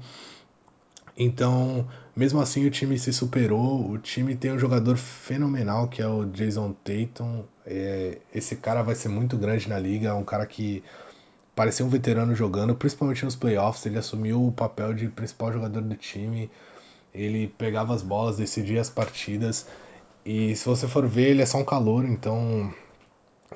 Então, 1.17 1.87
mesmo 2.17 2.41
assim, 2.41 2.67
o 2.67 2.71
time 2.71 2.99
se 2.99 3.13
superou. 3.13 3.91
O 3.91 3.99
time 3.99 4.35
tem 4.37 4.53
um 4.53 4.59
jogador 4.59 4.97
fenomenal 4.97 5.89
que 5.89 6.03
é 6.03 6.07
o 6.07 6.25
Jason 6.25 6.73
Tatum. 6.85 7.45
É, 7.67 8.19
esse 8.35 8.57
cara 8.57 8.83
vai 8.83 8.95
ser 8.95 9.09
muito 9.09 9.37
grande 9.37 9.69
na 9.69 9.79
liga. 9.79 10.09
É 10.09 10.15
um 10.15 10.25
cara 10.25 10.47
que 10.47 10.83
parecia 11.55 11.85
um 11.85 11.89
veterano 11.89 12.35
jogando, 12.35 12.75
principalmente 12.75 13.25
nos 13.25 13.37
playoffs. 13.37 13.85
Ele 13.87 13.99
assumiu 13.99 14.47
o 14.47 14.53
papel 14.53 14.95
de 14.95 15.09
principal 15.09 15.53
jogador 15.53 15.83
do 15.83 15.95
time. 15.97 16.51
Ele 17.15 17.49
pegava 17.59 17.95
as 17.95 18.03
bolas, 18.03 18.37
decidia 18.37 18.81
as 18.81 18.89
partidas. 18.89 19.67
E 20.25 20.55
se 20.55 20.67
você 20.67 20.87
for 20.87 21.07
ver, 21.07 21.31
ele 21.31 21.43
é 21.43 21.47
só 21.47 21.59
um 21.59 21.65
calor, 21.65 22.05
então 22.05 22.73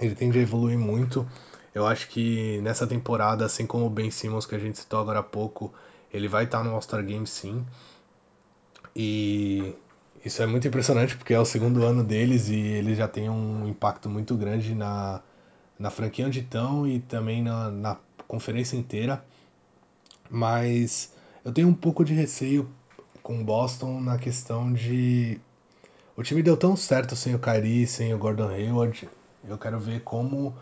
ele 0.01 0.15
tende 0.15 0.39
a 0.39 0.43
evoluir 0.43 0.79
muito. 0.79 1.27
Eu 1.75 1.87
acho 1.87 2.09
que 2.09 2.61
nessa 2.63 2.87
temporada, 2.87 3.45
assim 3.45 3.67
como 3.67 3.87
o 3.87 3.91
Ben 3.91 4.11
Simmons 4.11 4.47
que 4.47 4.55
a 4.55 4.59
gente 4.59 4.79
citou 4.79 5.01
agora 5.01 5.21
há 5.21 5.23
pouco, 5.23 5.73
ele 6.15 6.29
vai 6.29 6.45
estar 6.45 6.63
no 6.63 6.71
All-Star 6.71 7.05
Game 7.05 7.27
sim. 7.27 7.67
E 8.95 9.75
isso 10.25 10.41
é 10.41 10.47
muito 10.47 10.67
impressionante 10.69 11.17
porque 11.17 11.35
é 11.35 11.41
o 11.41 11.45
segundo 11.45 11.85
ano 11.85 12.05
deles 12.05 12.49
e 12.49 12.57
eles 12.57 12.97
já 12.97 13.09
têm 13.09 13.29
um 13.29 13.69
impacto 13.69 14.09
muito 14.09 14.37
grande 14.37 14.75
na, 14.75 15.21
na 15.77 15.91
franquia 15.91 16.27
onde 16.27 16.39
estão 16.41 16.87
e 16.87 17.01
também 17.01 17.43
na, 17.43 17.69
na 17.71 17.97
conferência 18.29 18.77
inteira. 18.77 19.25
Mas 20.31 21.13
eu 21.45 21.53
tenho 21.53 21.67
um 21.69 21.75
pouco 21.75 22.05
de 22.05 22.15
receio 22.15 22.71
com 23.21 23.45
Boston 23.45 24.01
na 24.01 24.17
questão 24.17 24.73
de. 24.73 25.41
O 26.17 26.23
time 26.23 26.43
deu 26.45 26.57
tão 26.57 26.77
certo 26.77 27.17
sem 27.17 27.35
o 27.35 27.41
Kyrie, 27.41 27.89
sem 27.89 28.15
o 28.15 28.19
Gordon 28.19 28.49
Hayward. 28.49 29.09
Eu 29.49 29.59
quero 29.59 29.81
ver 29.81 30.03
como 30.03 30.55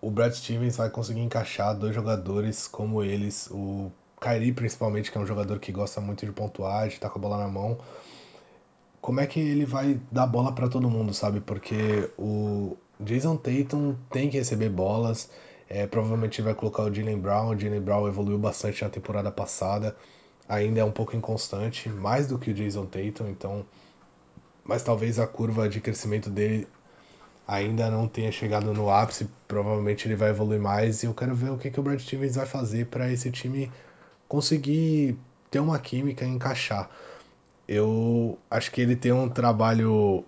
o 0.00 0.10
Brad 0.10 0.32
Stevens 0.32 0.76
vai 0.76 0.90
conseguir 0.90 1.20
encaixar 1.20 1.76
dois 1.76 1.94
jogadores 1.94 2.66
como 2.66 3.02
eles, 3.04 3.48
o 3.52 3.90
Kyrie 4.20 4.52
principalmente, 4.52 5.10
que 5.12 5.18
é 5.18 5.20
um 5.20 5.26
jogador 5.26 5.58
que 5.58 5.72
gosta 5.72 6.00
muito 6.00 6.24
de 6.24 6.32
pontuar, 6.32 6.88
de 6.88 6.94
estar 6.94 7.10
com 7.10 7.18
a 7.18 7.22
bola 7.22 7.38
na 7.38 7.48
mão, 7.48 7.78
como 9.00 9.20
é 9.20 9.26
que 9.26 9.38
ele 9.38 9.64
vai 9.64 10.00
dar 10.10 10.26
bola 10.26 10.52
para 10.52 10.68
todo 10.68 10.90
mundo, 10.90 11.14
sabe? 11.14 11.40
Porque 11.40 12.10
o 12.18 12.76
Jason 12.98 13.36
Tatum 13.36 13.94
tem 14.10 14.28
que 14.28 14.38
receber 14.38 14.68
bolas, 14.68 15.30
é, 15.68 15.86
provavelmente 15.86 16.42
vai 16.42 16.54
colocar 16.54 16.82
o 16.82 16.92
Jalen 16.92 17.18
Brown, 17.18 17.50
o 17.50 17.58
Jalen 17.58 17.80
Brown 17.80 18.08
evoluiu 18.08 18.38
bastante 18.38 18.82
na 18.82 18.90
temporada 18.90 19.30
passada, 19.30 19.96
ainda 20.48 20.80
é 20.80 20.84
um 20.84 20.90
pouco 20.90 21.14
inconstante, 21.14 21.88
mais 21.88 22.26
do 22.26 22.38
que 22.38 22.50
o 22.50 22.54
Jason 22.54 22.86
Tatum, 22.86 23.28
então... 23.28 23.64
Mas 24.64 24.82
talvez 24.82 25.20
a 25.20 25.26
curva 25.28 25.68
de 25.68 25.80
crescimento 25.80 26.28
dele 26.28 26.66
ainda 27.46 27.88
não 27.88 28.08
tenha 28.08 28.32
chegado 28.32 28.74
no 28.74 28.90
ápice, 28.90 29.28
provavelmente 29.46 30.08
ele 30.08 30.16
vai 30.16 30.30
evoluir 30.30 30.60
mais 30.60 31.02
e 31.02 31.06
eu 31.06 31.14
quero 31.14 31.34
ver 31.34 31.50
o 31.52 31.58
que, 31.58 31.70
que 31.70 31.78
o 31.78 31.82
Brad 31.84 32.00
Stevens 32.00 32.34
vai 32.34 32.46
fazer 32.46 32.86
para 32.86 33.10
esse 33.12 33.30
time 33.30 33.70
conseguir 34.28 35.16
ter 35.50 35.60
uma 35.60 35.78
química 35.78 36.24
e 36.24 36.28
encaixar. 36.28 36.90
Eu 37.68 38.38
acho 38.50 38.70
que 38.70 38.80
ele 38.80 38.94
tem 38.94 39.12
um 39.12 39.28
trabalho. 39.28 40.24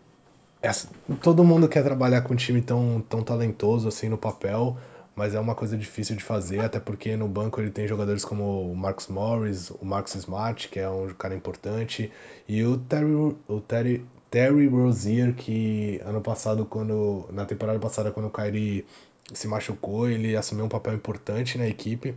Todo 1.23 1.45
mundo 1.45 1.69
quer 1.69 1.85
trabalhar 1.85 2.23
com 2.23 2.33
um 2.33 2.37
time 2.37 2.61
tão, 2.61 3.05
tão 3.09 3.23
talentoso 3.23 3.87
assim 3.87 4.09
no 4.09 4.19
papel, 4.19 4.77
mas 5.15 5.35
é 5.35 5.41
uma 5.41 5.55
coisa 5.55 5.77
difícil 5.77 6.17
de 6.17 6.25
fazer, 6.25 6.61
até 6.61 6.81
porque 6.81 7.17
no 7.17 7.29
banco 7.29 7.61
ele 7.61 7.71
tem 7.71 7.87
jogadores 7.87 8.25
como 8.25 8.73
o 8.73 8.77
Marcus 8.77 9.07
Morris, 9.07 9.71
o 9.71 9.85
Marcus 9.85 10.17
Smart, 10.17 10.69
que 10.69 10.81
é 10.81 10.89
um 10.89 11.09
cara 11.15 11.35
importante, 11.35 12.11
e 12.49 12.65
o 12.65 12.77
Terry, 12.77 13.37
o 13.47 13.61
Terry, 13.61 14.05
Terry 14.31 14.67
Rozier, 14.67 15.35
que 15.35 16.01
ano 16.05 16.21
passado, 16.21 16.67
quando 16.67 17.27
na 17.33 17.45
temporada 17.45 17.79
passada, 17.79 18.11
quando 18.11 18.27
o 18.27 18.31
Kyrie 18.31 18.85
se 19.33 19.47
machucou, 19.47 20.09
ele 20.09 20.37
assumiu 20.37 20.65
um 20.65 20.69
papel 20.69 20.95
importante 20.95 21.57
na 21.57 21.69
equipe 21.69 22.17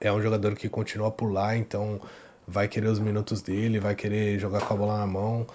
é 0.00 0.12
um 0.12 0.20
jogador 0.22 0.54
que 0.54 0.68
continua 0.68 1.10
por 1.10 1.32
lá, 1.32 1.56
então 1.56 2.00
vai 2.46 2.66
querer 2.68 2.88
os 2.88 2.98
minutos 2.98 3.42
dele, 3.42 3.78
vai 3.78 3.94
querer 3.94 4.38
jogar 4.38 4.60
com 4.60 4.74
a 4.74 4.76
bola 4.76 4.98
na 4.98 5.06
mão. 5.06 5.46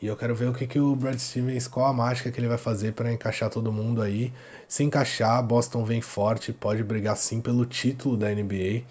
E 0.00 0.06
eu 0.06 0.16
quero 0.16 0.34
ver 0.34 0.48
o 0.48 0.54
que, 0.54 0.66
que 0.66 0.78
o 0.78 0.94
Brad 0.94 1.18
Stevens, 1.18 1.66
qual 1.66 1.86
a 1.86 1.92
mágica 1.92 2.30
que 2.30 2.38
ele 2.38 2.46
vai 2.46 2.56
fazer 2.56 2.92
para 2.92 3.12
encaixar 3.12 3.50
todo 3.50 3.72
mundo 3.72 4.00
aí. 4.00 4.32
Se 4.68 4.84
encaixar, 4.84 5.42
Boston 5.42 5.84
vem 5.84 6.00
forte, 6.00 6.52
pode 6.52 6.84
brigar 6.84 7.16
sim 7.16 7.40
pelo 7.40 7.66
título 7.66 8.16
da 8.16 8.30
NBA. 8.30 8.84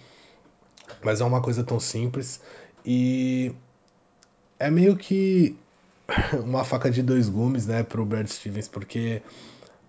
Mas 1.01 1.21
é 1.21 1.23
uma 1.23 1.41
coisa 1.41 1.63
tão 1.63 1.79
simples. 1.79 2.41
E 2.85 3.53
é 4.59 4.69
meio 4.69 4.97
que 4.97 5.55
uma 6.43 6.65
faca 6.65 6.91
de 6.91 7.01
dois 7.01 7.29
gumes, 7.29 7.65
né, 7.65 7.83
pro 7.83 8.05
Brad 8.05 8.27
Stevens, 8.27 8.67
porque 8.67 9.21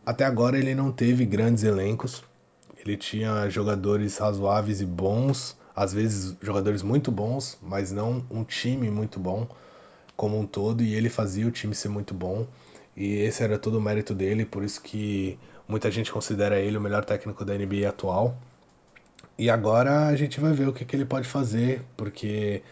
até 0.06 0.24
agora 0.24 0.56
ele 0.56 0.74
não 0.74 0.92
teve 0.92 1.24
grandes 1.24 1.64
elencos. 1.64 2.22
Ele 2.84 2.96
tinha 2.96 3.48
jogadores 3.50 4.18
razoáveis 4.18 4.80
e 4.80 4.86
bons, 4.86 5.56
às 5.74 5.92
vezes 5.92 6.36
jogadores 6.42 6.82
muito 6.82 7.10
bons, 7.10 7.58
mas 7.62 7.92
não 7.92 8.24
um 8.30 8.44
time 8.44 8.90
muito 8.90 9.18
bom 9.18 9.48
como 10.16 10.38
um 10.38 10.46
todo, 10.46 10.82
e 10.82 10.94
ele 10.94 11.08
fazia 11.08 11.46
o 11.46 11.50
time 11.50 11.74
ser 11.74 11.88
muito 11.88 12.12
bom. 12.12 12.46
E 12.96 13.18
esse 13.18 13.42
era 13.44 13.58
todo 13.58 13.78
o 13.78 13.80
mérito 13.80 14.14
dele, 14.14 14.44
por 14.44 14.64
isso 14.64 14.82
que 14.82 15.38
muita 15.68 15.90
gente 15.90 16.10
considera 16.10 16.58
ele 16.58 16.76
o 16.76 16.80
melhor 16.80 17.04
técnico 17.04 17.44
da 17.44 17.54
NBA 17.54 17.88
atual. 17.88 18.36
E 19.38 19.48
agora 19.48 20.08
a 20.08 20.16
gente 20.16 20.40
vai 20.40 20.52
ver 20.52 20.68
o 20.68 20.72
que, 20.72 20.84
que 20.84 20.96
ele 20.96 21.04
pode 21.04 21.28
fazer, 21.28 21.82
porque 21.96 22.62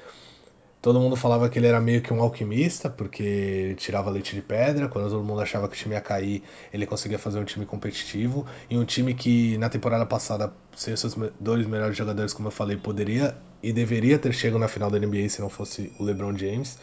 Todo 0.87 1.01
mundo 1.01 1.17
falava 1.17 1.49
que 1.49 1.59
ele 1.59 1.67
era 1.67 1.81
meio 1.81 2.01
que 2.01 2.13
um 2.13 2.23
alquimista, 2.23 2.89
porque 2.89 3.75
tirava 3.77 4.09
leite 4.09 4.37
de 4.37 4.41
pedra. 4.41 4.87
Quando 4.87 5.11
todo 5.11 5.25
mundo 5.25 5.41
achava 5.41 5.67
que 5.67 5.75
o 5.75 5.77
time 5.77 5.97
ia 5.97 6.01
cair, 6.01 6.45
ele 6.73 6.87
conseguia 6.87 7.19
fazer 7.19 7.41
um 7.41 7.45
time 7.45 7.67
competitivo. 7.67 8.47
E 8.71 8.79
um 8.79 8.85
time 8.85 9.13
que 9.13 9.59
na 9.59 9.69
temporada 9.69 10.07
passada, 10.07 10.53
sem 10.77 10.95
os 10.95 11.01
seus 11.01 11.17
dois 11.41 11.67
melhores 11.67 11.97
jogadores, 11.97 12.33
como 12.33 12.47
eu 12.47 12.53
falei, 12.53 12.77
poderia 12.77 13.37
e 13.61 13.73
deveria 13.73 14.17
ter 14.17 14.33
chegado 14.33 14.61
na 14.61 14.69
final 14.69 14.89
da 14.89 14.97
NBA 14.97 15.29
se 15.29 15.41
não 15.41 15.49
fosse 15.49 15.93
o 15.99 16.05
LeBron 16.05 16.39
James. 16.39 16.79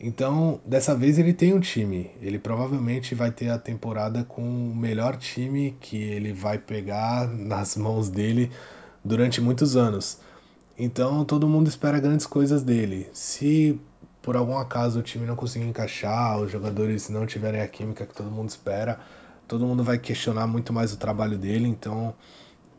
Então, 0.00 0.60
dessa 0.66 0.92
vez 0.96 1.16
ele 1.16 1.32
tem 1.32 1.54
um 1.54 1.60
time. 1.60 2.10
Ele 2.20 2.36
provavelmente 2.36 3.14
vai 3.14 3.30
ter 3.30 3.48
a 3.48 3.58
temporada 3.58 4.24
com 4.24 4.42
o 4.42 4.74
melhor 4.74 5.16
time 5.16 5.76
que 5.80 6.02
ele 6.02 6.32
vai 6.32 6.58
pegar 6.58 7.28
nas 7.28 7.76
mãos 7.76 8.10
dele 8.10 8.50
durante 9.04 9.40
muitos 9.40 9.76
anos. 9.76 10.18
Então 10.82 11.26
todo 11.26 11.46
mundo 11.46 11.68
espera 11.68 12.00
grandes 12.00 12.24
coisas 12.24 12.62
dele. 12.62 13.06
Se 13.12 13.78
por 14.22 14.34
algum 14.34 14.56
acaso 14.56 15.00
o 15.00 15.02
time 15.02 15.26
não 15.26 15.36
conseguir 15.36 15.66
encaixar, 15.66 16.40
os 16.40 16.50
jogadores 16.50 17.10
não 17.10 17.26
tiverem 17.26 17.60
a 17.60 17.68
química 17.68 18.06
que 18.06 18.14
todo 18.14 18.30
mundo 18.30 18.48
espera, 18.48 18.98
todo 19.46 19.66
mundo 19.66 19.84
vai 19.84 19.98
questionar 19.98 20.46
muito 20.46 20.72
mais 20.72 20.90
o 20.90 20.96
trabalho 20.96 21.36
dele. 21.36 21.68
Então 21.68 22.14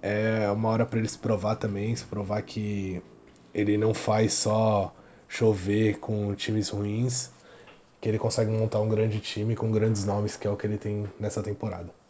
é 0.01 0.49
uma 0.49 0.69
hora 0.69 0.83
para 0.83 0.97
ele 0.97 1.07
se 1.07 1.19
provar 1.19 1.57
também, 1.57 1.95
se 1.95 2.05
provar 2.05 2.41
que 2.41 3.03
ele 3.53 3.77
não 3.77 3.93
faz 3.93 4.33
só 4.33 4.91
chover 5.29 5.99
com 5.99 6.33
times 6.33 6.69
ruins, 6.69 7.29
que 8.01 8.09
ele 8.09 8.17
consegue 8.17 8.49
montar 8.49 8.79
um 8.79 8.89
grande 8.89 9.19
time 9.19 9.55
com 9.55 9.71
grandes 9.71 10.05
nomes, 10.05 10.35
que 10.35 10.47
é 10.47 10.49
o 10.49 10.57
que 10.57 10.65
ele 10.65 10.79
tem 10.79 11.05
nessa 11.19 11.43
temporada. 11.43 12.00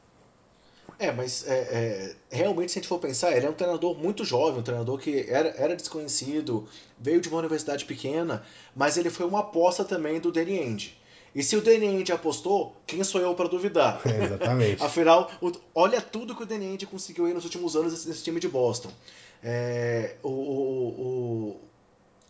É, 1.02 1.12
mas 1.12 1.48
é, 1.48 2.16
é, 2.30 2.36
realmente, 2.38 2.72
se 2.72 2.78
a 2.78 2.80
gente 2.80 2.88
for 2.88 3.00
pensar, 3.00 3.36
ele 3.36 3.48
é 3.48 3.50
um 3.50 3.54
treinador 3.54 3.98
muito 3.98 4.24
jovem, 4.24 4.60
um 4.60 4.64
treinador 4.64 5.00
que 5.00 5.26
era, 5.28 5.50
era 5.58 5.76
desconhecido, 5.76 6.68
veio 7.00 7.20
de 7.20 7.28
uma 7.28 7.40
universidade 7.40 7.86
pequena, 7.86 8.44
mas 8.76 8.98
ele 8.98 9.10
foi 9.10 9.26
uma 9.26 9.40
aposta 9.40 9.84
também 9.84 10.20
do 10.20 10.32
Danny 10.32 10.60
Ainge. 10.60 10.96
E 11.34 11.42
se 11.42 11.56
o 11.56 11.62
Danny 11.62 11.88
Ainge 11.88 12.12
apostou, 12.12 12.76
quem 12.86 13.04
sou 13.04 13.20
eu 13.20 13.34
para 13.34 13.50
duvidar? 13.50 14.00
É, 14.06 14.26
exatamente. 14.26 14.84
Afinal, 14.86 15.32
o, 15.42 15.52
olha 15.74 16.00
tudo 16.00 16.36
que 16.36 16.44
o 16.44 16.46
Danny 16.46 16.68
Ainge 16.68 16.86
conseguiu 16.86 17.26
aí 17.26 17.34
nos 17.34 17.46
últimos 17.46 17.76
anos 17.76 17.94
nesse, 17.94 18.08
nesse 18.08 18.24
time 18.24 18.40
de 18.40 18.48
Boston. 18.48 18.92
É, 19.44 20.18
o, 20.22 20.30
o, 20.30 21.62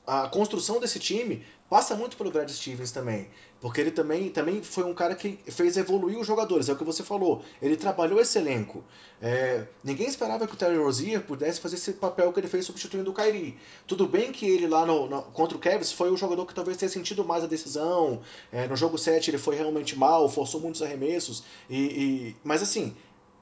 a 0.06 0.28
construção 0.28 0.80
desse 0.80 1.00
time 1.00 1.46
passa 1.70 1.96
muito 1.96 2.18
pelo 2.18 2.32
Brad 2.32 2.50
Stevens 2.50 2.92
também. 2.92 3.30
Porque 3.62 3.80
ele 3.80 3.92
também, 3.92 4.30
também 4.30 4.62
foi 4.62 4.84
um 4.84 4.94
cara 4.94 5.16
que 5.16 5.40
fez 5.46 5.78
evoluir 5.78 6.18
os 6.18 6.26
jogadores, 6.26 6.68
é 6.68 6.74
o 6.74 6.76
que 6.76 6.84
você 6.84 7.04
falou. 7.04 7.44
Ele 7.62 7.78
trabalhou 7.78 8.20
esse 8.20 8.38
elenco. 8.38 8.84
É, 9.22 9.66
ninguém 9.84 10.08
esperava 10.08 10.48
que 10.48 10.54
o 10.54 10.58
Terry 10.58 10.78
Rozier 10.78 11.22
pudesse 11.22 11.62
fazer 11.62 11.76
esse 11.76 11.94
papel 11.94 12.34
que 12.34 12.40
ele 12.40 12.48
fez 12.48 12.66
substituindo 12.66 13.12
o 13.12 13.14
Kyrie. 13.14 13.58
Tudo 13.86 14.08
bem 14.08 14.32
que 14.32 14.46
ele 14.48 14.68
lá 14.68 14.86
no, 14.86 15.08
no 15.08 15.22
contra 15.22 15.56
o 15.56 15.60
Cavs 15.60 15.92
foi 15.92 16.12
o 16.12 16.18
jogador 16.18 16.46
que 16.46 16.56
talvez 16.56 16.76
tenha 16.76 16.90
sentido 16.90 17.24
mais 17.24 17.44
a 17.44 17.48
decisão. 17.48 18.22
É, 18.52 18.68
no 18.68 18.76
jogo 18.76 18.98
7 18.98 19.30
ele 19.30 19.38
foi 19.38 19.56
realmente 19.56 19.98
mal, 19.98 20.28
forçou 20.28 20.60
muitos 20.60 20.82
arremessos. 20.82 21.44
E, 21.70 21.78
e 21.78 22.36
mas 22.44 22.64
assim, 22.64 22.96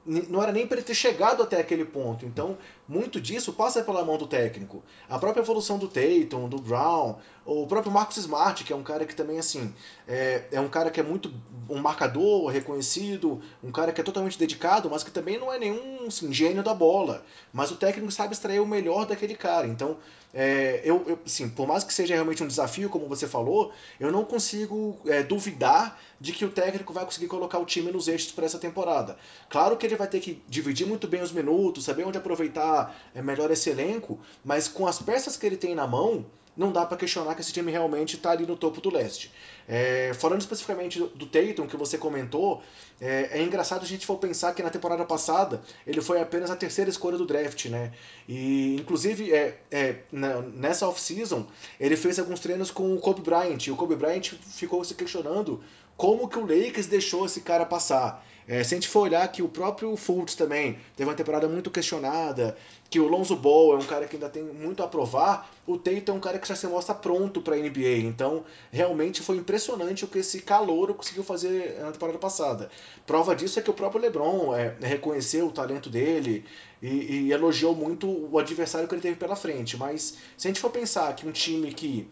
não 0.06 0.42
era 0.42 0.52
nem 0.52 0.66
para 0.66 0.78
ele 0.78 0.86
ter 0.86 0.96
chegado 0.96 1.44
até 1.44 1.60
aquele 1.60 1.86
ponto. 1.86 2.26
Então, 2.26 2.58
muito 2.90 3.22
disso 3.22 3.54
passa 3.54 3.84
pela 3.84 4.04
mão 4.04 4.18
do 4.18 4.26
técnico. 4.26 4.84
A 5.08 5.20
própria 5.20 5.42
evolução 5.42 5.78
do 5.78 5.88
Tatum, 5.88 6.50
do 6.50 6.58
Brown, 6.58 7.18
o 7.46 7.68
próprio 7.68 7.92
Marcus 7.92 8.18
Smart, 8.18 8.64
que 8.64 8.74
é 8.74 8.76
um 8.76 8.82
cara 8.82 9.06
que 9.06 9.16
também, 9.16 9.38
assim, 9.38 9.72
é, 10.08 10.46
é 10.52 10.60
um 10.60 10.68
cara 10.68 10.90
que 10.90 11.00
é 11.00 11.04
muito 11.04 11.32
um 11.70 11.80
marcador 11.80 12.48
reconhecido, 12.48 13.40
um 13.64 13.72
cara 13.72 13.92
que 13.92 14.02
é 14.02 14.04
totalmente 14.04 14.40
dedicado, 14.40 14.90
mas 14.90 15.04
que 15.04 15.12
também 15.12 15.38
não 15.38 15.54
é 15.54 15.60
nenhum 15.60 16.08
assim, 16.08 16.34
gênio 16.34 16.64
da 16.64 16.74
bola. 16.74 17.24
Mas 17.54 17.70
o 17.70 17.76
técnico 17.76 18.12
sabe 18.12 18.34
extrair 18.34 18.60
o 18.60 18.66
melhor 18.66 19.06
daquele 19.06 19.36
cara. 19.36 19.68
Então, 19.68 19.98
é, 20.34 20.82
eu, 20.84 21.04
eu, 21.08 21.20
assim, 21.26 21.50
por 21.50 21.68
mais 21.68 21.84
que 21.84 21.94
seja 21.94 22.14
realmente 22.14 22.44
um 22.44 22.48
desafio, 22.48 22.90
como 22.90 23.08
você 23.08 23.28
falou, 23.28 23.72
eu 24.00 24.12
não 24.12 24.24
consigo 24.24 25.00
é, 25.06 25.24
duvidar 25.24 26.00
de 26.20 26.34
que 26.34 26.46
o 26.46 26.52
técnico 26.52 26.94
vai 26.94 27.06
conseguir 27.06 27.28
colocar 27.28 27.58
o 27.58 27.66
time 27.66 27.92
nos 27.92 28.08
eixos 28.08 28.32
para 28.32 28.46
essa 28.46 28.60
temporada. 28.60 29.18
Claro 29.50 29.78
que 29.78 29.86
ele 29.86 29.96
vai 29.96 30.08
ter 30.08 30.20
que 30.20 30.42
dividir 30.48 30.86
muito 30.86 31.08
bem 31.08 31.22
os 31.22 31.32
minutos, 31.32 31.86
saber 31.86 32.04
onde 32.06 32.18
aproveitar 32.18 32.79
é, 33.14 33.22
melhor 33.22 33.50
esse 33.52 33.70
elenco, 33.70 34.20
mas 34.44 34.68
com 34.68 34.88
as 34.88 35.02
peças 35.02 35.36
que 35.36 35.46
ele 35.46 35.58
tem 35.58 35.74
na 35.74 35.88
mão, 35.88 36.26
não 36.60 36.74
dá 36.74 36.86
para 36.86 36.98
questionar 36.98 37.36
que 37.36 37.42
esse 37.42 37.54
time 37.54 37.72
realmente 37.72 38.18
está 38.18 38.32
ali 38.32 38.46
no 38.46 38.58
topo 38.58 38.82
do 38.82 38.92
leste. 38.92 39.32
É, 39.66 40.12
falando 40.14 40.42
especificamente 40.42 41.00
do, 41.00 41.08
do 41.08 41.26
Tatum, 41.26 41.66
que 41.68 41.78
você 41.78 41.98
comentou, 41.98 42.62
é, 43.00 43.40
é, 43.40 43.42
engraçado 43.42 43.84
a 43.84 43.88
gente 43.88 44.06
for 44.06 44.18
pensar 44.18 44.54
que 44.54 44.62
na 44.62 44.70
temporada 44.70 45.06
passada 45.06 45.62
ele 45.88 46.02
foi 46.02 46.20
apenas 46.20 46.52
a 46.52 46.58
terceira 46.58 46.90
escolha 46.90 47.18
do 47.18 47.26
draft, 47.26 47.68
né? 47.68 47.94
E 48.28 48.76
inclusive 48.76 49.32
é, 49.34 49.58
é 49.72 50.00
nessa 50.12 50.86
off-season 50.86 51.48
ele 51.80 51.96
fez 51.96 52.20
alguns 52.20 52.42
treinos 52.42 52.72
com 52.72 52.94
o 52.94 53.00
Kobe 53.00 53.22
Bryant, 53.22 53.66
e 53.66 53.72
o 53.72 53.78
Kobe 53.78 53.96
Bryant 53.96 54.34
ficou 54.42 54.84
se 54.84 54.96
questionando 54.96 55.64
como 56.00 56.30
que 56.30 56.40
o 56.40 56.46
Lakers 56.46 56.88
deixou 56.88 57.26
esse 57.26 57.42
cara 57.42 57.66
passar. 57.66 58.26
É, 58.48 58.64
se 58.64 58.74
a 58.74 58.78
gente 58.78 58.88
for 58.88 59.02
olhar 59.02 59.28
que 59.28 59.44
o 59.44 59.50
próprio 59.50 59.96
Fultz 59.98 60.34
também 60.34 60.80
teve 60.96 61.10
uma 61.10 61.16
temporada 61.16 61.46
muito 61.46 61.70
questionada, 61.70 62.58
que 62.90 63.02
o 63.02 63.08
Lonzo 63.08 63.36
Ball 63.36 63.74
é 63.74 63.76
um 63.76 63.86
cara 63.86 64.08
que 64.08 64.16
ainda 64.16 64.30
tem 64.30 64.42
muito 64.42 64.82
a 64.82 64.88
provar, 64.88 65.54
o 65.68 65.78
Tatum 65.78 66.14
é 66.14 66.16
um 66.16 66.20
cara 66.22 66.40
que 66.40 66.48
já 66.48 66.56
se 66.56 66.66
mostra 66.68 66.96
pronto 66.96 67.42
para 67.42 67.56
a 67.56 67.60
NBA. 67.60 67.98
Então, 68.06 68.46
realmente 68.72 69.22
foi 69.22 69.36
impressionante 69.36 70.06
o 70.06 70.08
que 70.08 70.20
esse 70.20 70.42
calouro 70.42 70.94
conseguiu 70.94 71.22
fazer 71.22 71.78
na 71.82 71.92
temporada 71.92 72.18
passada. 72.18 72.72
Prova 73.06 73.36
disso 73.36 73.60
é 73.60 73.62
que 73.62 73.70
o 73.70 73.74
próprio 73.74 74.02
LeBron 74.02 74.56
é, 74.56 74.78
reconheceu 74.80 75.48
o 75.48 75.52
talento 75.52 75.90
dele 75.90 76.46
e, 76.82 76.88
e 77.28 77.32
elogiou 77.34 77.76
muito 77.76 78.08
o 78.08 78.40
adversário 78.40 78.88
que 78.88 78.96
ele 78.96 79.02
teve 79.02 79.18
pela 79.18 79.36
frente. 79.36 79.76
Mas 79.76 80.18
se 80.38 80.48
a 80.48 80.50
gente 80.50 80.62
for 80.62 80.72
pensar 80.72 81.14
que 81.14 81.28
um 81.28 81.32
time 81.34 81.74
que 81.74 82.08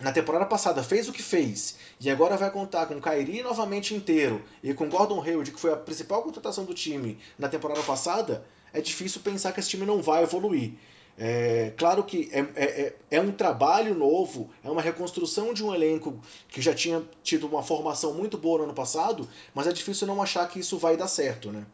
na 0.00 0.12
temporada 0.12 0.44
passada 0.44 0.82
fez 0.82 1.08
o 1.08 1.12
que 1.12 1.22
fez 1.22 1.76
e 2.00 2.10
agora 2.10 2.36
vai 2.36 2.50
contar 2.50 2.86
com 2.86 3.00
Kyrie 3.00 3.42
novamente 3.42 3.94
inteiro 3.94 4.42
e 4.62 4.74
com 4.74 4.88
Gordon 4.88 5.22
Hayward, 5.22 5.50
que 5.50 5.60
foi 5.60 5.72
a 5.72 5.76
principal 5.76 6.22
contratação 6.22 6.64
do 6.64 6.74
time 6.74 7.18
na 7.38 7.48
temporada 7.48 7.82
passada, 7.82 8.44
é 8.72 8.80
difícil 8.80 9.20
pensar 9.22 9.52
que 9.52 9.60
esse 9.60 9.70
time 9.70 9.86
não 9.86 10.02
vai 10.02 10.22
evoluir. 10.22 10.74
É, 11.18 11.72
claro 11.78 12.04
que 12.04 12.28
é, 12.30 12.40
é, 12.40 12.64
é, 12.64 12.96
é 13.12 13.20
um 13.20 13.32
trabalho 13.32 13.94
novo, 13.94 14.50
é 14.62 14.70
uma 14.70 14.82
reconstrução 14.82 15.54
de 15.54 15.64
um 15.64 15.74
elenco 15.74 16.20
que 16.48 16.60
já 16.60 16.74
tinha 16.74 17.02
tido 17.22 17.46
uma 17.46 17.62
formação 17.62 18.12
muito 18.12 18.36
boa 18.36 18.58
no 18.58 18.64
ano 18.64 18.74
passado, 18.74 19.26
mas 19.54 19.66
é 19.66 19.72
difícil 19.72 20.06
não 20.06 20.20
achar 20.20 20.46
que 20.46 20.60
isso 20.60 20.76
vai 20.76 20.94
dar 20.94 21.08
certo, 21.08 21.50
né? 21.50 21.64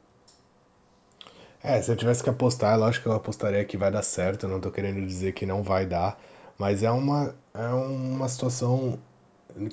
É, 1.61 1.81
se 1.83 1.91
eu 1.91 1.97
tivesse 1.97 2.23
que 2.23 2.31
apostar, 2.31 2.79
lógico 2.79 3.05
que 3.05 3.09
eu 3.09 3.15
apostaria 3.15 3.65
que 3.65 3.77
vai 3.77 3.91
dar 3.91 4.03
certo, 4.03 4.47
eu 4.47 4.51
não 4.51 4.61
tô 4.61 4.71
querendo 4.71 5.05
dizer 5.05 5.33
que 5.33 5.47
não 5.47 5.63
vai 5.63 5.87
dar, 5.87 6.21
mas 6.57 6.83
é 6.83 6.91
uma, 6.91 7.35
é 7.55 7.69
uma 7.69 8.29
situação 8.29 8.99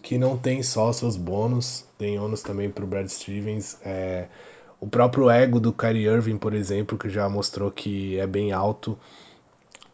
que 0.02 0.18
não 0.18 0.38
tem 0.38 0.62
só 0.62 0.92
seus 0.92 1.16
bônus, 1.16 1.86
tem 1.98 2.20
ônus 2.20 2.42
também 2.42 2.70
para 2.70 2.84
o 2.84 2.88
Brad 2.88 3.08
Stevens. 3.08 3.78
É, 3.84 4.28
o 4.80 4.88
próprio 4.88 5.30
ego 5.30 5.60
do 5.60 5.72
Kyrie 5.72 6.08
Irving, 6.08 6.38
por 6.38 6.54
exemplo, 6.54 6.98
que 6.98 7.10
já 7.10 7.28
mostrou 7.30 7.72
que 7.72 8.20
é 8.20 8.28
bem 8.28 8.52
alto. 8.52 8.98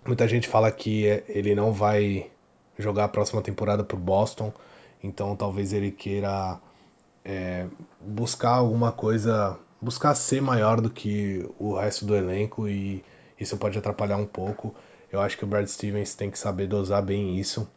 Muita 0.05 0.27
gente 0.27 0.47
fala 0.47 0.71
que 0.71 1.07
é, 1.07 1.23
ele 1.27 1.53
não 1.55 1.71
vai 1.71 2.29
jogar 2.77 3.05
a 3.05 3.09
próxima 3.09 3.41
temporada 3.41 3.83
por 3.83 3.97
Boston, 3.97 4.51
então 5.03 5.35
talvez 5.35 5.71
ele 5.71 5.91
queira 5.91 6.59
é, 7.23 7.67
buscar 8.01 8.51
alguma 8.55 8.91
coisa, 8.91 9.57
buscar 9.81 10.13
ser 10.15 10.41
maior 10.41 10.81
do 10.81 10.89
que 10.89 11.47
o 11.57 11.75
resto 11.75 12.05
do 12.05 12.15
elenco 12.15 12.67
e 12.67 13.03
isso 13.39 13.57
pode 13.57 13.77
atrapalhar 13.77 14.17
um 14.17 14.25
pouco. 14.25 14.75
Eu 15.15 15.21
acho 15.21 15.37
que 15.37 15.45
o 15.45 15.47
Brad 15.47 15.65
Stevens 15.65 16.13
tem 16.13 16.29
que 16.29 16.37
saber 16.37 16.67
dosar 16.67 17.01
bem 17.01 17.39
isso, 17.39 17.67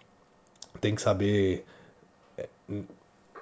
tem 0.81 0.95
que 0.95 1.01
saber 1.01 1.65
é, 2.37 2.49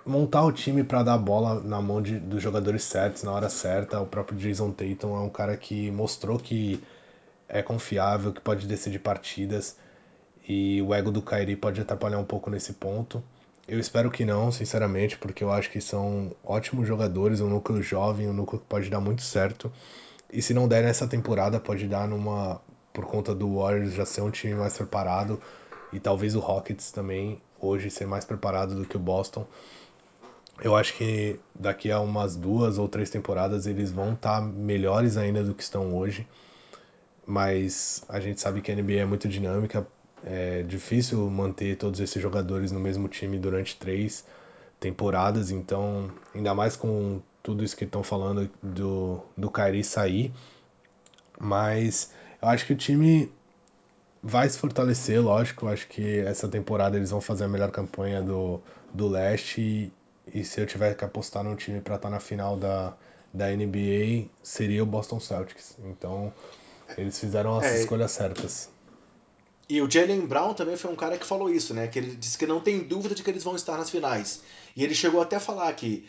montar 0.04 0.44
o 0.44 0.52
time 0.52 0.84
para 0.84 1.02
dar 1.02 1.14
a 1.14 1.18
bola 1.18 1.60
na 1.60 1.80
mão 1.80 2.02
de, 2.02 2.18
dos 2.20 2.42
jogadores 2.42 2.84
certos 2.84 3.22
na 3.22 3.32
hora 3.32 3.48
certa. 3.48 3.98
O 3.98 4.06
próprio 4.06 4.38
Jason 4.38 4.70
Tatum 4.70 5.16
é 5.16 5.20
um 5.20 5.30
cara 5.30 5.56
que 5.56 5.90
mostrou 5.90 6.38
que 6.38 6.78
é 7.48 7.62
confiável, 7.62 8.32
que 8.32 8.40
pode 8.40 8.66
decidir 8.66 8.98
partidas 8.98 9.76
e 10.46 10.82
o 10.82 10.94
ego 10.94 11.10
do 11.10 11.22
Kyrie 11.22 11.56
pode 11.56 11.80
atrapalhar 11.80 12.18
um 12.18 12.24
pouco 12.24 12.50
nesse 12.50 12.74
ponto. 12.74 13.22
Eu 13.66 13.80
espero 13.80 14.10
que 14.10 14.26
não, 14.26 14.52
sinceramente, 14.52 15.16
porque 15.16 15.42
eu 15.42 15.50
acho 15.50 15.70
que 15.70 15.80
são 15.80 16.30
ótimos 16.44 16.86
jogadores, 16.86 17.40
um 17.40 17.48
núcleo 17.48 17.82
jovem, 17.82 18.28
um 18.28 18.32
núcleo 18.34 18.60
que 18.60 18.66
pode 18.66 18.90
dar 18.90 19.00
muito 19.00 19.22
certo. 19.22 19.72
E 20.30 20.42
se 20.42 20.52
não 20.52 20.68
der 20.68 20.84
nessa 20.84 21.08
temporada, 21.08 21.58
pode 21.58 21.88
dar 21.88 22.06
numa 22.06 22.60
por 22.96 23.04
conta 23.04 23.34
do 23.34 23.58
Warriors 23.58 23.92
já 23.92 24.06
ser 24.06 24.22
um 24.22 24.30
time 24.30 24.54
mais 24.54 24.74
preparado 24.74 25.38
e 25.92 26.00
talvez 26.00 26.34
o 26.34 26.40
Rockets 26.40 26.90
também 26.90 27.42
hoje 27.60 27.90
ser 27.90 28.06
mais 28.06 28.24
preparado 28.24 28.74
do 28.74 28.86
que 28.86 28.96
o 28.96 28.98
Boston. 28.98 29.46
Eu 30.62 30.74
acho 30.74 30.94
que 30.94 31.38
daqui 31.54 31.92
a 31.92 32.00
umas 32.00 32.36
duas 32.36 32.78
ou 32.78 32.88
três 32.88 33.10
temporadas 33.10 33.66
eles 33.66 33.92
vão 33.92 34.14
estar 34.14 34.40
tá 34.40 34.40
melhores 34.40 35.18
ainda 35.18 35.44
do 35.44 35.52
que 35.52 35.62
estão 35.62 35.94
hoje. 35.94 36.26
Mas 37.26 38.02
a 38.08 38.18
gente 38.18 38.40
sabe 38.40 38.62
que 38.62 38.72
a 38.72 38.74
NBA 38.74 38.94
é 38.94 39.04
muito 39.04 39.28
dinâmica, 39.28 39.86
é 40.24 40.62
difícil 40.62 41.28
manter 41.28 41.76
todos 41.76 42.00
esses 42.00 42.22
jogadores 42.22 42.72
no 42.72 42.80
mesmo 42.80 43.08
time 43.08 43.38
durante 43.38 43.76
três 43.76 44.24
temporadas, 44.80 45.50
então 45.50 46.10
ainda 46.34 46.54
mais 46.54 46.76
com 46.76 47.20
tudo 47.42 47.62
isso 47.62 47.76
que 47.76 47.84
estão 47.84 48.02
falando 48.02 48.50
do, 48.62 49.20
do 49.36 49.50
Kyrie 49.50 49.84
sair. 49.84 50.32
Mas 51.38 52.10
eu 52.40 52.48
acho 52.48 52.66
que 52.66 52.72
o 52.72 52.76
time 52.76 53.30
vai 54.22 54.48
se 54.48 54.58
fortalecer, 54.58 55.22
lógico. 55.22 55.68
Acho 55.68 55.86
que 55.86 56.18
essa 56.20 56.48
temporada 56.48 56.96
eles 56.96 57.10
vão 57.10 57.20
fazer 57.20 57.44
a 57.44 57.48
melhor 57.48 57.70
campanha 57.70 58.22
do, 58.22 58.60
do 58.92 59.08
leste. 59.08 59.60
E, 59.60 59.92
e 60.40 60.44
se 60.44 60.60
eu 60.60 60.66
tiver 60.66 60.94
que 60.94 61.04
apostar 61.04 61.44
num 61.44 61.54
time 61.54 61.80
para 61.80 61.96
estar 61.96 62.08
tá 62.08 62.14
na 62.14 62.20
final 62.20 62.56
da, 62.56 62.94
da 63.32 63.48
NBA, 63.48 64.28
seria 64.42 64.82
o 64.82 64.86
Boston 64.86 65.20
Celtics. 65.20 65.76
Então, 65.84 66.32
eles 66.96 67.18
fizeram 67.18 67.56
as 67.56 67.64
é, 67.64 67.80
escolhas 67.80 68.10
certas. 68.10 68.68
E 69.68 69.80
o 69.82 69.90
Jalen 69.90 70.26
Brown 70.26 70.54
também 70.54 70.76
foi 70.76 70.92
um 70.92 70.96
cara 70.96 71.18
que 71.18 71.26
falou 71.26 71.50
isso, 71.50 71.74
né? 71.74 71.88
Que 71.88 71.98
ele 71.98 72.14
disse 72.14 72.38
que 72.38 72.46
não 72.46 72.60
tem 72.60 72.80
dúvida 72.80 73.14
de 73.14 73.22
que 73.22 73.30
eles 73.30 73.42
vão 73.42 73.56
estar 73.56 73.76
nas 73.76 73.90
finais. 73.90 74.42
E 74.76 74.84
ele 74.84 74.94
chegou 74.94 75.20
até 75.20 75.36
a 75.36 75.40
falar 75.40 75.72
que, 75.72 76.08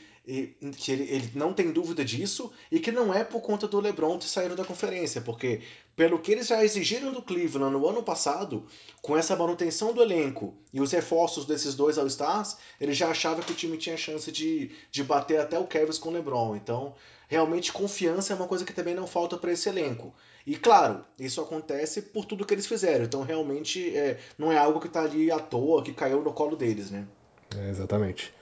que 0.78 0.92
ele, 0.92 1.04
ele 1.04 1.32
não 1.36 1.54
tem 1.54 1.72
dúvida 1.72 2.04
disso 2.04 2.52
e 2.70 2.80
que 2.80 2.92
não 2.92 3.14
é 3.14 3.24
por 3.24 3.42
conta 3.42 3.66
do 3.66 3.80
LeBron 3.80 4.18
ter 4.18 4.28
saído 4.28 4.58
da 4.58 4.66
conferência, 4.66 5.22
porque 5.22 5.62
pelo 5.96 6.20
que 6.20 6.34
eles 6.34 6.48
já 6.48 6.64
exigiram 6.64 7.14
do 7.14 7.22
Cleveland 7.22 7.72
no 7.72 7.88
ano 7.88 8.04
passado, 8.04 8.66
com 9.02 9.16
essa 9.16 9.38
manutenção 9.38 9.94
do 9.94 10.02
elenco 10.02 10.54
e 10.74 10.82
os 10.82 10.92
reforços 10.92 11.46
desses 11.46 11.76
dois 11.76 11.98
All-Stars, 11.98 12.58
ele 12.80 12.94
já 12.94 13.10
achava 13.10 13.42
que 13.42 13.54
o 13.54 13.56
time 13.56 13.78
tinha 13.78 13.96
chance 13.96 14.30
de, 14.30 14.72
de 14.92 15.04
bater 15.04 15.40
até 15.40 15.58
o 15.58 15.66
Cavs 15.66 15.98
com 15.98 16.10
o 16.10 16.12
LeBron. 16.12 16.58
Então, 16.58 16.94
realmente 17.30 17.72
confiança 17.72 18.34
é 18.34 18.36
uma 18.36 18.48
coisa 18.48 18.66
que 18.66 18.74
também 18.74 18.94
não 18.94 19.08
falta 19.08 19.38
para 19.38 19.54
esse 19.54 19.70
elenco. 19.70 20.14
E 20.46 20.58
claro, 20.58 21.06
isso 21.18 21.42
acontece 21.42 22.02
por 22.02 22.26
tudo 22.26 22.46
que 22.46 22.54
eles 22.54 22.68
fizeram. 22.68 23.06
Então 23.06 23.22
realmente 23.22 23.96
é, 23.96 24.20
não 24.38 24.52
é 24.52 24.58
algo 24.58 24.80
que 24.80 24.88
está 24.88 25.04
ali 25.04 25.32
à 25.32 25.40
toa, 25.40 25.84
que 25.84 25.94
caiu 25.94 26.22
no 26.22 26.34
colo 26.34 26.56
deles, 26.58 26.92
né? 26.92 27.08
É, 27.56 27.70
exatamente. 27.70 28.34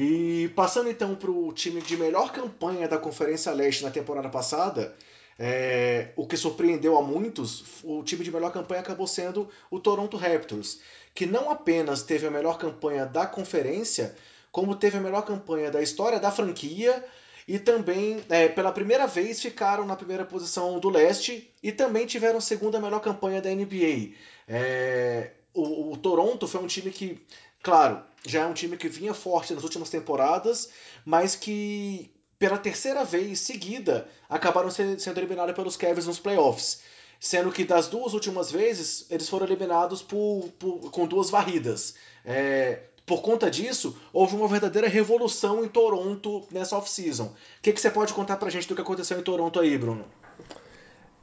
E 0.00 0.48
passando 0.54 0.88
então 0.88 1.16
para 1.16 1.28
o 1.28 1.52
time 1.52 1.82
de 1.82 1.96
melhor 1.96 2.30
campanha 2.30 2.86
da 2.86 2.98
Conferência 2.98 3.50
Leste 3.50 3.82
na 3.82 3.90
temporada 3.90 4.28
passada, 4.28 4.94
é, 5.36 6.12
o 6.14 6.24
que 6.24 6.36
surpreendeu 6.36 6.96
a 6.96 7.02
muitos, 7.02 7.64
o 7.82 8.04
time 8.04 8.22
de 8.22 8.30
melhor 8.30 8.52
campanha 8.52 8.80
acabou 8.80 9.08
sendo 9.08 9.48
o 9.68 9.80
Toronto 9.80 10.16
Raptors, 10.16 10.78
que 11.12 11.26
não 11.26 11.50
apenas 11.50 12.04
teve 12.04 12.28
a 12.28 12.30
melhor 12.30 12.58
campanha 12.58 13.06
da 13.06 13.26
conferência, 13.26 14.14
como 14.52 14.76
teve 14.76 14.98
a 14.98 15.00
melhor 15.00 15.22
campanha 15.22 15.68
da 15.68 15.82
história 15.82 16.20
da 16.20 16.30
franquia 16.30 17.04
e 17.48 17.58
também, 17.58 18.22
é, 18.28 18.46
pela 18.46 18.70
primeira 18.70 19.04
vez, 19.08 19.42
ficaram 19.42 19.84
na 19.84 19.96
primeira 19.96 20.24
posição 20.24 20.78
do 20.78 20.88
leste 20.88 21.52
e 21.60 21.72
também 21.72 22.06
tiveram 22.06 22.38
a 22.38 22.40
segunda 22.40 22.80
melhor 22.80 23.00
campanha 23.00 23.42
da 23.42 23.50
NBA. 23.50 24.12
É, 24.46 25.32
o, 25.52 25.90
o, 25.90 25.96
Toronto 25.96 26.46
foi 26.46 26.62
um 26.62 26.68
time 26.68 26.92
que, 26.92 27.20
claro, 27.60 28.00
já 28.28 28.42
é 28.42 28.46
um 28.46 28.52
time 28.52 28.76
que 28.76 28.88
vinha 28.88 29.14
forte 29.14 29.54
nas 29.54 29.64
últimas 29.64 29.88
temporadas, 29.88 30.68
mas 31.04 31.34
que 31.34 32.10
pela 32.38 32.58
terceira 32.58 33.04
vez 33.04 33.40
seguida 33.40 34.06
acabaram 34.28 34.70
sendo 34.70 35.18
eliminados 35.18 35.54
pelos 35.54 35.76
Cavs 35.76 36.06
nos 36.06 36.20
playoffs. 36.20 36.80
Sendo 37.18 37.50
que 37.50 37.64
das 37.64 37.88
duas 37.88 38.14
últimas 38.14 38.52
vezes 38.52 39.06
eles 39.10 39.28
foram 39.28 39.46
eliminados 39.46 40.02
por, 40.02 40.50
por 40.58 40.90
com 40.92 41.04
duas 41.06 41.30
varridas. 41.30 41.94
É, 42.24 42.82
por 43.04 43.22
conta 43.22 43.50
disso, 43.50 43.96
houve 44.12 44.36
uma 44.36 44.46
verdadeira 44.46 44.86
revolução 44.86 45.64
em 45.64 45.68
Toronto 45.68 46.46
nessa 46.52 46.76
off-season. 46.76 47.24
O 47.24 47.34
que, 47.62 47.72
que 47.72 47.80
você 47.80 47.90
pode 47.90 48.12
contar 48.12 48.36
pra 48.36 48.50
gente 48.50 48.68
do 48.68 48.74
que 48.76 48.82
aconteceu 48.82 49.18
em 49.18 49.22
Toronto 49.22 49.58
aí, 49.58 49.76
Bruno? 49.76 50.04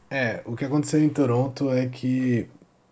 É, 0.10 0.42
o 0.46 0.56
que 0.56 0.66
aconteceu 0.66 1.02
em 1.02 1.10
Toronto 1.10 1.72
é 1.72 1.88
que, 1.88 2.50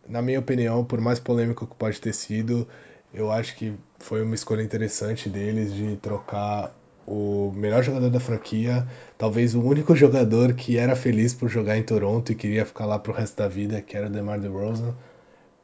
na 0.08 0.22
minha 0.22 0.40
opinião, 0.40 0.86
por 0.86 1.02
mais 1.02 1.20
polêmico 1.20 1.68
que 1.68 1.76
pode 1.76 2.00
ter 2.00 2.14
sido, 2.14 2.68
eu 3.14 3.32
acho 3.32 3.56
que 3.56 3.74
foi 4.04 4.22
uma 4.22 4.36
escolha 4.36 4.62
interessante 4.62 5.30
deles 5.30 5.74
de 5.74 5.96
trocar 5.98 6.76
o 7.08 7.52
melhor 7.56 7.84
jogador 7.84 8.10
da 8.10 8.20
franquia, 8.20 8.88
talvez 9.18 9.56
o 9.56 9.62
único 9.62 9.96
jogador 9.96 10.54
que 10.54 10.78
era 10.78 10.96
feliz 10.96 11.34
por 11.34 11.50
jogar 11.50 11.78
em 11.78 11.84
Toronto 11.84 12.32
e 12.32 12.36
queria 12.36 12.66
ficar 12.66 12.86
lá 12.86 13.00
pro 13.00 13.14
resto 13.14 13.38
da 13.38 13.48
vida, 13.48 13.82
que 13.82 13.96
era 13.98 14.08
o 14.08 14.10
DeMar 14.10 14.40
DeRozan, 14.40 14.94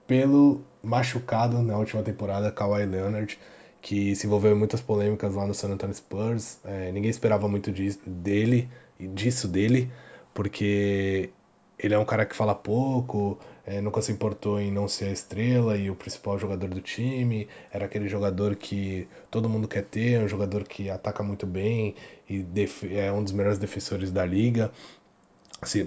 pelo 0.08 0.62
machucado 0.82 1.62
na 1.62 1.78
última 1.78 2.02
temporada, 2.02 2.52
Kawhi 2.52 2.86
Leonard, 2.86 3.38
que 3.82 4.16
se 4.16 4.26
envolveu 4.26 4.54
em 4.54 4.58
muitas 4.58 4.82
polêmicas 4.82 5.36
lá 5.36 5.46
no 5.46 5.54
San 5.54 5.70
Antonio 5.70 5.96
Spurs. 5.96 6.60
É, 6.66 6.92
ninguém 6.92 7.10
esperava 7.10 7.48
muito 7.48 7.72
disso, 7.72 8.00
dele, 8.06 8.70
disso 9.00 9.48
dele, 9.48 9.92
porque 10.34 11.30
ele 11.78 11.94
é 11.94 12.00
um 12.00 12.06
cara 12.06 12.26
que 12.26 12.36
fala 12.36 12.56
pouco, 12.56 13.38
é, 13.66 13.82
nunca 13.82 14.02
se 14.02 14.12
importou 14.12 14.60
em 14.60 14.72
não 14.72 14.88
ser 14.88 15.06
a 15.06 15.12
estrela 15.12 15.78
e 15.78 15.90
o 15.90 15.96
principal 15.96 16.38
jogador 16.40 16.70
do 16.70 16.82
time. 16.82 17.48
Era 17.72 17.86
aquele 17.86 18.08
jogador 18.08 18.56
que 18.56 19.08
todo 19.30 19.50
mundo 19.50 19.68
quer 19.68 19.84
ter, 19.84 20.20
um 20.20 20.28
jogador 20.28 20.64
que 20.64 20.90
ataca 20.90 21.24
muito 21.24 21.46
bem 21.46 21.96
e 22.30 22.46
é 22.92 23.12
um 23.12 23.24
dos 23.24 23.32
melhores 23.34 23.58
defensores 23.58 24.12
da 24.12 24.26
liga, 24.26 24.72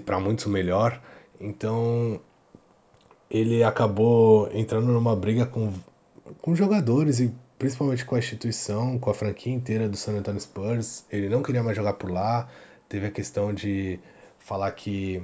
para 0.05 0.19
muitos 0.19 0.45
o 0.45 0.49
melhor. 0.49 1.01
Então 1.39 2.19
ele 3.29 3.63
acabou 3.63 4.49
entrando 4.53 4.87
numa 4.91 5.15
briga 5.15 5.45
com, 5.45 5.73
com 6.41 6.55
jogadores 6.55 7.19
e 7.19 7.33
principalmente 7.57 8.05
com 8.05 8.15
a 8.15 8.19
instituição, 8.19 8.99
com 8.99 9.09
a 9.09 9.13
franquia 9.13 9.53
inteira 9.53 9.89
do 9.89 9.97
San 9.97 10.13
Antonio 10.13 10.39
Spurs. 10.39 11.05
Ele 11.11 11.29
não 11.29 11.41
queria 11.41 11.63
mais 11.63 11.75
jogar 11.75 11.93
por 11.93 12.11
lá. 12.11 12.47
Teve 12.87 13.07
a 13.07 13.11
questão 13.11 13.53
de 13.53 13.99
falar 14.37 14.71
que 14.71 15.23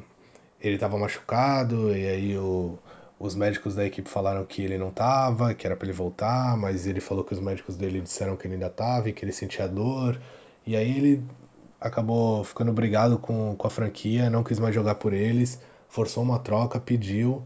ele 0.62 0.76
estava 0.76 0.98
machucado 0.98 1.96
e 1.96 2.08
aí 2.08 2.38
o, 2.38 2.78
os 3.20 3.36
médicos 3.36 3.76
da 3.76 3.86
equipe 3.86 4.10
falaram 4.10 4.46
que 4.46 4.62
ele 4.62 4.78
não 4.78 4.90
estava, 4.90 5.54
que 5.54 5.66
era 5.66 5.76
para 5.76 5.88
ele 5.88 5.98
voltar, 5.98 6.58
mas 6.58 6.88
ele 6.88 7.00
falou 7.00 7.24
que 7.24 7.34
os 7.34 7.40
médicos 7.40 7.76
dele 7.76 8.02
disseram 8.02 8.36
que 8.36 8.48
ele 8.48 8.56
ainda 8.56 8.68
estava 8.68 9.10
e 9.10 9.14
que 9.14 9.24
ele 9.24 9.32
sentia 9.32 9.68
dor. 9.68 10.20
E 10.66 10.76
aí 10.76 10.98
ele 10.98 11.24
acabou 11.80 12.44
ficando 12.44 12.74
brigado 12.74 13.18
com, 13.18 13.56
com 13.56 13.68
a 13.68 13.70
franquia, 13.70 14.30
não 14.30 14.44
quis 14.44 14.60
mais 14.60 14.76
jogar 14.76 14.96
por 14.96 15.14
eles, 15.14 15.60
forçou 15.88 16.24
uma 16.24 16.40
troca, 16.40 16.80
pediu 16.80 17.44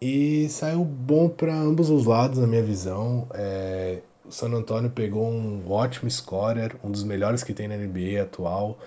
e 0.00 0.48
saiu 0.48 0.82
bom 0.84 1.28
para 1.28 1.54
ambos 1.54 1.90
os 1.90 2.06
lados, 2.06 2.38
na 2.38 2.46
minha 2.46 2.62
visão. 2.62 3.26
É, 3.34 4.00
o 4.24 4.32
San 4.32 4.50
Antonio 4.52 4.90
pegou 4.90 5.26
um 5.30 5.70
ótimo 5.70 6.10
scorer, 6.10 6.74
um 6.82 6.90
dos 6.90 7.04
melhores 7.04 7.44
que 7.44 7.52
tem 7.52 7.68
na 7.68 7.76
NBA 7.76 8.22
atual. 8.22 8.78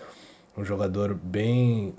Um 0.58 0.64
jogador 0.64 1.14
bem. 1.14 1.94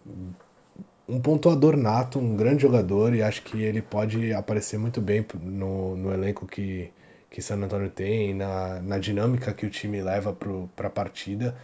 Um 1.08 1.20
pontuador 1.20 1.76
nato, 1.76 2.18
um 2.18 2.34
grande 2.36 2.62
jogador, 2.62 3.14
e 3.14 3.22
acho 3.22 3.42
que 3.42 3.62
ele 3.62 3.82
pode 3.82 4.32
aparecer 4.32 4.78
muito 4.78 5.00
bem 5.00 5.24
no, 5.42 5.96
no 5.96 6.12
elenco 6.12 6.46
que, 6.46 6.90
que 7.30 7.42
San 7.42 7.56
Antonio 7.56 7.90
tem, 7.90 8.32
na, 8.34 8.80
na 8.80 8.98
dinâmica 8.98 9.52
que 9.52 9.66
o 9.66 9.70
time 9.70 10.00
leva 10.00 10.32
para 10.74 10.88
a 10.88 10.90
partida. 10.90 11.54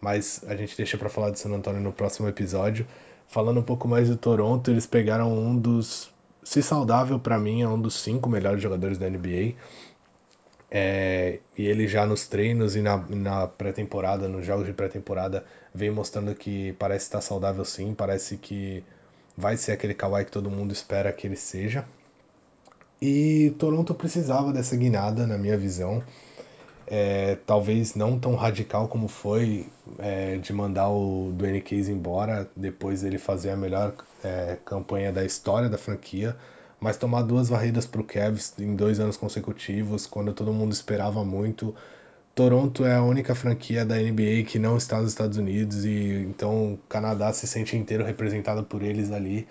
Mas 0.00 0.44
a 0.48 0.56
gente 0.56 0.76
deixa 0.76 0.98
para 0.98 1.08
falar 1.08 1.30
de 1.30 1.38
San 1.38 1.50
Antonio 1.50 1.80
no 1.80 1.92
próximo 1.92 2.28
episódio. 2.28 2.86
Falando 3.26 3.60
um 3.60 3.62
pouco 3.62 3.86
mais 3.86 4.08
do 4.08 4.16
Toronto, 4.16 4.70
eles 4.70 4.86
pegaram 4.86 5.32
um 5.32 5.56
dos 5.56 6.10
se 6.48 6.62
saudável, 6.62 7.18
para 7.18 7.38
mim, 7.38 7.60
é 7.60 7.68
um 7.68 7.78
dos 7.78 7.94
cinco 7.94 8.26
melhores 8.28 8.62
jogadores 8.62 8.96
da 8.96 9.08
NBA. 9.08 9.54
É, 10.70 11.38
e 11.56 11.66
ele 11.66 11.88
já 11.88 12.04
nos 12.04 12.26
treinos 12.26 12.76
e 12.76 12.82
na, 12.82 12.98
na 13.08 13.46
pré-temporada, 13.46 14.28
nos 14.28 14.44
jogos 14.44 14.66
de 14.66 14.72
pré-temporada, 14.72 15.44
vem 15.74 15.90
mostrando 15.90 16.34
que 16.34 16.74
parece 16.74 17.06
estar 17.06 17.20
saudável 17.20 17.64
sim, 17.64 17.94
parece 17.94 18.36
que 18.36 18.84
vai 19.36 19.56
ser 19.56 19.72
aquele 19.72 19.94
Kawhi 19.94 20.24
que 20.24 20.30
todo 20.30 20.50
mundo 20.50 20.72
espera 20.72 21.12
que 21.12 21.26
ele 21.26 21.36
seja. 21.36 21.86
E 23.00 23.54
Toronto 23.58 23.94
precisava 23.94 24.52
dessa 24.52 24.76
guinada, 24.76 25.26
na 25.26 25.38
minha 25.38 25.56
visão. 25.56 26.02
É, 26.90 27.36
talvez 27.46 27.94
não 27.94 28.18
tão 28.18 28.34
radical 28.34 28.88
como 28.88 29.08
foi 29.08 29.66
é, 29.98 30.38
de 30.38 30.52
mandar 30.52 30.88
o 30.88 31.30
Dwayne 31.34 31.60
Case 31.60 31.92
embora, 31.92 32.48
depois 32.56 33.04
ele 33.04 33.18
fazer 33.18 33.50
a 33.50 33.56
melhor 33.56 33.94
é, 34.24 34.56
campanha 34.64 35.12
da 35.12 35.24
história 35.24 35.68
da 35.68 35.76
franquia, 35.76 36.34
mas 36.80 36.96
tomar 36.96 37.22
duas 37.22 37.48
varridas 37.48 37.86
para 37.86 38.00
o 38.00 38.04
Cavs 38.04 38.54
em 38.58 38.74
dois 38.74 39.00
anos 39.00 39.16
consecutivos, 39.16 40.06
quando 40.06 40.32
todo 40.32 40.52
mundo 40.52 40.72
esperava 40.72 41.24
muito. 41.24 41.74
Toronto 42.34 42.84
é 42.84 42.94
a 42.94 43.02
única 43.02 43.34
franquia 43.34 43.84
da 43.84 43.96
NBA 43.96 44.44
que 44.46 44.60
não 44.60 44.76
está 44.76 45.00
nos 45.00 45.10
Estados 45.10 45.36
Unidos 45.38 45.84
e 45.84 46.24
então 46.28 46.74
o 46.74 46.78
Canadá 46.88 47.32
se 47.32 47.48
sente 47.48 47.76
inteiro 47.76 48.04
representado 48.04 48.62
por 48.62 48.82
eles 48.82 49.10
ali. 49.10 49.48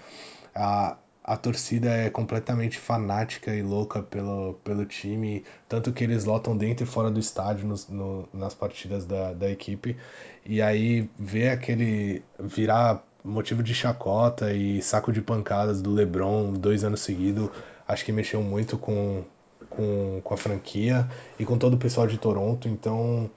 A, 0.55 0.97
a 1.21 1.35
torcida 1.35 1.89
é 1.89 2.09
completamente 2.09 2.79
fanática 2.79 3.53
e 3.53 3.61
louca 3.61 4.01
pelo, 4.01 4.53
pelo 4.63 4.85
time, 4.85 5.43
tanto 5.67 5.91
que 5.91 6.01
eles 6.01 6.23
lotam 6.23 6.55
dentro 6.55 6.85
e 6.85 6.87
fora 6.87 7.11
do 7.11 7.19
estádio 7.19 7.75
no, 7.89 8.29
nas 8.33 8.53
partidas 8.53 9.05
da, 9.05 9.33
da 9.33 9.51
equipe. 9.51 9.97
E 10.45 10.61
aí 10.61 11.09
ver 11.19 11.49
aquele 11.49 12.23
virar 12.39 13.03
motivo 13.23 13.61
de 13.61 13.73
chacota 13.73 14.53
e 14.53 14.81
saco 14.81 15.11
de 15.11 15.21
pancadas 15.21 15.81
do 15.81 15.91
LeBron 15.91 16.53
dois 16.53 16.83
anos 16.83 17.01
seguidos, 17.01 17.49
acho 17.87 18.05
que 18.05 18.11
mexeu 18.11 18.41
muito 18.41 18.77
com, 18.77 19.23
com, 19.69 20.21
com 20.23 20.33
a 20.33 20.37
franquia 20.37 21.07
e 21.39 21.45
com 21.45 21.57
todo 21.57 21.75
o 21.75 21.77
pessoal 21.77 22.07
de 22.07 22.17
Toronto. 22.17 22.67
Então 22.67 23.29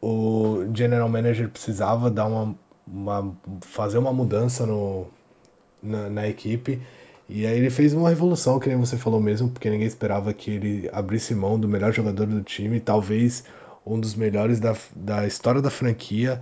o 0.00 0.64
general 0.74 1.08
manager 1.08 1.48
precisava 1.48 2.10
dar 2.10 2.26
uma, 2.26 2.54
uma 2.86 3.34
fazer 3.62 3.98
uma 3.98 4.12
mudança 4.12 4.66
no 4.66 5.06
na, 5.82 6.08
na 6.08 6.28
equipe. 6.28 6.80
E 7.28 7.46
aí 7.46 7.56
ele 7.56 7.70
fez 7.70 7.94
uma 7.94 8.08
revolução, 8.10 8.58
que 8.58 8.68
nem 8.68 8.78
você 8.78 8.96
falou 8.96 9.20
mesmo, 9.20 9.48
porque 9.48 9.70
ninguém 9.70 9.86
esperava 9.86 10.32
que 10.34 10.50
ele 10.50 10.90
abrisse 10.92 11.34
mão 11.34 11.58
do 11.58 11.68
melhor 11.68 11.92
jogador 11.92 12.26
do 12.26 12.42
time, 12.42 12.80
talvez 12.80 13.44
um 13.86 13.98
dos 13.98 14.14
melhores 14.14 14.60
da, 14.60 14.76
da 14.94 15.26
história 15.26 15.60
da 15.60 15.70
franquia. 15.70 16.40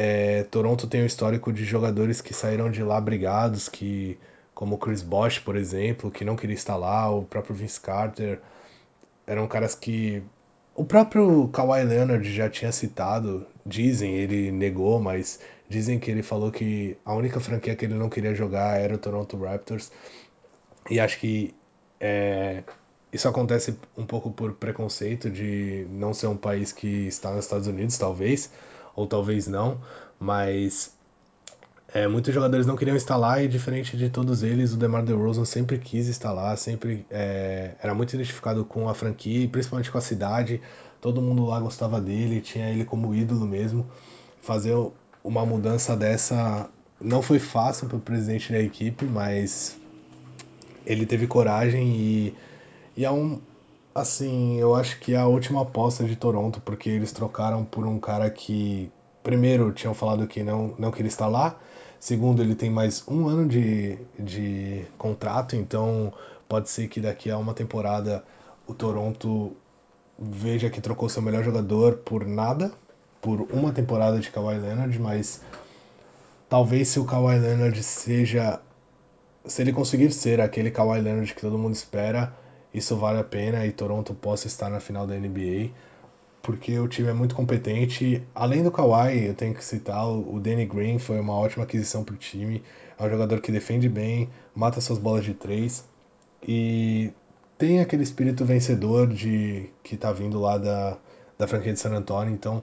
É, 0.00 0.44
Toronto 0.44 0.86
tem 0.86 1.02
um 1.02 1.06
histórico 1.06 1.52
de 1.52 1.64
jogadores 1.64 2.20
que 2.20 2.32
saíram 2.32 2.70
de 2.70 2.84
lá 2.84 3.00
brigados, 3.00 3.68
que 3.68 4.16
como 4.54 4.76
o 4.76 4.78
Chris 4.78 5.02
Bosh, 5.02 5.40
por 5.40 5.56
exemplo, 5.56 6.08
que 6.08 6.24
não 6.24 6.36
queria 6.36 6.54
estar 6.54 6.76
lá, 6.76 7.10
o 7.10 7.24
próprio 7.24 7.52
Vince 7.52 7.80
Carter, 7.80 8.40
eram 9.26 9.48
caras 9.48 9.74
que 9.74 10.22
o 10.72 10.84
próprio 10.84 11.48
Kawhi 11.48 11.82
Leonard 11.82 12.32
já 12.32 12.48
tinha 12.48 12.70
citado, 12.70 13.44
dizem, 13.66 14.14
ele 14.14 14.52
negou, 14.52 15.00
mas 15.00 15.40
dizem 15.68 15.98
que 15.98 16.12
ele 16.12 16.22
falou 16.22 16.52
que 16.52 16.96
a 17.04 17.12
única 17.12 17.40
franquia 17.40 17.74
que 17.74 17.84
ele 17.84 17.94
não 17.94 18.08
queria 18.08 18.32
jogar 18.36 18.78
era 18.78 18.94
o 18.94 18.98
Toronto 18.98 19.36
Raptors. 19.36 19.90
E 20.88 21.00
acho 21.00 21.18
que 21.18 21.52
é, 21.98 22.62
isso 23.12 23.26
acontece 23.26 23.76
um 23.96 24.06
pouco 24.06 24.30
por 24.30 24.52
preconceito 24.52 25.28
de 25.28 25.88
não 25.90 26.14
ser 26.14 26.28
um 26.28 26.36
país 26.36 26.70
que 26.70 27.08
está 27.08 27.32
nos 27.32 27.46
Estados 27.46 27.66
Unidos, 27.66 27.98
talvez, 27.98 28.48
ou 28.98 29.06
talvez 29.06 29.46
não, 29.46 29.80
mas 30.18 30.92
é, 31.94 32.08
muitos 32.08 32.34
jogadores 32.34 32.66
não 32.66 32.76
queriam 32.76 32.96
lá 33.16 33.40
e, 33.40 33.46
diferente 33.46 33.96
de 33.96 34.10
todos 34.10 34.42
eles, 34.42 34.72
o 34.72 34.76
DeMar 34.76 35.04
DeRozan 35.04 35.44
sempre 35.44 35.78
quis 35.78 36.08
lá, 36.32 36.56
sempre 36.56 37.06
é, 37.08 37.76
era 37.80 37.94
muito 37.94 38.12
identificado 38.14 38.64
com 38.64 38.88
a 38.88 38.94
franquia, 38.94 39.48
principalmente 39.48 39.90
com 39.90 39.98
a 39.98 40.00
cidade. 40.00 40.60
Todo 41.00 41.22
mundo 41.22 41.46
lá 41.46 41.60
gostava 41.60 42.00
dele, 42.00 42.40
tinha 42.40 42.68
ele 42.70 42.84
como 42.84 43.14
ídolo 43.14 43.46
mesmo. 43.46 43.86
Fazer 44.42 44.74
uma 45.22 45.46
mudança 45.46 45.96
dessa 45.96 46.68
não 47.00 47.22
foi 47.22 47.38
fácil 47.38 47.86
para 47.86 47.98
o 47.98 48.00
presidente 48.00 48.52
da 48.52 48.58
equipe, 48.58 49.04
mas 49.04 49.78
ele 50.84 51.06
teve 51.06 51.28
coragem 51.28 51.88
e, 51.88 52.34
e 52.96 53.04
é 53.04 53.10
um. 53.10 53.40
Assim, 54.00 54.58
eu 54.58 54.74
acho 54.74 54.98
que 55.00 55.14
é 55.14 55.18
a 55.18 55.26
última 55.26 55.62
aposta 55.62 56.04
de 56.04 56.16
Toronto, 56.16 56.60
porque 56.60 56.88
eles 56.88 57.12
trocaram 57.12 57.64
por 57.64 57.86
um 57.86 57.98
cara 57.98 58.30
que, 58.30 58.90
primeiro, 59.22 59.72
tinham 59.72 59.94
falado 59.94 60.26
que 60.26 60.42
não, 60.42 60.74
não 60.78 60.90
queria 60.90 61.08
estar 61.08 61.26
lá 61.26 61.58
Segundo, 62.00 62.40
ele 62.40 62.54
tem 62.54 62.70
mais 62.70 63.02
um 63.08 63.26
ano 63.26 63.48
de, 63.48 63.98
de 64.16 64.84
contrato, 64.96 65.56
então 65.56 66.12
pode 66.48 66.70
ser 66.70 66.86
que 66.86 67.00
daqui 67.00 67.28
a 67.28 67.36
uma 67.36 67.52
temporada 67.52 68.24
o 68.68 68.72
Toronto 68.74 69.56
veja 70.16 70.70
que 70.70 70.80
trocou 70.80 71.08
seu 71.08 71.20
melhor 71.20 71.42
jogador 71.42 71.96
por 71.96 72.24
nada, 72.24 72.70
por 73.20 73.40
uma 73.52 73.72
temporada 73.72 74.20
de 74.20 74.30
Kawhi 74.30 74.58
Leonard, 74.58 74.96
mas 75.00 75.42
talvez 76.48 76.86
se 76.88 77.00
o 77.00 77.04
Kawhi 77.04 77.38
Leonard 77.40 77.82
seja. 77.82 78.60
Se 79.44 79.62
ele 79.62 79.72
conseguir 79.72 80.12
ser 80.12 80.40
aquele 80.40 80.70
Kawhi 80.70 81.00
Leonard 81.00 81.34
que 81.34 81.40
todo 81.40 81.58
mundo 81.58 81.74
espera, 81.74 82.32
isso 82.72 82.96
vale 82.96 83.18
a 83.18 83.24
pena 83.24 83.66
e 83.66 83.72
Toronto 83.72 84.14
possa 84.14 84.46
estar 84.46 84.68
na 84.68 84.80
final 84.80 85.06
da 85.06 85.14
NBA 85.14 85.70
porque 86.48 86.78
o 86.78 86.88
time 86.88 87.08
é 87.08 87.12
muito 87.12 87.34
competente. 87.34 88.22
Além 88.34 88.62
do 88.62 88.70
Kawhi, 88.70 89.26
eu 89.26 89.34
tenho 89.34 89.54
que 89.54 89.62
citar 89.62 90.08
o 90.08 90.40
Danny 90.40 90.64
Green, 90.64 90.98
foi 90.98 91.20
uma 91.20 91.34
ótima 91.34 91.64
aquisição 91.64 92.02
para 92.02 92.14
o 92.14 92.16
time. 92.16 92.62
É 92.98 93.04
um 93.04 93.10
jogador 93.10 93.40
que 93.42 93.52
defende 93.52 93.86
bem, 93.86 94.30
mata 94.54 94.80
suas 94.80 94.98
bolas 94.98 95.26
de 95.26 95.34
três 95.34 95.84
e 96.42 97.12
tem 97.58 97.80
aquele 97.80 98.02
espírito 98.02 98.44
vencedor 98.44 99.08
de 99.08 99.68
que 99.82 99.94
está 99.94 100.12
vindo 100.12 100.40
lá 100.40 100.56
da, 100.56 100.96
da 101.36 101.46
franquia 101.46 101.72
de 101.74 101.80
San 101.80 101.92
Antonio. 101.92 102.32
Então, 102.32 102.62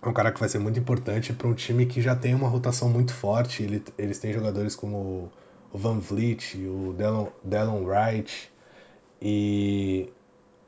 é 0.00 0.08
um 0.08 0.12
cara 0.12 0.30
que 0.30 0.38
vai 0.38 0.48
ser 0.48 0.58
muito 0.58 0.78
importante 0.78 1.32
para 1.32 1.48
um 1.48 1.54
time 1.54 1.86
que 1.86 2.00
já 2.00 2.14
tem 2.14 2.34
uma 2.34 2.48
rotação 2.48 2.88
muito 2.88 3.12
forte. 3.12 3.62
Ele, 3.62 3.82
eles 3.98 4.18
têm 4.20 4.32
jogadores 4.32 4.76
como 4.76 5.28
o 5.72 5.78
Van 5.78 5.98
Vliet, 5.98 6.56
o 6.56 6.94
Delon 7.42 7.84
Wright 7.84 8.51
e 9.22 10.12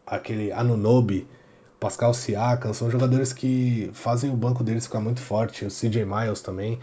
aquele 0.06 0.52
Anunobi 0.52 1.26
Pascal 1.80 2.14
Siakam, 2.14 2.72
são 2.72 2.90
jogadores 2.90 3.32
que 3.32 3.90
fazem 3.92 4.30
o 4.30 4.36
banco 4.36 4.64
deles 4.64 4.86
ficar 4.86 5.00
muito 5.00 5.20
forte, 5.20 5.66
o 5.66 5.68
CJ 5.68 6.06
Miles 6.06 6.40
também, 6.40 6.78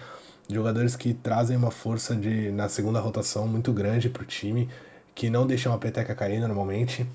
jogadores 0.48 0.96
que 0.96 1.14
trazem 1.14 1.58
uma 1.58 1.72
força 1.72 2.16
de 2.16 2.52
na 2.52 2.70
segunda 2.70 3.00
rotação 3.00 3.48
muito 3.48 3.74
grande 3.74 4.10
para 4.10 4.22
o 4.22 4.26
time, 4.26 4.70
que 5.16 5.30
não 5.30 5.48
deixam 5.48 5.74
a 5.74 5.78
peteca 5.78 6.14
cair 6.14 6.40
normalmente. 6.40 7.08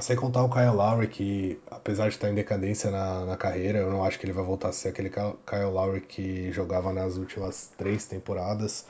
Sem 0.00 0.16
contar 0.16 0.42
o 0.42 0.50
Kyle 0.50 0.74
Lowry, 0.74 1.06
que 1.06 1.60
apesar 1.70 2.08
de 2.08 2.16
estar 2.16 2.28
em 2.28 2.34
decadência 2.34 2.90
na, 2.90 3.24
na 3.24 3.36
carreira, 3.36 3.78
eu 3.78 3.90
não 3.90 4.04
acho 4.04 4.18
que 4.18 4.26
ele 4.26 4.32
vai 4.32 4.44
voltar 4.44 4.70
a 4.70 4.72
ser 4.72 4.88
aquele 4.88 5.08
Kyle 5.08 5.70
Lowry 5.72 6.00
que 6.00 6.50
jogava 6.50 6.92
nas 6.92 7.16
últimas 7.16 7.70
três 7.78 8.04
temporadas. 8.04 8.84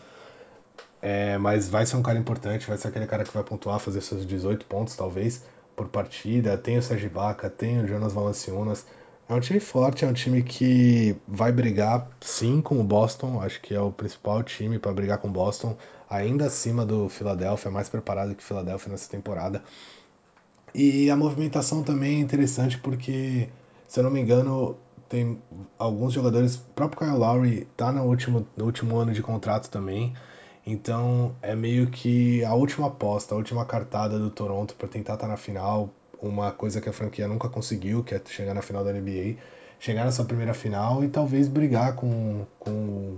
É, 1.03 1.39
mas 1.39 1.69
vai 1.69 1.85
ser 1.87 1.97
um 1.97 2.03
cara 2.03 2.19
importante, 2.19 2.67
vai 2.67 2.77
ser 2.79 2.89
aquele 2.89 3.07
cara 3.07 3.25
que 3.25 3.33
vai 3.33 3.43
pontuar, 3.45 3.79
fazer 3.79 4.01
seus 4.01 4.27
18 4.27 4.65
pontos 4.67 4.97
talvez 4.97 5.43
por 5.77 5.89
partida, 5.89 6.57
tem 6.57 6.79
o 6.79 6.83
Sérgio 6.83 7.11
Baca, 7.11 7.51
tem 7.51 7.81
o 7.83 7.87
Jonas 7.87 8.13
Valanciunas. 8.15 8.87
É 9.29 9.35
um 9.35 9.41
time 9.41 9.61
forte, 9.61 10.05
é 10.05 10.09
um 10.09 10.13
time 10.13 10.43
que 10.43 11.17
vai 11.27 11.53
brigar 11.53 12.09
sim 12.21 12.61
com 12.63 12.81
o 12.81 12.85
Boston, 12.85 13.41
acho 13.43 13.61
que 13.61 13.75
é 13.75 13.81
o 13.81 13.93
principal 13.93 14.43
time 14.43 14.79
para 14.79 14.93
brigar 14.93 15.19
com 15.19 15.29
o 15.29 15.31
Boston, 15.31 15.77
ainda 16.09 16.47
acima 16.47 16.87
do 16.87 17.09
Philadelphia, 17.09 17.71
mais 17.71 17.89
preparado 17.89 18.35
que 18.35 18.43
o 18.43 18.47
Philadelphia 18.47 18.91
nessa 18.93 19.11
temporada. 19.11 19.63
E 20.75 21.11
a 21.11 21.17
movimentação 21.17 21.83
também 21.83 22.17
é 22.19 22.21
interessante 22.21 22.79
porque, 22.79 23.49
se 23.89 23.99
eu 23.99 24.05
não 24.05 24.11
me 24.11 24.21
engano, 24.21 24.77
tem 25.09 25.41
alguns 25.79 26.13
jogadores, 26.13 26.57
o 26.57 26.61
próprio 26.75 27.01
Kyle 27.01 27.19
Lowry 27.19 27.67
tá 27.77 27.91
no 27.93 28.05
último, 28.05 28.47
no 28.57 28.65
último 28.65 28.97
ano 28.97 29.13
de 29.13 29.23
contrato 29.23 29.69
também. 29.71 30.15
Então 30.67 31.37
é 31.41 31.55
meio 31.55 31.87
que 31.87 32.45
a 32.45 32.53
última 32.53 32.89
aposta, 32.89 33.35
a 33.35 33.39
última 33.39 33.65
cartada 33.65 34.19
do 34.19 34.31
Toronto 34.31 34.75
para 34.75 34.89
tentar 34.89 35.15
estar 35.15 35.27
tá 35.27 35.31
na 35.31 35.37
final, 35.37 35.91
uma 36.21 36.51
coisa 36.51 36.81
que 36.81 36.89
a 36.89 36.93
franquia 36.93 37.29
nunca 37.29 37.49
conseguiu, 37.49 38.03
que 38.03 38.15
é 38.15 38.21
chegar 38.27 38.53
na 38.53 38.63
final 38.63 38.85
da 38.85 38.93
NBA, 38.93 39.37
chegar 39.79 40.05
nessa 40.05 40.25
primeira 40.25 40.53
final 40.53 41.05
e 41.05 41.09
talvez 41.09 41.47
brigar 41.47 41.95
com 41.95 42.45
com 42.59 43.17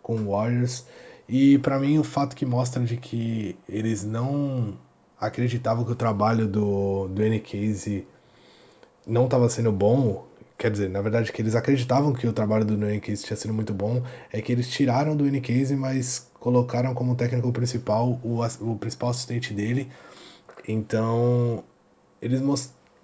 com 0.00 0.14
o 0.16 0.30
Warriors. 0.30 0.86
E 1.28 1.58
para 1.58 1.78
mim 1.80 1.98
o 1.98 2.04
fato 2.04 2.36
que 2.36 2.46
mostra 2.46 2.84
de 2.84 2.96
que 2.96 3.58
eles 3.68 4.04
não 4.04 4.78
acreditavam 5.20 5.84
que 5.84 5.90
o 5.92 5.96
trabalho 5.96 6.46
do 6.46 7.08
do 7.08 7.22
N. 7.22 7.40
Casey 7.40 8.06
não 9.04 9.24
estava 9.24 9.48
sendo 9.48 9.72
bom 9.72 10.24
quer 10.58 10.70
dizer, 10.70 10.88
na 10.88 11.02
verdade 11.02 11.32
que 11.32 11.42
eles 11.42 11.54
acreditavam 11.54 12.12
que 12.12 12.26
o 12.26 12.32
trabalho 12.32 12.64
do 12.64 12.76
Dwayne 12.76 13.00
Case 13.00 13.24
tinha 13.24 13.36
sido 13.36 13.52
muito 13.52 13.74
bom, 13.74 14.02
é 14.32 14.40
que 14.40 14.50
eles 14.50 14.68
tiraram 14.68 15.12
do 15.12 15.24
Dwayne 15.24 15.40
Case, 15.40 15.76
mas 15.76 16.30
colocaram 16.46 16.94
como 16.94 17.16
técnico 17.16 17.50
principal 17.50 18.20
o, 18.22 18.38
o 18.60 18.76
principal 18.76 19.10
assistente 19.10 19.52
dele. 19.52 19.90
Então, 20.68 21.64
eles 22.22 22.40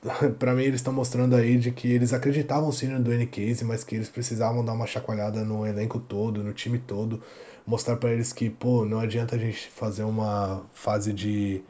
para 0.38 0.55
mim 0.55 0.62
eles 0.62 0.76
estão 0.76 0.93
mostrando 0.93 1.34
aí 1.34 1.59
de 1.59 1.72
que 1.72 1.90
eles 1.90 2.12
acreditavam 2.12 2.70
sim 2.70 2.86
no 2.86 3.03
Dwayne 3.03 3.26
Case, 3.26 3.64
mas 3.64 3.82
que 3.82 3.97
eles 3.97 4.09
precisavam 4.09 4.64
dar 4.64 4.74
uma 4.74 4.86
chacoalhada 4.86 5.43
no 5.45 5.66
elenco 5.66 5.99
todo, 5.99 6.45
no 6.45 6.53
time 6.53 6.78
todo, 6.78 7.20
mostrar 7.66 7.97
para 7.97 8.12
eles 8.12 8.32
que, 8.32 8.49
pô, 8.49 8.84
não 8.84 9.01
adianta 9.01 9.34
a 9.34 9.38
gente 9.40 9.68
fazer 9.70 10.05
uma 10.05 10.62
fase 10.72 11.12
de 11.12 11.64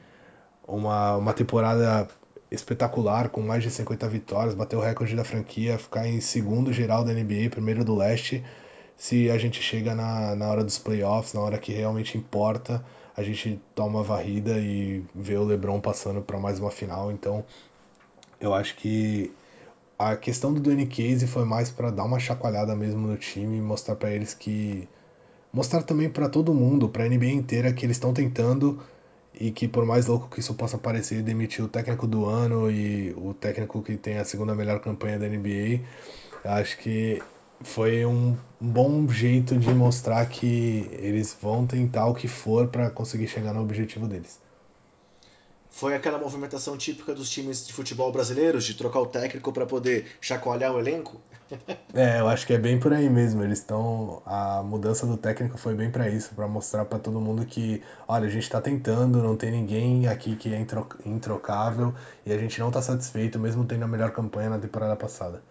uma, 0.68 1.16
uma 1.16 1.33
temporada 1.33 2.07
espetacular, 2.51 3.31
com 3.31 3.41
mais 3.41 3.62
de 3.62 3.70
50 3.70 4.07
vitórias, 4.09 4.55
bater 4.55 4.77
o 4.77 4.81
recorde 4.81 5.16
da 5.16 5.25
franquia, 5.25 5.79
ficar 5.79 6.07
em 6.07 6.20
segundo 6.20 6.70
geral 6.70 7.03
da 7.03 7.14
NBA, 7.14 7.49
primeiro 7.51 7.83
do 7.83 7.95
leste. 7.95 8.45
Se 9.03 9.29
a 9.33 9.37
gente 9.37 9.61
chega 9.61 9.97
na, 9.97 10.37
na 10.37 10.49
hora 10.49 10.63
dos 10.63 10.79
playoffs, 10.79 11.35
na 11.35 11.41
hora 11.41 11.59
que 11.59 11.73
realmente 11.73 12.17
importa, 12.17 12.85
a 13.17 13.23
gente 13.25 13.61
toma 13.75 13.99
uma 13.99 14.05
varrida 14.05 14.61
e 14.61 15.05
vê 15.13 15.37
o 15.37 15.43
LeBron 15.43 15.81
passando 15.81 16.23
para 16.23 16.39
mais 16.39 16.61
uma 16.61 16.71
final. 16.71 17.11
Então, 17.11 17.45
eu 18.41 18.55
acho 18.55 18.77
que 18.77 19.33
a 19.99 20.15
questão 20.15 20.55
do 20.55 20.61
Danny 20.61 20.87
Casey 20.87 21.27
foi 21.27 21.45
mais 21.45 21.69
para 21.69 21.91
dar 21.91 22.05
uma 22.05 22.21
chacoalhada 22.21 22.77
mesmo 22.77 23.09
no 23.09 23.17
time 23.17 23.61
mostrar 23.61 23.97
para 23.97 24.13
eles 24.13 24.35
que 24.35 24.89
mostrar 25.53 25.83
também 25.83 26.09
para 26.09 26.29
todo 26.29 26.55
mundo, 26.55 26.89
para 26.89 27.03
a 27.03 27.09
NBA 27.09 27.33
inteira 27.33 27.73
que 27.73 27.85
eles 27.85 27.97
estão 27.97 28.15
tentando 28.15 28.81
e 29.35 29.51
que 29.51 29.67
por 29.67 29.85
mais 29.85 30.07
louco 30.07 30.29
que 30.31 30.39
isso 30.39 30.55
possa 30.55 30.79
parecer, 30.79 31.25
demitiu 31.25 31.65
o 31.65 31.69
técnico 31.69 32.07
do 32.07 32.25
ano 32.25 32.71
e 32.71 33.13
o 33.17 33.35
técnico 33.35 33.83
que 33.83 33.97
tem 33.97 34.19
a 34.19 34.25
segunda 34.25 34.55
melhor 34.55 34.79
campanha 34.79 35.19
da 35.19 35.27
NBA. 35.27 35.81
Acho 36.45 36.79
que 36.79 37.21
foi 37.65 38.05
um 38.05 38.37
bom 38.61 39.09
jeito 39.09 39.57
de 39.59 39.73
mostrar 39.73 40.25
que 40.27 40.89
eles 40.93 41.37
vão 41.41 41.67
tentar 41.67 42.07
o 42.07 42.15
que 42.15 42.29
for 42.29 42.69
para 42.69 42.91
conseguir 42.91 43.29
chegar 43.29 43.53
no 43.53 43.63
objetivo 43.63 44.07
deles. 44.07 44.41
Foi 45.73 45.95
aquela 45.95 46.19
movimentação 46.19 46.77
típica 46.77 47.15
dos 47.15 47.31
times 47.31 47.67
de 47.67 47.73
futebol 47.73 48.13
brasileiros, 48.13 48.65
de 48.65 48.75
trocar 48.75 49.01
o 49.01 49.07
técnico 49.07 49.51
para 49.53 49.65
poder 49.65 50.07
chacoalhar 50.21 50.73
o 50.73 50.79
elenco? 50.79 51.21
É, 51.95 52.21
eu 52.21 52.29
acho 52.29 52.47
que 52.47 52.55
é 52.55 52.59
bem 52.59 52.81
por 52.81 52.91
aí 52.95 53.11
mesmo. 53.11 53.45
Eles 53.45 53.59
estão. 53.59 54.23
A 54.25 54.63
mudança 54.63 55.07
do 55.07 55.19
técnico 55.19 55.59
foi 55.59 55.75
bem 55.75 55.91
para 55.91 56.09
isso, 56.09 56.35
para 56.35 56.49
mostrar 56.49 56.87
para 56.87 56.99
todo 56.99 57.21
mundo 57.21 57.45
que, 57.45 57.83
olha, 58.09 58.27
a 58.27 58.31
gente 58.31 58.45
está 58.45 58.63
tentando, 58.63 59.23
não 59.23 59.37
tem 59.37 59.51
ninguém 59.51 60.09
aqui 60.09 60.35
que 60.35 60.55
é 60.55 60.67
introcável 61.05 61.95
e 62.25 62.33
a 62.33 62.39
gente 62.39 62.59
não 62.59 62.69
está 62.69 62.81
satisfeito, 62.81 63.39
mesmo 63.39 63.67
tendo 63.67 63.85
a 63.85 63.87
melhor 63.87 64.11
campanha 64.11 64.49
na 64.49 64.59
temporada 64.59 64.97
passada. 64.97 65.43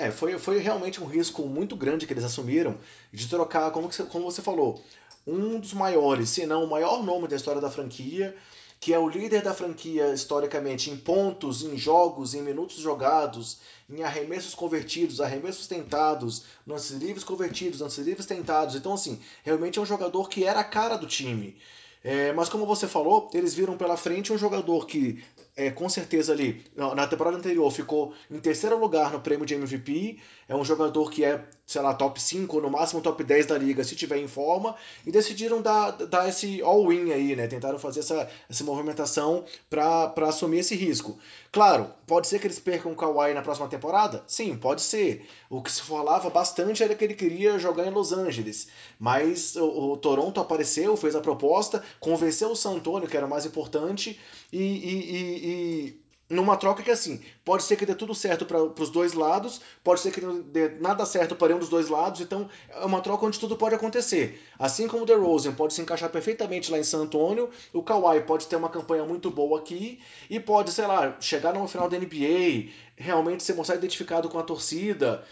É, 0.00 0.10
foi, 0.10 0.38
foi 0.38 0.58
realmente 0.58 1.02
um 1.02 1.06
risco 1.06 1.42
muito 1.42 1.76
grande 1.76 2.06
que 2.06 2.12
eles 2.12 2.24
assumiram 2.24 2.78
de 3.12 3.28
trocar, 3.28 3.70
como, 3.70 3.90
como 4.08 4.24
você 4.30 4.40
falou, 4.40 4.82
um 5.26 5.60
dos 5.60 5.74
maiores, 5.74 6.30
se 6.30 6.46
não 6.46 6.64
o 6.64 6.70
maior 6.70 7.02
nome 7.02 7.28
da 7.28 7.36
história 7.36 7.60
da 7.60 7.70
franquia 7.70 8.34
que 8.80 8.94
é 8.94 8.98
o 8.98 9.10
líder 9.10 9.42
da 9.42 9.52
franquia 9.52 10.14
historicamente 10.14 10.90
em 10.90 10.96
pontos, 10.96 11.62
em 11.62 11.76
jogos, 11.76 12.32
em 12.32 12.40
minutos 12.40 12.78
jogados, 12.78 13.58
em 13.90 14.02
arremessos 14.02 14.54
convertidos, 14.54 15.20
arremessos 15.20 15.66
tentados, 15.66 16.44
lances 16.66 16.96
livres 16.96 17.22
convertidos, 17.22 17.80
lances 17.80 18.06
livres 18.06 18.24
tentados. 18.24 18.74
Então, 18.74 18.94
assim, 18.94 19.20
realmente 19.44 19.78
é 19.78 19.82
um 19.82 19.86
jogador 19.86 20.30
que 20.30 20.44
era 20.44 20.60
a 20.60 20.64
cara 20.64 20.96
do 20.96 21.06
time. 21.06 21.58
É, 22.02 22.32
mas 22.32 22.48
como 22.48 22.64
você 22.64 22.88
falou, 22.88 23.30
eles 23.34 23.52
viram 23.52 23.76
pela 23.76 23.98
frente 23.98 24.32
um 24.32 24.38
jogador 24.38 24.86
que 24.86 25.22
é, 25.56 25.70
com 25.70 25.88
certeza 25.88 26.32
ali, 26.32 26.64
na 26.76 27.06
temporada 27.06 27.36
anterior, 27.36 27.70
ficou 27.70 28.14
em 28.30 28.38
terceiro 28.38 28.78
lugar 28.78 29.12
no 29.12 29.20
prêmio 29.20 29.44
de 29.44 29.54
MVP. 29.54 30.18
É 30.48 30.54
um 30.54 30.64
jogador 30.64 31.10
que 31.10 31.24
é, 31.24 31.44
sei 31.66 31.80
lá, 31.80 31.94
top 31.94 32.20
5 32.20 32.56
ou 32.56 32.62
no 32.62 32.70
máximo 32.70 33.00
top 33.00 33.22
10 33.22 33.46
da 33.46 33.58
liga, 33.58 33.84
se 33.84 33.94
tiver 33.94 34.18
em 34.18 34.26
forma. 34.26 34.74
E 35.06 35.12
decidiram 35.12 35.60
dar, 35.60 35.92
dar 35.92 36.28
esse 36.28 36.62
all-in 36.62 37.12
aí, 37.12 37.36
né? 37.36 37.46
Tentaram 37.46 37.78
fazer 37.78 38.00
essa, 38.00 38.28
essa 38.48 38.64
movimentação 38.64 39.44
para 39.68 40.12
assumir 40.28 40.60
esse 40.60 40.74
risco. 40.74 41.18
Claro, 41.52 41.92
pode 42.06 42.26
ser 42.26 42.40
que 42.40 42.46
eles 42.46 42.58
percam 42.58 42.92
o 42.92 42.96
Kawhi 42.96 43.34
na 43.34 43.42
próxima 43.42 43.68
temporada? 43.68 44.24
Sim, 44.26 44.56
pode 44.56 44.82
ser. 44.82 45.26
O 45.48 45.62
que 45.62 45.70
se 45.70 45.82
falava 45.82 46.30
bastante 46.30 46.82
era 46.82 46.94
que 46.94 47.04
ele 47.04 47.14
queria 47.14 47.58
jogar 47.58 47.86
em 47.86 47.90
Los 47.90 48.12
Angeles. 48.12 48.68
Mas 48.98 49.56
o, 49.56 49.92
o 49.92 49.96
Toronto 49.96 50.40
apareceu, 50.40 50.96
fez 50.96 51.14
a 51.14 51.20
proposta, 51.20 51.82
convenceu 52.00 52.50
o 52.50 52.56
San 52.56 52.72
Antonio, 52.72 53.08
que 53.08 53.16
era 53.16 53.26
o 53.26 53.30
mais 53.30 53.44
importante, 53.46 54.18
e, 54.52 54.58
e, 54.58 55.39
e 55.39 55.39
e 55.40 56.00
numa 56.30 56.56
troca 56.56 56.82
que 56.82 56.90
assim, 56.90 57.20
pode 57.44 57.64
ser 57.64 57.74
que 57.74 57.84
dê 57.84 57.94
tudo 57.94 58.14
certo 58.14 58.46
para 58.46 58.62
os 58.62 58.88
dois 58.88 59.14
lados, 59.14 59.60
pode 59.82 60.00
ser 60.00 60.12
que 60.12 60.20
não 60.20 60.40
dê 60.40 60.68
nada 60.80 61.04
certo 61.04 61.34
para 61.34 61.54
um 61.54 61.58
dos 61.58 61.68
dois 61.68 61.88
lados, 61.88 62.20
então 62.20 62.48
é 62.68 62.84
uma 62.84 63.00
troca 63.00 63.26
onde 63.26 63.38
tudo 63.38 63.56
pode 63.56 63.74
acontecer. 63.74 64.40
Assim 64.56 64.86
como 64.86 65.02
o 65.02 65.06
DeRozan 65.06 65.52
pode 65.52 65.74
se 65.74 65.82
encaixar 65.82 66.08
perfeitamente 66.08 66.70
lá 66.70 66.78
em 66.78 66.84
San 66.84 67.00
Antonio, 67.02 67.50
o 67.72 67.82
Kawhi 67.82 68.20
pode 68.20 68.46
ter 68.46 68.54
uma 68.54 68.68
campanha 68.68 69.04
muito 69.04 69.28
boa 69.28 69.58
aqui 69.58 70.00
e 70.30 70.38
pode, 70.38 70.70
sei 70.70 70.86
lá, 70.86 71.16
chegar 71.20 71.52
no 71.52 71.66
final 71.66 71.88
da 71.88 71.98
NBA, 71.98 72.70
realmente 72.96 73.42
ser 73.42 73.54
mostrar 73.54 73.74
identificado 73.74 74.28
com 74.28 74.38
a 74.38 74.44
torcida, 74.44 75.24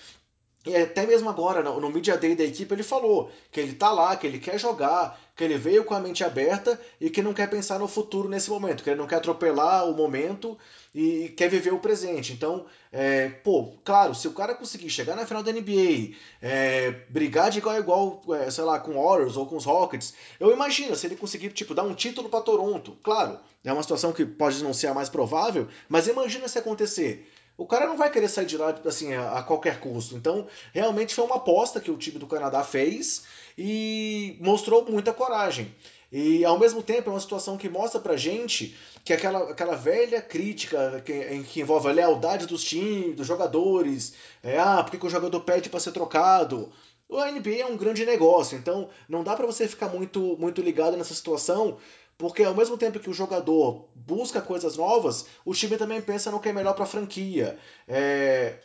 e 0.66 0.76
até 0.76 1.06
mesmo 1.06 1.30
agora, 1.30 1.62
no, 1.62 1.80
no 1.80 1.88
Media 1.88 2.16
Day 2.16 2.34
da 2.34 2.44
equipe, 2.44 2.74
ele 2.74 2.82
falou 2.82 3.30
que 3.50 3.60
ele 3.60 3.74
tá 3.74 3.90
lá, 3.90 4.16
que 4.16 4.26
ele 4.26 4.38
quer 4.38 4.58
jogar, 4.58 5.18
que 5.36 5.44
ele 5.44 5.56
veio 5.56 5.84
com 5.84 5.94
a 5.94 6.00
mente 6.00 6.24
aberta 6.24 6.78
e 7.00 7.08
que 7.08 7.22
não 7.22 7.32
quer 7.32 7.48
pensar 7.48 7.78
no 7.78 7.86
futuro 7.86 8.28
nesse 8.28 8.50
momento, 8.50 8.82
que 8.82 8.90
ele 8.90 8.98
não 8.98 9.06
quer 9.06 9.16
atropelar 9.16 9.88
o 9.88 9.96
momento 9.96 10.58
e 10.92 11.28
quer 11.36 11.48
viver 11.48 11.72
o 11.72 11.78
presente. 11.78 12.32
Então, 12.32 12.66
é, 12.90 13.28
pô, 13.28 13.72
claro, 13.84 14.14
se 14.16 14.26
o 14.26 14.32
cara 14.32 14.54
conseguir 14.54 14.90
chegar 14.90 15.14
na 15.14 15.24
final 15.24 15.44
da 15.44 15.52
NBA, 15.52 16.16
é, 16.42 16.90
brigar 17.08 17.50
de 17.50 17.58
igual 17.58 17.76
a 17.76 17.78
igual, 17.78 18.22
é, 18.34 18.50
sei 18.50 18.64
lá, 18.64 18.80
com 18.80 18.96
o 18.96 19.02
Warriors 19.02 19.36
ou 19.36 19.46
com 19.46 19.56
os 19.56 19.64
Rockets, 19.64 20.12
eu 20.40 20.52
imagino 20.52 20.96
se 20.96 21.06
ele 21.06 21.16
conseguir, 21.16 21.50
tipo, 21.50 21.72
dar 21.72 21.84
um 21.84 21.94
título 21.94 22.28
para 22.28 22.40
Toronto. 22.40 22.98
Claro, 23.02 23.38
é 23.64 23.72
uma 23.72 23.82
situação 23.82 24.12
que 24.12 24.26
pode 24.26 24.62
não 24.64 24.74
ser 24.74 24.88
a 24.88 24.94
mais 24.94 25.08
provável, 25.08 25.68
mas 25.88 26.08
imagina 26.08 26.48
se 26.48 26.58
acontecer 26.58 27.26
o 27.58 27.66
cara 27.66 27.88
não 27.88 27.96
vai 27.96 28.08
querer 28.08 28.28
sair 28.28 28.46
de 28.46 28.56
lá 28.56 28.72
assim, 28.86 29.12
a, 29.14 29.42
qualquer 29.42 29.80
custo. 29.80 30.14
Então, 30.14 30.46
realmente 30.72 31.12
foi 31.12 31.24
uma 31.24 31.36
aposta 31.36 31.80
que 31.80 31.90
o 31.90 31.98
time 31.98 32.16
do 32.16 32.26
Canadá 32.26 32.62
fez 32.62 33.24
e 33.58 34.38
mostrou 34.40 34.88
muita 34.88 35.12
coragem. 35.12 35.74
E 36.10 36.44
ao 36.44 36.56
mesmo 36.56 36.82
tempo 36.82 37.10
é 37.10 37.12
uma 37.12 37.20
situação 37.20 37.58
que 37.58 37.68
mostra 37.68 38.00
pra 38.00 38.16
gente 38.16 38.74
que 39.04 39.12
aquela, 39.12 39.50
aquela 39.50 39.74
velha 39.74 40.22
crítica 40.22 41.02
que, 41.04 41.42
que 41.42 41.60
envolve 41.60 41.88
a 41.88 41.92
lealdade 41.92 42.46
dos 42.46 42.62
times, 42.62 43.16
dos 43.16 43.26
jogadores, 43.26 44.14
é, 44.42 44.56
ah, 44.56 44.82
porque 44.82 44.96
que 44.96 45.06
o 45.06 45.10
jogador 45.10 45.40
pede 45.40 45.68
para 45.68 45.80
ser 45.80 45.90
trocado? 45.90 46.72
O 47.08 47.18
NBA 47.24 47.56
é 47.60 47.66
um 47.66 47.76
grande 47.76 48.06
negócio, 48.06 48.56
então 48.56 48.88
não 49.08 49.24
dá 49.24 49.34
para 49.34 49.46
você 49.46 49.66
ficar 49.66 49.88
muito, 49.88 50.36
muito 50.38 50.60
ligado 50.60 50.96
nessa 50.96 51.14
situação, 51.14 51.78
porque 52.18 52.42
ao 52.42 52.54
mesmo 52.54 52.76
tempo 52.76 52.98
que 52.98 53.08
o 53.08 53.14
jogador 53.14 53.88
busca 53.94 54.42
coisas 54.42 54.76
novas, 54.76 55.26
o 55.44 55.54
time 55.54 55.76
também 55.76 56.02
pensa 56.02 56.32
no 56.32 56.40
que 56.40 56.48
é 56.48 56.52
melhor 56.52 56.74
para 56.74 56.82
a 56.82 56.88
franquia. 56.88 57.56
É, 57.86 58.58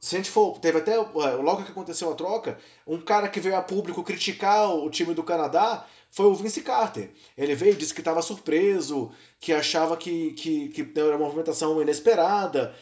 se 0.00 0.16
a 0.16 0.18
gente 0.18 0.30
for. 0.30 0.58
Teve 0.58 0.78
até. 0.78 0.96
Logo 0.96 1.64
que 1.64 1.70
aconteceu 1.70 2.10
a 2.10 2.14
troca, 2.14 2.58
um 2.86 3.00
cara 3.00 3.28
que 3.28 3.40
veio 3.40 3.56
a 3.56 3.62
público 3.62 4.02
criticar 4.02 4.74
o 4.74 4.90
time 4.90 5.14
do 5.14 5.22
Canadá 5.22 5.86
foi 6.10 6.26
o 6.26 6.34
Vince 6.34 6.62
Carter. 6.62 7.10
Ele 7.36 7.54
veio, 7.54 7.76
disse 7.76 7.94
que 7.94 8.00
estava 8.00 8.22
surpreso, 8.22 9.10
que 9.40 9.52
achava 9.52 9.96
que, 9.96 10.32
que, 10.32 10.68
que 10.68 10.98
era 10.98 11.16
uma 11.16 11.26
movimentação 11.26 11.80
inesperada. 11.80 12.74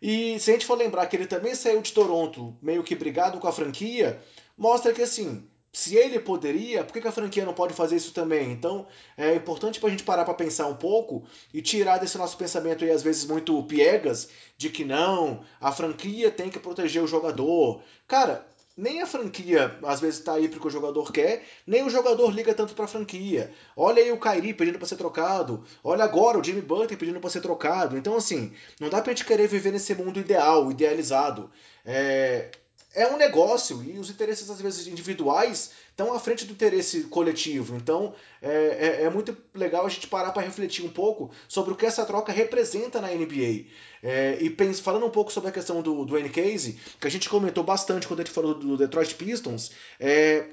E 0.00 0.38
se 0.40 0.50
a 0.50 0.54
gente 0.54 0.66
for 0.66 0.76
lembrar 0.76 1.06
que 1.06 1.16
ele 1.16 1.26
também 1.26 1.54
saiu 1.54 1.80
de 1.80 1.92
Toronto 1.92 2.56
meio 2.60 2.82
que 2.82 2.94
brigado 2.94 3.38
com 3.38 3.46
a 3.46 3.52
franquia, 3.52 4.20
mostra 4.56 4.92
que 4.92 5.02
assim 5.02 5.48
se 5.72 5.96
ele 5.96 6.20
poderia, 6.20 6.84
por 6.84 6.92
que, 6.92 7.08
a 7.08 7.12
franquia 7.12 7.46
não 7.46 7.54
pode 7.54 7.72
fazer 7.72 7.96
isso 7.96 8.12
também? 8.12 8.52
Então 8.52 8.86
é 9.16 9.34
importante 9.34 9.80
para 9.80 9.88
a 9.88 9.90
gente 9.90 10.04
parar 10.04 10.24
para 10.24 10.34
pensar 10.34 10.66
um 10.66 10.76
pouco 10.76 11.24
e 11.52 11.62
tirar 11.62 11.96
desse 11.96 12.18
nosso 12.18 12.36
pensamento 12.36 12.84
aí, 12.84 12.90
às 12.90 13.02
vezes 13.02 13.24
muito 13.24 13.62
piegas, 13.62 14.28
de 14.58 14.68
que 14.68 14.84
não, 14.84 15.42
a 15.58 15.72
franquia 15.72 16.30
tem 16.30 16.50
que 16.50 16.58
proteger 16.58 17.02
o 17.02 17.06
jogador. 17.06 17.82
Cara, 18.06 18.46
nem 18.76 19.00
a 19.00 19.06
franquia 19.06 19.78
às 19.82 19.98
vezes 19.98 20.18
está 20.18 20.34
aí 20.34 20.46
porque 20.46 20.68
o 20.68 20.70
jogador 20.70 21.10
quer, 21.10 21.42
nem 21.66 21.82
o 21.82 21.90
jogador 21.90 22.30
liga 22.30 22.52
tanto 22.54 22.74
para 22.74 22.84
a 22.84 22.88
franquia. 22.88 23.50
Olha 23.74 24.02
aí 24.02 24.12
o 24.12 24.20
Kyrie 24.20 24.52
pedindo 24.52 24.78
para 24.78 24.86
ser 24.86 24.96
trocado, 24.96 25.64
olha 25.82 26.04
agora 26.04 26.38
o 26.38 26.44
Jimmy 26.44 26.60
Butler 26.60 26.98
pedindo 26.98 27.18
para 27.18 27.30
ser 27.30 27.40
trocado. 27.40 27.96
Então 27.96 28.14
assim, 28.14 28.52
não 28.78 28.90
dá 28.90 29.00
para 29.00 29.12
gente 29.12 29.24
querer 29.24 29.48
viver 29.48 29.72
nesse 29.72 29.94
mundo 29.94 30.20
ideal, 30.20 30.70
idealizado. 30.70 31.50
É, 31.82 32.50
é 32.94 33.06
um 33.06 33.16
negócio 33.16 33.82
e 33.82 33.98
os 33.98 34.10
interesses, 34.10 34.50
às 34.50 34.60
vezes, 34.60 34.86
individuais 34.86 35.72
estão 35.90 36.12
à 36.12 36.18
frente 36.18 36.44
do 36.44 36.52
interesse 36.52 37.04
coletivo. 37.04 37.76
Então, 37.76 38.14
é, 38.40 39.00
é, 39.02 39.02
é 39.04 39.10
muito 39.10 39.36
legal 39.54 39.86
a 39.86 39.88
gente 39.88 40.06
parar 40.06 40.32
para 40.32 40.42
refletir 40.42 40.84
um 40.84 40.90
pouco 40.90 41.30
sobre 41.48 41.72
o 41.72 41.76
que 41.76 41.86
essa 41.86 42.04
troca 42.04 42.32
representa 42.32 43.00
na 43.00 43.08
NBA. 43.08 43.66
É, 44.02 44.38
e 44.40 44.50
penso, 44.50 44.82
falando 44.82 45.06
um 45.06 45.10
pouco 45.10 45.32
sobre 45.32 45.48
a 45.50 45.52
questão 45.52 45.80
do, 45.80 46.04
do 46.04 46.18
N-Case, 46.18 46.78
que 47.00 47.06
a 47.06 47.10
gente 47.10 47.28
comentou 47.28 47.64
bastante 47.64 48.06
quando 48.06 48.20
a 48.20 48.24
gente 48.24 48.34
falou 48.34 48.54
do 48.54 48.76
Detroit 48.76 49.14
Pistons, 49.14 49.72
é, 49.98 50.46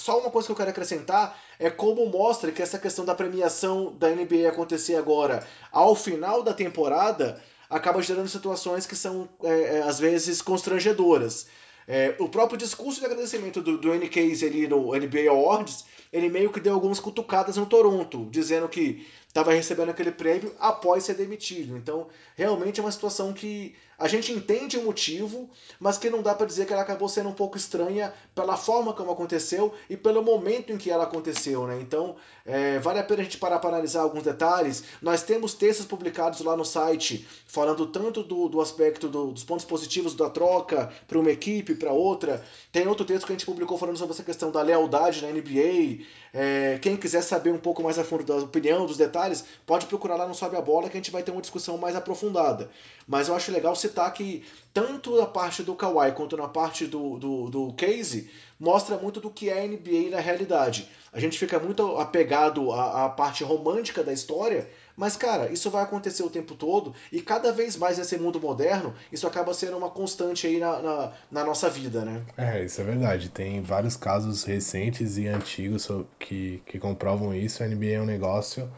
só 0.00 0.18
uma 0.18 0.30
coisa 0.30 0.46
que 0.46 0.52
eu 0.52 0.56
quero 0.56 0.70
acrescentar 0.70 1.38
é 1.58 1.68
como 1.68 2.06
mostra 2.06 2.50
que 2.50 2.62
essa 2.62 2.78
questão 2.78 3.04
da 3.04 3.14
premiação 3.14 3.94
da 3.96 4.08
NBA 4.08 4.48
acontecer 4.48 4.96
agora 4.96 5.46
ao 5.70 5.94
final 5.94 6.42
da 6.42 6.54
temporada 6.54 7.40
acaba 7.70 8.02
gerando 8.02 8.28
situações 8.28 8.84
que 8.84 8.96
são, 8.96 9.28
é, 9.44 9.76
é, 9.76 9.82
às 9.82 10.00
vezes, 10.00 10.42
constrangedoras. 10.42 11.46
É, 11.86 12.14
o 12.18 12.28
próprio 12.28 12.58
discurso 12.58 13.00
de 13.00 13.06
agradecimento 13.06 13.62
do, 13.62 13.78
do 13.78 13.94
N-Case 13.94 14.44
ali 14.44 14.66
no 14.66 14.92
NBA 14.92 15.30
Awards, 15.30 15.84
ele 16.12 16.28
meio 16.28 16.50
que 16.50 16.60
deu 16.60 16.74
algumas 16.74 16.98
cutucadas 16.98 17.56
no 17.56 17.66
Toronto, 17.66 18.26
dizendo 18.30 18.68
que 18.68 19.06
estava 19.28 19.52
recebendo 19.52 19.90
aquele 19.90 20.10
prêmio 20.10 20.52
após 20.58 21.04
ser 21.04 21.14
demitido. 21.14 21.76
Então, 21.76 22.08
realmente 22.34 22.80
é 22.80 22.82
uma 22.82 22.90
situação 22.90 23.32
que 23.32 23.76
a 23.96 24.08
gente 24.08 24.32
entende 24.32 24.78
o 24.78 24.82
motivo, 24.82 25.48
mas 25.78 25.98
que 25.98 26.08
não 26.08 26.22
dá 26.22 26.34
para 26.34 26.46
dizer 26.46 26.66
que 26.66 26.72
ela 26.72 26.80
acabou 26.80 27.06
sendo 27.06 27.28
um 27.28 27.34
pouco 27.34 27.58
estranha 27.58 28.12
pela 28.34 28.56
forma 28.56 28.94
como 28.94 29.12
aconteceu 29.12 29.74
e 29.90 29.96
pelo 29.96 30.22
momento 30.22 30.72
em 30.72 30.78
que 30.78 30.90
ela 30.90 31.04
aconteceu, 31.04 31.66
né? 31.66 31.78
Então, 31.80 32.16
é, 32.46 32.78
vale 32.78 32.98
a 32.98 33.04
pena 33.04 33.20
a 33.20 33.24
gente 33.24 33.36
parar 33.36 33.58
para 33.58 33.68
analisar 33.68 34.00
alguns 34.00 34.22
detalhes. 34.22 34.82
Nós 35.02 35.22
temos 35.22 35.52
textos 35.52 35.84
publicados 35.84 36.40
lá 36.40 36.56
no 36.56 36.64
site 36.64 37.28
falando 37.46 37.86
tanto 37.86 38.22
do, 38.22 38.48
do 38.48 38.60
aspecto 38.62 39.06
do, 39.06 39.32
dos 39.32 39.44
pontos 39.44 39.66
positivos 39.66 40.14
da 40.14 40.30
troca 40.30 40.90
para 41.06 41.18
uma 41.18 41.30
equipe, 41.30 41.74
para 41.74 41.92
outra. 41.92 42.42
Tem 42.72 42.88
outro 42.88 43.04
texto 43.04 43.26
que 43.26 43.32
a 43.32 43.36
gente 43.36 43.46
publicou 43.46 43.76
falando 43.76 43.98
sobre 43.98 44.14
essa 44.14 44.24
questão 44.24 44.50
da 44.50 44.62
lealdade 44.62 45.20
na 45.20 45.30
NBA. 45.30 45.99
É, 46.32 46.78
quem 46.80 46.96
quiser 46.96 47.22
saber 47.22 47.50
um 47.50 47.58
pouco 47.58 47.82
mais 47.82 47.98
a 47.98 48.04
fundo 48.04 48.24
da 48.24 48.36
opinião, 48.36 48.86
dos 48.86 48.96
detalhes, 48.96 49.44
pode 49.66 49.86
procurar 49.86 50.16
lá 50.16 50.26
no 50.26 50.34
Sobe 50.34 50.56
a 50.56 50.60
Bola 50.60 50.88
que 50.88 50.96
a 50.96 51.00
gente 51.00 51.10
vai 51.10 51.22
ter 51.22 51.30
uma 51.30 51.40
discussão 51.40 51.76
mais 51.76 51.96
aprofundada. 51.96 52.70
Mas 53.06 53.28
eu 53.28 53.34
acho 53.34 53.50
legal 53.50 53.74
citar 53.74 54.12
que 54.12 54.44
tanto 54.72 55.16
na 55.16 55.26
parte 55.26 55.62
do 55.62 55.74
Kawhi 55.74 56.12
quanto 56.12 56.36
na 56.36 56.48
parte 56.48 56.86
do, 56.86 57.18
do, 57.18 57.50
do 57.50 57.72
Casey 57.74 58.30
mostra 58.58 58.96
muito 58.96 59.20
do 59.20 59.30
que 59.30 59.48
é 59.48 59.62
a 59.62 59.66
NBA 59.66 60.10
na 60.10 60.20
realidade. 60.20 60.88
A 61.12 61.18
gente 61.18 61.38
fica 61.38 61.58
muito 61.58 61.96
apegado 61.96 62.70
à, 62.70 63.06
à 63.06 63.08
parte 63.08 63.42
romântica 63.42 64.04
da 64.04 64.12
história, 64.12 64.68
mas, 65.00 65.16
cara, 65.16 65.50
isso 65.50 65.70
vai 65.70 65.82
acontecer 65.82 66.22
o 66.22 66.28
tempo 66.28 66.54
todo 66.54 66.92
e 67.10 67.22
cada 67.22 67.50
vez 67.52 67.74
mais 67.74 67.96
nesse 67.96 68.18
mundo 68.18 68.38
moderno, 68.38 68.92
isso 69.10 69.26
acaba 69.26 69.54
sendo 69.54 69.78
uma 69.78 69.88
constante 69.88 70.46
aí 70.46 70.60
na, 70.60 70.82
na, 70.82 71.12
na 71.30 71.42
nossa 71.42 71.70
vida, 71.70 72.04
né? 72.04 72.22
É, 72.36 72.62
isso 72.62 72.82
é 72.82 72.84
verdade. 72.84 73.30
Tem 73.30 73.62
vários 73.62 73.96
casos 73.96 74.44
recentes 74.44 75.16
e 75.16 75.26
antigos 75.26 75.88
que, 76.18 76.62
que 76.66 76.78
comprovam 76.78 77.34
isso. 77.34 77.62
A 77.62 77.66
NBA 77.66 77.92
é 77.92 78.00
um 78.02 78.04
negócio 78.04 78.70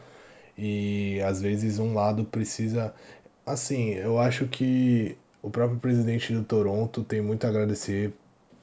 e 0.57 1.19
às 1.23 1.41
vezes 1.41 1.77
um 1.77 1.93
lado 1.93 2.23
precisa. 2.23 2.93
Assim, 3.45 3.89
eu 3.89 4.17
acho 4.17 4.47
que 4.47 5.17
o 5.41 5.49
próprio 5.49 5.77
presidente 5.77 6.33
do 6.33 6.41
Toronto 6.41 7.03
tem 7.03 7.21
muito 7.21 7.45
a 7.45 7.49
agradecer 7.49 8.13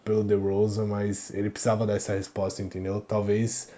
pelo 0.02 0.24
DeRozan, 0.24 0.86
mas 0.86 1.30
ele 1.34 1.50
precisava 1.50 1.86
dar 1.86 1.96
essa 1.96 2.14
resposta, 2.14 2.62
entendeu? 2.62 3.02
Talvez 3.02 3.68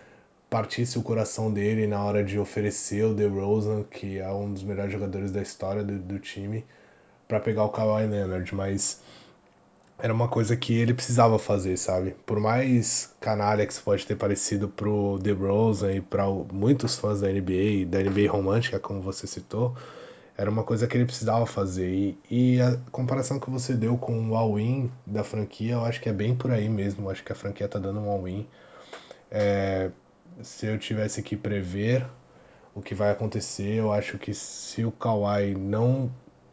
partisse 0.52 0.98
o 0.98 1.02
coração 1.02 1.50
dele 1.50 1.86
na 1.86 2.04
hora 2.04 2.22
de 2.22 2.38
oferecer 2.38 3.06
o 3.06 3.14
DeRozan, 3.14 3.84
que 3.84 4.18
é 4.18 4.30
um 4.30 4.52
dos 4.52 4.62
melhores 4.62 4.92
jogadores 4.92 5.32
da 5.32 5.40
história 5.40 5.82
do, 5.82 5.98
do 5.98 6.18
time, 6.18 6.62
para 7.26 7.40
pegar 7.40 7.64
o 7.64 7.70
Kawhi 7.70 8.06
Leonard, 8.06 8.54
mas 8.54 9.00
era 9.98 10.12
uma 10.12 10.28
coisa 10.28 10.54
que 10.54 10.76
ele 10.76 10.92
precisava 10.92 11.38
fazer, 11.38 11.78
sabe? 11.78 12.14
Por 12.26 12.38
mais 12.38 13.14
canalha 13.18 13.64
que 13.64 13.72
isso 13.72 13.82
pode 13.82 14.06
ter 14.06 14.14
parecido 14.14 14.68
pro 14.68 15.18
DeRozan 15.22 15.94
e 15.94 16.00
para 16.02 16.26
muitos 16.52 16.98
fãs 16.98 17.22
da 17.22 17.28
NBA, 17.28 17.86
da 17.88 18.02
NBA 18.02 18.30
romântica, 18.30 18.78
como 18.78 19.00
você 19.00 19.26
citou, 19.26 19.74
era 20.36 20.50
uma 20.50 20.64
coisa 20.64 20.86
que 20.86 20.94
ele 20.98 21.06
precisava 21.06 21.46
fazer. 21.46 21.88
E, 21.88 22.18
e 22.30 22.60
a 22.60 22.76
comparação 22.90 23.40
que 23.40 23.48
você 23.48 23.72
deu 23.72 23.96
com 23.96 24.28
o 24.28 24.36
all-in 24.36 24.90
da 25.06 25.24
franquia, 25.24 25.72
eu 25.72 25.84
acho 25.86 25.98
que 25.98 26.10
é 26.10 26.12
bem 26.12 26.36
por 26.36 26.50
aí 26.50 26.68
mesmo. 26.68 27.06
Eu 27.06 27.10
acho 27.10 27.24
que 27.24 27.32
a 27.32 27.34
franquia 27.34 27.66
tá 27.66 27.78
dando 27.78 28.00
um 28.00 28.10
all-in. 28.10 28.46
É, 29.30 29.90
se 30.40 30.66
eu 30.66 30.78
tivesse 30.78 31.22
que 31.22 31.36
prever 31.36 32.06
o 32.74 32.80
que 32.80 32.94
vai 32.94 33.10
acontecer, 33.10 33.74
eu 33.74 33.92
acho 33.92 34.18
que 34.18 34.32
se 34.32 34.84
o 34.84 34.90
Kawhi 34.90 35.54
não 35.54 36.10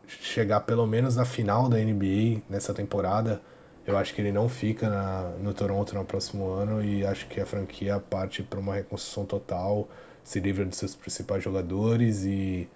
chegar 0.08 0.62
pelo 0.62 0.86
menos 0.86 1.16
na 1.16 1.26
final 1.26 1.70
da 1.70 1.78
NBA 1.78 2.42
nessa 2.50 2.74
temporada, 2.74 3.42
eu 3.86 3.98
acho 3.98 4.14
que 4.14 4.22
ele 4.22 4.32
não 4.32 4.50
fica 4.50 4.90
na, 4.90 5.30
no 5.42 5.54
Toronto 5.54 5.96
no 5.96 6.04
próximo 6.04 6.50
ano 6.50 6.84
e 6.84 7.06
acho 7.06 7.28
que 7.28 7.40
a 7.40 7.46
franquia 7.46 8.00
parte 8.00 8.44
para 8.44 8.60
uma 8.60 8.76
reconstrução 8.76 9.26
total, 9.26 9.88
se 10.24 10.40
livra 10.40 10.66
de 10.66 10.76
seus 10.76 10.96
principais 10.96 11.44
jogadores 11.44 12.24
e 12.24 12.70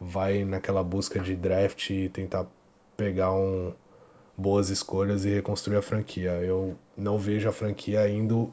vai 0.00 0.44
naquela 0.44 0.82
busca 0.82 1.20
de 1.20 1.36
draft 1.36 1.90
e 1.90 2.08
tentar 2.08 2.46
pegar 2.96 3.32
um, 3.32 3.72
boas 4.36 4.70
escolhas 4.70 5.24
e 5.24 5.30
reconstruir 5.30 5.76
a 5.76 5.82
franquia. 5.82 6.32
Eu 6.32 6.76
não 6.96 7.18
vejo 7.18 7.48
a 7.48 7.52
franquia 7.52 8.08
indo 8.08 8.52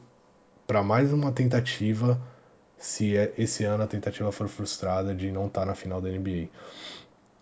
para 0.68 0.82
mais 0.82 1.14
uma 1.14 1.32
tentativa 1.32 2.20
se 2.76 3.16
é, 3.16 3.32
esse 3.38 3.64
ano 3.64 3.82
a 3.82 3.86
tentativa 3.86 4.30
for 4.30 4.48
frustrada 4.48 5.14
de 5.14 5.32
não 5.32 5.46
estar 5.46 5.62
tá 5.62 5.66
na 5.66 5.74
final 5.74 5.98
da 5.98 6.10
NBA. 6.10 6.50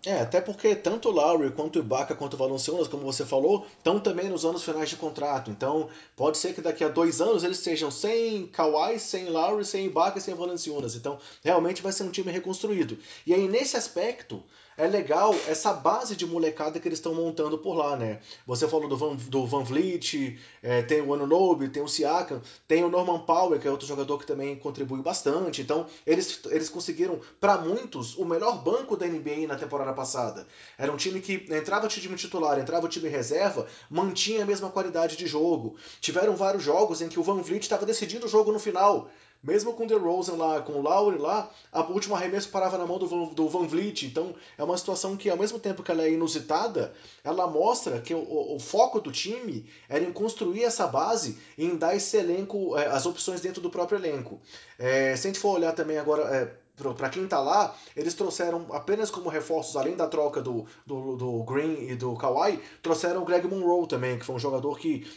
É, 0.05 0.21
até 0.21 0.39
porque 0.39 0.73
tanto 0.73 1.09
o 1.09 1.11
Lowry 1.11 1.51
quanto 1.51 1.75
o 1.75 1.79
Ibaka 1.79 2.15
quanto 2.15 2.35
o 2.35 2.37
Valanciunas, 2.37 2.87
como 2.87 3.03
você 3.03 3.25
falou, 3.25 3.67
estão 3.77 3.99
também 3.99 4.29
nos 4.29 4.45
anos 4.45 4.63
finais 4.63 4.89
de 4.89 4.95
contrato. 4.95 5.51
Então, 5.51 5.89
pode 6.15 6.37
ser 6.37 6.53
que 6.53 6.61
daqui 6.61 6.85
a 6.85 6.87
dois 6.87 7.19
anos 7.19 7.43
eles 7.43 7.57
sejam 7.57 7.91
sem 7.91 8.47
Kawhi, 8.47 8.97
sem 8.97 9.25
Lowry, 9.25 9.65
sem 9.65 9.87
Ibaka 9.87 10.19
e 10.19 10.21
sem 10.21 10.33
Valanciunas. 10.33 10.95
Então, 10.95 11.19
realmente 11.43 11.81
vai 11.81 11.91
ser 11.91 12.03
um 12.03 12.11
time 12.11 12.31
reconstruído. 12.31 12.97
E 13.25 13.33
aí, 13.33 13.45
nesse 13.49 13.75
aspecto, 13.75 14.41
é 14.77 14.85
legal 14.87 15.33
essa 15.47 15.73
base 15.73 16.15
de 16.15 16.25
molecada 16.25 16.79
que 16.79 16.87
eles 16.87 16.99
estão 16.99 17.15
montando 17.15 17.57
por 17.57 17.73
lá, 17.73 17.97
né? 17.97 18.19
Você 18.45 18.67
falou 18.67 18.87
do 18.87 18.95
Van, 18.95 19.15
do 19.15 19.45
Van 19.47 19.63
Vliet, 19.63 20.39
é, 20.61 20.83
tem 20.83 21.01
o 21.01 21.13
Anunobi, 21.13 21.67
tem 21.67 21.81
o 21.81 21.87
Siakam, 21.87 22.39
tem 22.67 22.83
o 22.83 22.89
Norman 22.89 23.19
Powell, 23.19 23.59
que 23.59 23.67
é 23.67 23.71
outro 23.71 23.87
jogador 23.87 24.19
que 24.19 24.27
também 24.27 24.55
contribui 24.55 25.01
bastante. 25.01 25.63
Então, 25.63 25.87
eles, 26.05 26.39
eles 26.51 26.69
conseguiram, 26.69 27.19
para 27.39 27.57
muitos, 27.57 28.15
o 28.17 28.23
melhor 28.23 28.63
banco 28.63 28.95
da 28.95 29.07
NBA 29.07 29.47
na 29.47 29.55
temporada 29.55 29.93
passada. 29.93 30.45
Era 30.77 30.91
um 30.91 30.97
time 30.97 31.21
que 31.21 31.47
entrava 31.49 31.87
o 31.87 31.89
time 31.89 32.15
titular, 32.15 32.59
entrava 32.59 32.85
o 32.85 32.89
time 32.89 33.09
reserva, 33.09 33.65
mantinha 33.89 34.43
a 34.43 34.45
mesma 34.45 34.69
qualidade 34.69 35.17
de 35.17 35.25
jogo. 35.25 35.75
Tiveram 35.99 36.35
vários 36.35 36.61
jogos 36.61 37.01
em 37.01 37.09
que 37.09 37.19
o 37.19 37.23
Van 37.23 37.41
Vliet 37.41 37.63
estava 37.63 37.85
decidindo 37.85 38.27
o 38.27 38.29
jogo 38.29 38.51
no 38.51 38.59
final. 38.59 39.09
Mesmo 39.43 39.73
com 39.73 39.83
o 39.83 39.87
DeRozan 39.87 40.35
lá, 40.35 40.61
com 40.61 40.73
o 40.73 40.81
Lowry 40.81 41.17
lá, 41.17 41.49
a 41.71 41.81
última 41.81 42.17
arremesso 42.17 42.49
parava 42.49 42.77
na 42.77 42.85
mão 42.85 42.97
do 42.97 43.07
Van, 43.07 43.25
do 43.33 43.47
Van 43.47 43.67
Vliet. 43.67 44.03
Então 44.03 44.35
é 44.57 44.63
uma 44.63 44.77
situação 44.77 45.15
que, 45.15 45.29
ao 45.29 45.37
mesmo 45.37 45.59
tempo 45.59 45.83
que 45.83 45.91
ela 45.91 46.03
é 46.03 46.11
inusitada, 46.11 46.93
ela 47.23 47.47
mostra 47.47 48.01
que 48.01 48.13
o, 48.13 48.55
o 48.55 48.59
foco 48.59 48.99
do 48.99 49.11
time 49.11 49.65
era 49.87 50.03
em 50.03 50.11
construir 50.11 50.63
essa 50.63 50.87
base 50.87 51.37
e 51.57 51.65
em 51.65 51.75
dar 51.75 51.95
esse 51.95 52.17
elenco, 52.17 52.77
é, 52.77 52.87
as 52.87 53.05
opções 53.05 53.41
dentro 53.41 53.61
do 53.61 53.69
próprio 53.69 53.97
elenco. 53.97 54.39
É, 54.77 55.15
se 55.15 55.27
a 55.27 55.29
gente 55.29 55.39
for 55.39 55.55
olhar 55.55 55.73
também 55.73 55.97
agora. 55.97 56.59
Para 56.95 57.09
quem 57.09 57.27
tá 57.27 57.39
lá, 57.39 57.75
eles 57.95 58.13
trouxeram 58.13 58.67
apenas 58.71 59.09
como 59.09 59.29
reforços, 59.29 59.75
além 59.75 59.95
da 59.95 60.07
troca 60.07 60.41
do, 60.41 60.67
do, 60.85 61.15
do, 61.15 61.43
Green 61.43 61.89
e 61.89 61.95
do 61.95 62.15
Kawhi, 62.15 62.59
trouxeram 62.83 63.23
o 63.23 63.25
Greg 63.25 63.47
Monroe 63.47 63.87
também, 63.87 64.19
que 64.19 64.25
foi 64.25 64.35
um 64.35 64.39
jogador 64.39 64.77
que 64.77 65.07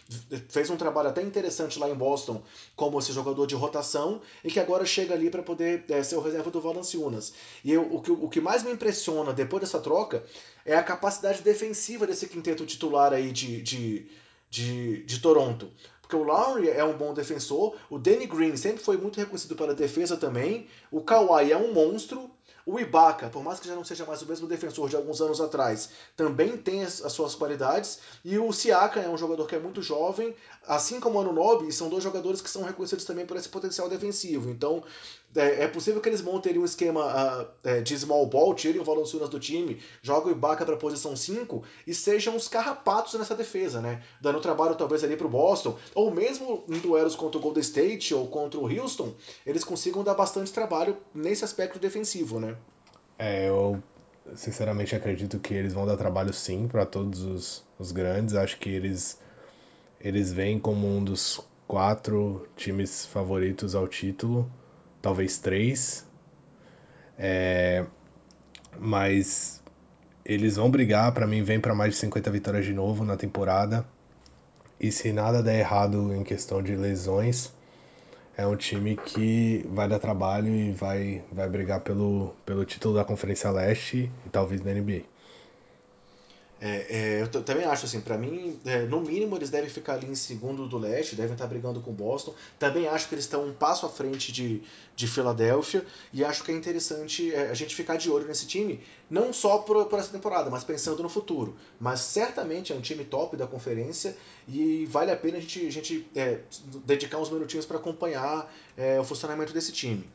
fez 0.48 0.70
um 0.70 0.76
trabalho 0.76 1.10
até 1.10 1.20
interessante 1.20 1.78
lá 1.78 1.90
em 1.90 1.94
Boston 1.94 2.42
como 2.74 2.98
esse 2.98 3.12
jogador 3.12 3.46
de 3.46 3.54
rotação 3.54 4.22
e 4.42 4.50
que 4.50 4.58
agora 4.58 4.86
chega 4.86 5.12
ali 5.12 5.28
para 5.28 5.42
poder 5.42 5.84
é, 5.90 6.02
ser 6.02 6.16
o 6.16 6.20
reserva 6.20 6.50
do 6.50 6.62
Valanciunas. 6.62 7.34
E 7.62 7.72
eu, 7.72 7.82
o, 7.94 8.00
que, 8.00 8.10
o 8.10 8.28
que 8.28 8.40
mais 8.40 8.62
me 8.62 8.72
impressiona 8.72 9.34
depois 9.34 9.60
dessa 9.60 9.80
troca 9.80 10.24
é 10.64 10.74
a 10.74 10.82
capacidade 10.82 11.42
defensiva 11.42 12.06
desse 12.06 12.26
quinteto 12.26 12.64
titular 12.64 13.12
aí 13.12 13.32
de, 13.32 13.60
de, 13.60 14.06
de, 14.48 15.04
de 15.04 15.20
Toronto. 15.20 15.70
Porque 16.10 16.24
o 16.24 16.26
Lowry 16.26 16.68
é 16.68 16.82
um 16.82 16.98
bom 16.98 17.14
defensor, 17.14 17.76
o 17.88 17.96
Danny 17.96 18.26
Green 18.26 18.56
sempre 18.56 18.82
foi 18.82 18.96
muito 18.96 19.16
reconhecido 19.16 19.54
pela 19.54 19.72
defesa 19.72 20.16
também, 20.16 20.66
o 20.90 21.02
Kawhi 21.02 21.52
é 21.52 21.56
um 21.56 21.72
monstro, 21.72 22.28
o 22.66 22.80
Ibaka, 22.80 23.28
por 23.28 23.44
mais 23.44 23.60
que 23.60 23.68
já 23.68 23.76
não 23.76 23.84
seja 23.84 24.04
mais 24.04 24.20
o 24.20 24.26
mesmo 24.26 24.48
defensor 24.48 24.88
de 24.88 24.96
alguns 24.96 25.20
anos 25.20 25.40
atrás, 25.40 25.90
também 26.16 26.56
tem 26.56 26.82
as, 26.82 27.00
as 27.00 27.12
suas 27.12 27.36
qualidades. 27.36 28.00
E 28.24 28.38
o 28.38 28.52
Siaka 28.52 28.98
é 28.98 29.08
um 29.08 29.16
jogador 29.16 29.46
que 29.46 29.54
é 29.54 29.58
muito 29.60 29.82
jovem, 29.82 30.34
assim 30.66 30.98
como 30.98 31.16
o 31.16 31.20
Anunobi, 31.20 31.72
são 31.72 31.88
dois 31.88 32.02
jogadores 32.02 32.40
que 32.40 32.50
são 32.50 32.62
reconhecidos 32.62 33.04
também 33.04 33.24
por 33.24 33.36
esse 33.36 33.48
potencial 33.48 33.88
defensivo. 33.88 34.50
Então, 34.50 34.82
é, 35.34 35.64
é 35.64 35.68
possível 35.68 36.00
que 36.00 36.08
eles 36.08 36.22
montem 36.22 36.58
um 36.58 36.64
esquema 36.64 37.46
uh, 37.64 37.82
de 37.82 37.98
small 37.98 38.26
ball, 38.26 38.54
tirem 38.54 38.80
o 38.80 38.84
Valanciunas 38.84 39.28
do 39.28 39.38
time, 39.38 39.80
jogam 40.02 40.32
o 40.32 40.36
Ibaka 40.36 40.64
para 40.64 40.74
a 40.74 40.78
posição 40.78 41.14
5 41.14 41.62
e 41.86 41.94
sejam 41.94 42.34
os 42.36 42.48
carrapatos 42.48 43.14
nessa 43.14 43.34
defesa, 43.34 43.80
né? 43.80 44.02
Dando 44.20 44.40
trabalho 44.40 44.74
talvez 44.74 45.04
ali 45.04 45.16
para 45.16 45.26
o 45.26 45.30
Boston, 45.30 45.78
ou 45.94 46.10
mesmo 46.10 46.64
em 46.68 46.78
duelos 46.78 47.14
contra 47.14 47.38
o 47.38 47.40
Golden 47.40 47.60
State 47.60 48.14
ou 48.14 48.26
contra 48.26 48.58
o 48.58 48.66
Houston, 48.66 49.14
eles 49.46 49.62
consigam 49.62 50.02
dar 50.02 50.14
bastante 50.14 50.52
trabalho 50.52 50.96
nesse 51.14 51.44
aspecto 51.44 51.78
defensivo, 51.78 52.40
né? 52.40 52.56
É, 53.18 53.48
eu 53.48 53.80
sinceramente 54.34 54.94
acredito 54.94 55.38
que 55.38 55.54
eles 55.54 55.72
vão 55.72 55.86
dar 55.86 55.96
trabalho 55.96 56.32
sim 56.32 56.66
para 56.66 56.84
todos 56.84 57.22
os, 57.22 57.64
os 57.78 57.92
grandes. 57.92 58.34
Acho 58.34 58.58
que 58.58 58.68
eles, 58.68 59.18
eles 60.00 60.32
vêm 60.32 60.58
como 60.58 60.86
um 60.86 61.02
dos 61.02 61.40
quatro 61.66 62.48
times 62.56 63.06
favoritos 63.06 63.74
ao 63.74 63.86
título, 63.86 64.50
talvez 65.00 65.38
três. 65.38 66.06
É, 67.18 67.84
mas 68.78 69.62
eles 70.24 70.56
vão 70.56 70.70
brigar, 70.70 71.12
para 71.12 71.26
mim 71.26 71.42
vem 71.42 71.60
para 71.60 71.74
mais 71.74 71.94
de 71.94 72.00
50 72.00 72.30
vitórias 72.30 72.64
de 72.64 72.72
novo 72.72 73.04
na 73.04 73.16
temporada. 73.16 73.84
E 74.78 74.90
se 74.90 75.12
nada 75.12 75.42
der 75.42 75.58
errado 75.58 76.14
em 76.14 76.24
questão 76.24 76.62
de 76.62 76.74
lesões, 76.74 77.52
é 78.36 78.46
um 78.46 78.56
time 78.56 78.96
que 78.96 79.66
vai 79.70 79.86
dar 79.86 79.98
trabalho 79.98 80.48
e 80.48 80.72
vai, 80.72 81.22
vai 81.30 81.48
brigar 81.48 81.80
pelo, 81.80 82.34
pelo 82.46 82.64
título 82.64 82.94
da 82.94 83.04
Conferência 83.04 83.50
Leste 83.50 84.10
e 84.24 84.28
talvez 84.30 84.62
da 84.62 84.72
NBA. 84.72 85.02
É, 86.60 86.86
é, 86.90 87.22
eu 87.22 87.42
também 87.42 87.64
acho 87.64 87.86
assim, 87.86 88.02
para 88.02 88.18
mim, 88.18 88.60
é, 88.66 88.82
no 88.82 89.00
mínimo 89.00 89.34
eles 89.34 89.48
devem 89.48 89.70
ficar 89.70 89.94
ali 89.94 90.06
em 90.06 90.14
segundo 90.14 90.68
do 90.68 90.76
leste, 90.76 91.16
devem 91.16 91.32
estar 91.32 91.46
brigando 91.46 91.80
com 91.80 91.90
o 91.90 91.94
Boston. 91.94 92.34
Também 92.58 92.86
acho 92.86 93.08
que 93.08 93.14
eles 93.14 93.24
estão 93.24 93.46
um 93.46 93.54
passo 93.54 93.86
à 93.86 93.88
frente 93.88 94.30
de, 94.30 94.62
de 94.94 95.06
Filadélfia 95.06 95.86
e 96.12 96.22
acho 96.22 96.44
que 96.44 96.52
é 96.52 96.54
interessante 96.54 97.34
é, 97.34 97.48
a 97.48 97.54
gente 97.54 97.74
ficar 97.74 97.96
de 97.96 98.10
olho 98.10 98.26
nesse 98.26 98.46
time, 98.46 98.80
não 99.08 99.32
só 99.32 99.58
por, 99.58 99.86
por, 99.86 99.98
essa 99.98 100.12
temporada, 100.12 100.50
mas 100.50 100.62
pensando 100.62 101.02
no 101.02 101.08
futuro. 101.08 101.56
Mas 101.80 102.00
certamente 102.00 102.72
é 102.74 102.76
um 102.76 102.80
time 102.82 103.04
top 103.04 103.38
da 103.38 103.46
conferência 103.46 104.14
e 104.46 104.84
vale 104.84 105.10
a 105.10 105.16
pena 105.16 105.38
a 105.38 105.40
gente, 105.40 105.66
a 105.66 105.72
gente 105.72 106.06
é, 106.14 106.40
dedicar 106.84 107.18
uns 107.18 107.30
minutinhos 107.30 107.64
para 107.64 107.78
acompanhar 107.78 108.52
é, 108.76 109.00
o 109.00 109.04
funcionamento 109.04 109.54
desse 109.54 109.72
time. 109.72 110.06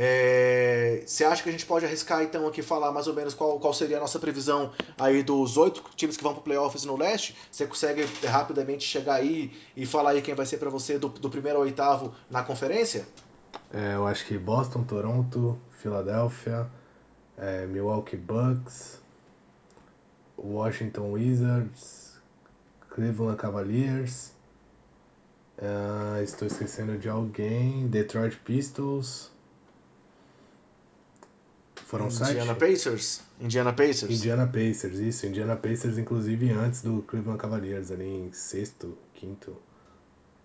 É, 0.00 1.02
você 1.04 1.24
acha 1.24 1.42
que 1.42 1.48
a 1.48 1.52
gente 1.52 1.66
pode 1.66 1.84
arriscar 1.84 2.22
então 2.22 2.46
aqui 2.46 2.62
falar 2.62 2.92
mais 2.92 3.08
ou 3.08 3.14
menos 3.14 3.34
qual, 3.34 3.58
qual 3.58 3.74
seria 3.74 3.96
a 3.96 4.00
nossa 4.00 4.20
previsão 4.20 4.70
aí 4.96 5.24
dos 5.24 5.56
oito 5.56 5.82
times 5.96 6.16
que 6.16 6.22
vão 6.22 6.34
para 6.34 6.42
playoffs 6.44 6.84
no 6.84 6.96
leste? 6.96 7.36
Você 7.50 7.66
consegue 7.66 8.04
rapidamente 8.24 8.84
chegar 8.84 9.14
aí 9.14 9.52
e 9.76 9.84
falar 9.84 10.10
aí 10.10 10.22
quem 10.22 10.36
vai 10.36 10.46
ser 10.46 10.58
para 10.58 10.70
você 10.70 11.00
do, 11.00 11.08
do, 11.08 11.28
primeiro 11.28 11.58
ao 11.58 11.64
oitavo 11.64 12.14
na 12.30 12.44
conferência? 12.44 13.08
É, 13.72 13.96
eu 13.96 14.06
acho 14.06 14.24
que 14.24 14.38
Boston, 14.38 14.84
Toronto, 14.84 15.58
Filadélfia, 15.72 16.70
é, 17.36 17.66
Milwaukee 17.66 18.16
Bucks, 18.16 19.00
Washington 20.38 21.10
Wizards, 21.10 22.12
Cleveland 22.88 23.36
Cavaliers, 23.36 24.32
uh, 25.58 26.22
estou 26.22 26.46
esquecendo 26.46 26.96
de 26.96 27.08
alguém, 27.08 27.88
Detroit 27.88 28.36
Pistons. 28.44 29.36
Foram 31.88 32.08
Indiana 32.08 32.44
sete? 32.44 32.58
Pacers? 32.58 33.20
Indiana 33.40 33.72
Pacers. 33.72 34.10
Indiana 34.12 34.46
Pacers, 34.46 34.98
isso. 34.98 35.26
Indiana 35.26 35.56
Pacers, 35.56 35.96
inclusive 35.96 36.50
antes 36.50 36.82
do 36.82 37.00
Cleveland 37.00 37.40
Cavaliers, 37.40 37.90
ali 37.90 38.04
em 38.04 38.30
sexto, 38.30 38.94
quinto. 39.14 39.56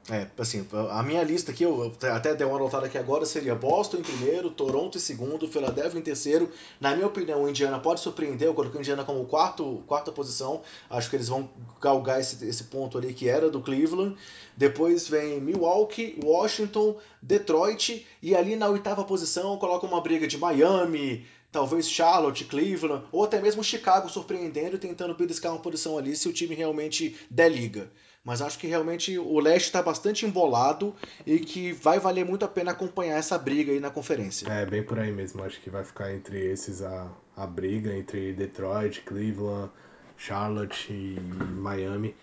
É, 0.09 0.27
assim, 0.37 0.67
a 0.89 1.01
minha 1.01 1.23
lista 1.23 1.51
aqui, 1.51 1.63
eu 1.63 1.93
até 2.13 2.35
dei 2.35 2.45
uma 2.45 2.57
anotada 2.57 2.87
aqui 2.87 2.97
agora, 2.97 3.25
seria 3.25 3.55
Boston 3.55 3.97
em 3.97 4.01
primeiro, 4.01 4.49
Toronto 4.49 4.97
em 4.97 5.01
segundo, 5.01 5.47
Philadelphia 5.47 5.97
em 5.97 6.03
terceiro. 6.03 6.51
Na 6.77 6.93
minha 6.93 7.07
opinião, 7.07 7.43
o 7.43 7.49
Indiana 7.49 7.79
pode 7.79 8.01
surpreender, 8.01 8.49
eu 8.49 8.53
coloquei 8.53 8.79
o 8.79 8.81
Indiana 8.81 9.05
como 9.05 9.23
quarto, 9.23 9.81
quarta 9.87 10.11
posição. 10.11 10.61
Acho 10.89 11.09
que 11.09 11.15
eles 11.15 11.29
vão 11.29 11.49
galgar 11.81 12.19
esse, 12.19 12.45
esse 12.45 12.65
ponto 12.65 12.97
ali 12.97 13.13
que 13.13 13.29
era 13.29 13.49
do 13.49 13.61
Cleveland. 13.61 14.17
Depois 14.57 15.07
vem 15.07 15.39
Milwaukee, 15.39 16.19
Washington, 16.21 16.97
Detroit, 17.21 18.05
e 18.21 18.35
ali 18.35 18.57
na 18.57 18.67
oitava 18.67 19.05
posição 19.05 19.57
coloca 19.57 19.87
uma 19.87 20.01
briga 20.01 20.27
de 20.27 20.37
Miami, 20.37 21.25
talvez 21.49 21.89
Charlotte, 21.89 22.43
Cleveland, 22.43 23.05
ou 23.09 23.23
até 23.23 23.39
mesmo 23.39 23.63
Chicago 23.63 24.09
surpreendendo 24.09 24.75
e 24.75 24.79
tentando 24.79 25.15
beliscar 25.15 25.53
uma 25.53 25.61
posição 25.61 25.97
ali 25.97 26.13
se 26.13 26.27
o 26.27 26.33
time 26.33 26.55
realmente 26.55 27.15
der 27.31 27.49
liga. 27.49 27.89
Mas 28.23 28.41
acho 28.41 28.57
que 28.57 28.67
realmente 28.67 29.17
o 29.19 29.37
leste 29.39 29.65
está 29.65 29.81
bastante 29.81 30.25
embolado 30.25 30.95
e 31.25 31.39
que 31.39 31.73
vai 31.73 31.99
valer 31.99 32.25
muito 32.25 32.45
a 32.45 32.47
pena 32.47 32.71
acompanhar 32.71 33.17
essa 33.17 33.37
briga 33.37 33.73
aí 33.73 33.81
na 33.81 33.89
conferência. 33.89 34.49
É, 34.49 34.65
bem 34.65 34.81
por 34.81 34.97
aí 34.97 35.11
mesmo. 35.11 35.43
Acho 35.43 35.59
que 35.59 35.69
vai 35.69 35.83
ficar 35.83 36.13
entre 36.13 36.39
esses 36.39 36.81
a, 36.81 37.11
a 37.35 37.45
briga, 37.45 37.93
entre 37.93 38.31
Detroit, 38.31 39.01
Cleveland, 39.01 39.69
Charlotte 40.17 40.93
e 40.93 41.19
Miami. 41.19 42.15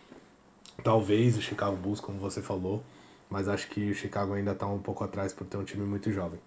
Talvez 0.83 1.37
o 1.37 1.43
Chicago 1.43 1.77
Bulls, 1.77 2.01
como 2.01 2.19
você 2.19 2.41
falou, 2.41 2.83
mas 3.29 3.47
acho 3.47 3.69
que 3.69 3.91
o 3.91 3.95
Chicago 3.95 4.33
ainda 4.33 4.53
está 4.53 4.67
um 4.67 4.79
pouco 4.79 5.05
atrás 5.05 5.35
por 5.35 5.47
ter 5.47 5.59
um 5.59 5.65
time 5.65 5.85
muito 5.85 6.11
jovem. 6.11 6.41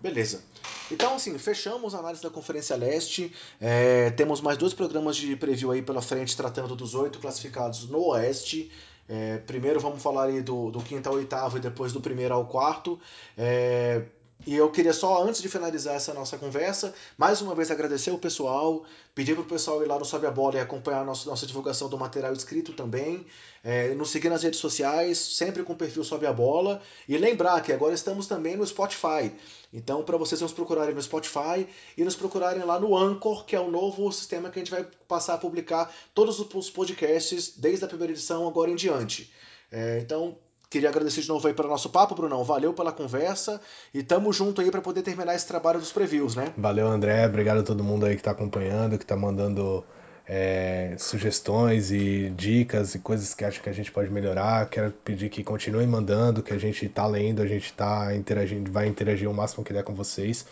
Beleza. 0.00 0.42
Então, 0.90 1.14
assim, 1.14 1.36
fechamos 1.38 1.94
a 1.94 1.98
análise 1.98 2.22
da 2.22 2.30
Conferência 2.30 2.76
Leste. 2.76 3.32
É, 3.60 4.10
temos 4.10 4.40
mais 4.40 4.56
dois 4.56 4.72
programas 4.72 5.16
de 5.16 5.34
preview 5.34 5.70
aí 5.70 5.82
pela 5.82 6.02
frente, 6.02 6.36
tratando 6.36 6.76
dos 6.76 6.94
oito 6.94 7.18
classificados 7.18 7.88
no 7.88 8.00
Oeste. 8.08 8.70
É, 9.08 9.38
primeiro 9.38 9.80
vamos 9.80 10.02
falar 10.02 10.24
aí 10.24 10.42
do, 10.42 10.70
do 10.70 10.80
quinto 10.80 11.08
ao 11.08 11.14
oitavo 11.14 11.58
e 11.58 11.60
depois 11.60 11.92
do 11.92 12.00
primeiro 12.00 12.34
ao 12.34 12.46
quarto. 12.46 13.00
É, 13.36 14.02
e 14.44 14.54
eu 14.54 14.70
queria 14.70 14.92
só, 14.92 15.24
antes 15.24 15.40
de 15.40 15.48
finalizar 15.48 15.94
essa 15.94 16.12
nossa 16.12 16.36
conversa, 16.36 16.94
mais 17.16 17.40
uma 17.40 17.54
vez 17.54 17.70
agradecer 17.70 18.10
o 18.10 18.18
pessoal, 18.18 18.84
pedir 19.14 19.34
para 19.34 19.42
o 19.42 19.46
pessoal 19.46 19.82
ir 19.82 19.86
lá 19.86 19.98
no 19.98 20.04
Sobe 20.04 20.26
a 20.26 20.30
Bola 20.30 20.56
e 20.56 20.60
acompanhar 20.60 21.00
a 21.00 21.04
nossa, 21.04 21.28
nossa 21.28 21.46
divulgação 21.46 21.88
do 21.88 21.98
material 21.98 22.32
escrito 22.32 22.72
também, 22.72 23.26
é, 23.64 23.92
nos 23.94 24.10
seguir 24.10 24.28
nas 24.28 24.42
redes 24.42 24.60
sociais, 24.60 25.18
sempre 25.18 25.64
com 25.64 25.72
o 25.72 25.76
perfil 25.76 26.04
Sobe 26.04 26.26
a 26.26 26.32
Bola, 26.32 26.80
e 27.08 27.16
lembrar 27.16 27.60
que 27.62 27.72
agora 27.72 27.94
estamos 27.94 28.26
também 28.26 28.56
no 28.56 28.66
Spotify. 28.66 29.32
Então, 29.72 30.04
para 30.04 30.16
vocês 30.16 30.40
nos 30.40 30.52
procurarem 30.52 30.94
no 30.94 31.02
Spotify 31.02 31.66
e 31.96 32.04
nos 32.04 32.14
procurarem 32.14 32.62
lá 32.62 32.78
no 32.78 32.96
Anchor, 32.96 33.44
que 33.44 33.56
é 33.56 33.60
o 33.60 33.70
novo 33.70 34.12
sistema 34.12 34.50
que 34.50 34.60
a 34.60 34.62
gente 34.62 34.70
vai 34.70 34.86
passar 35.08 35.34
a 35.34 35.38
publicar 35.38 35.92
todos 36.14 36.38
os 36.38 36.70
podcasts, 36.70 37.54
desde 37.56 37.84
a 37.84 37.88
primeira 37.88 38.12
edição 38.12 38.46
agora 38.46 38.70
em 38.70 38.76
diante. 38.76 39.32
É, 39.72 39.98
então, 39.98 40.38
Queria 40.76 40.90
agradecer 40.90 41.22
de 41.22 41.28
novo 41.28 41.48
aí 41.48 41.54
pelo 41.54 41.70
nosso 41.70 41.88
papo, 41.88 42.14
Brunão. 42.14 42.44
Valeu 42.44 42.74
pela 42.74 42.92
conversa 42.92 43.58
e 43.94 44.02
tamo 44.02 44.30
junto 44.30 44.60
aí 44.60 44.70
para 44.70 44.82
poder 44.82 45.00
terminar 45.00 45.34
esse 45.34 45.48
trabalho 45.48 45.80
dos 45.80 45.90
previews, 45.90 46.36
né? 46.36 46.52
Valeu, 46.54 46.86
André. 46.86 47.24
Obrigado 47.26 47.60
a 47.60 47.62
todo 47.62 47.82
mundo 47.82 48.04
aí 48.04 48.14
que 48.14 48.22
tá 48.22 48.32
acompanhando, 48.32 48.98
que 48.98 49.06
tá 49.06 49.16
mandando 49.16 49.82
é, 50.28 50.94
sugestões 50.98 51.90
e 51.90 52.30
dicas 52.36 52.94
e 52.94 52.98
coisas 52.98 53.32
que 53.32 53.42
acha 53.42 53.58
que 53.58 53.70
a 53.70 53.72
gente 53.72 53.90
pode 53.90 54.10
melhorar. 54.10 54.68
Quero 54.68 54.92
pedir 55.02 55.30
que 55.30 55.42
continuem 55.42 55.86
mandando, 55.86 56.42
que 56.42 56.52
a 56.52 56.58
gente 56.58 56.86
tá 56.90 57.06
lendo, 57.06 57.40
a 57.40 57.46
gente 57.46 57.72
tá 57.72 58.14
interagindo, 58.14 58.70
vai 58.70 58.86
interagir 58.86 59.30
o 59.30 59.32
máximo 59.32 59.64
que 59.64 59.72
der 59.72 59.82
com 59.82 59.94
vocês. 59.94 60.44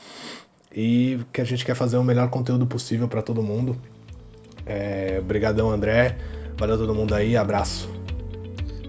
E 0.72 1.20
que 1.34 1.42
a 1.42 1.44
gente 1.44 1.66
quer 1.66 1.74
fazer 1.74 1.98
o 1.98 2.02
melhor 2.02 2.30
conteúdo 2.30 2.66
possível 2.66 3.08
para 3.08 3.20
todo 3.20 3.42
mundo. 3.42 3.76
É, 4.64 5.18
obrigadão, 5.20 5.70
André. 5.70 6.16
Valeu 6.56 6.78
todo 6.78 6.94
mundo 6.94 7.14
aí. 7.14 7.36
Abraço. 7.36 8.03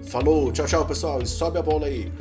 Falou, 0.06 0.52
tchau, 0.52 0.66
tchau, 0.66 0.86
pessoal. 0.86 1.20
E 1.20 1.26
sobe 1.26 1.58
a 1.58 1.62
bola 1.62 1.86
aí. 1.86 2.12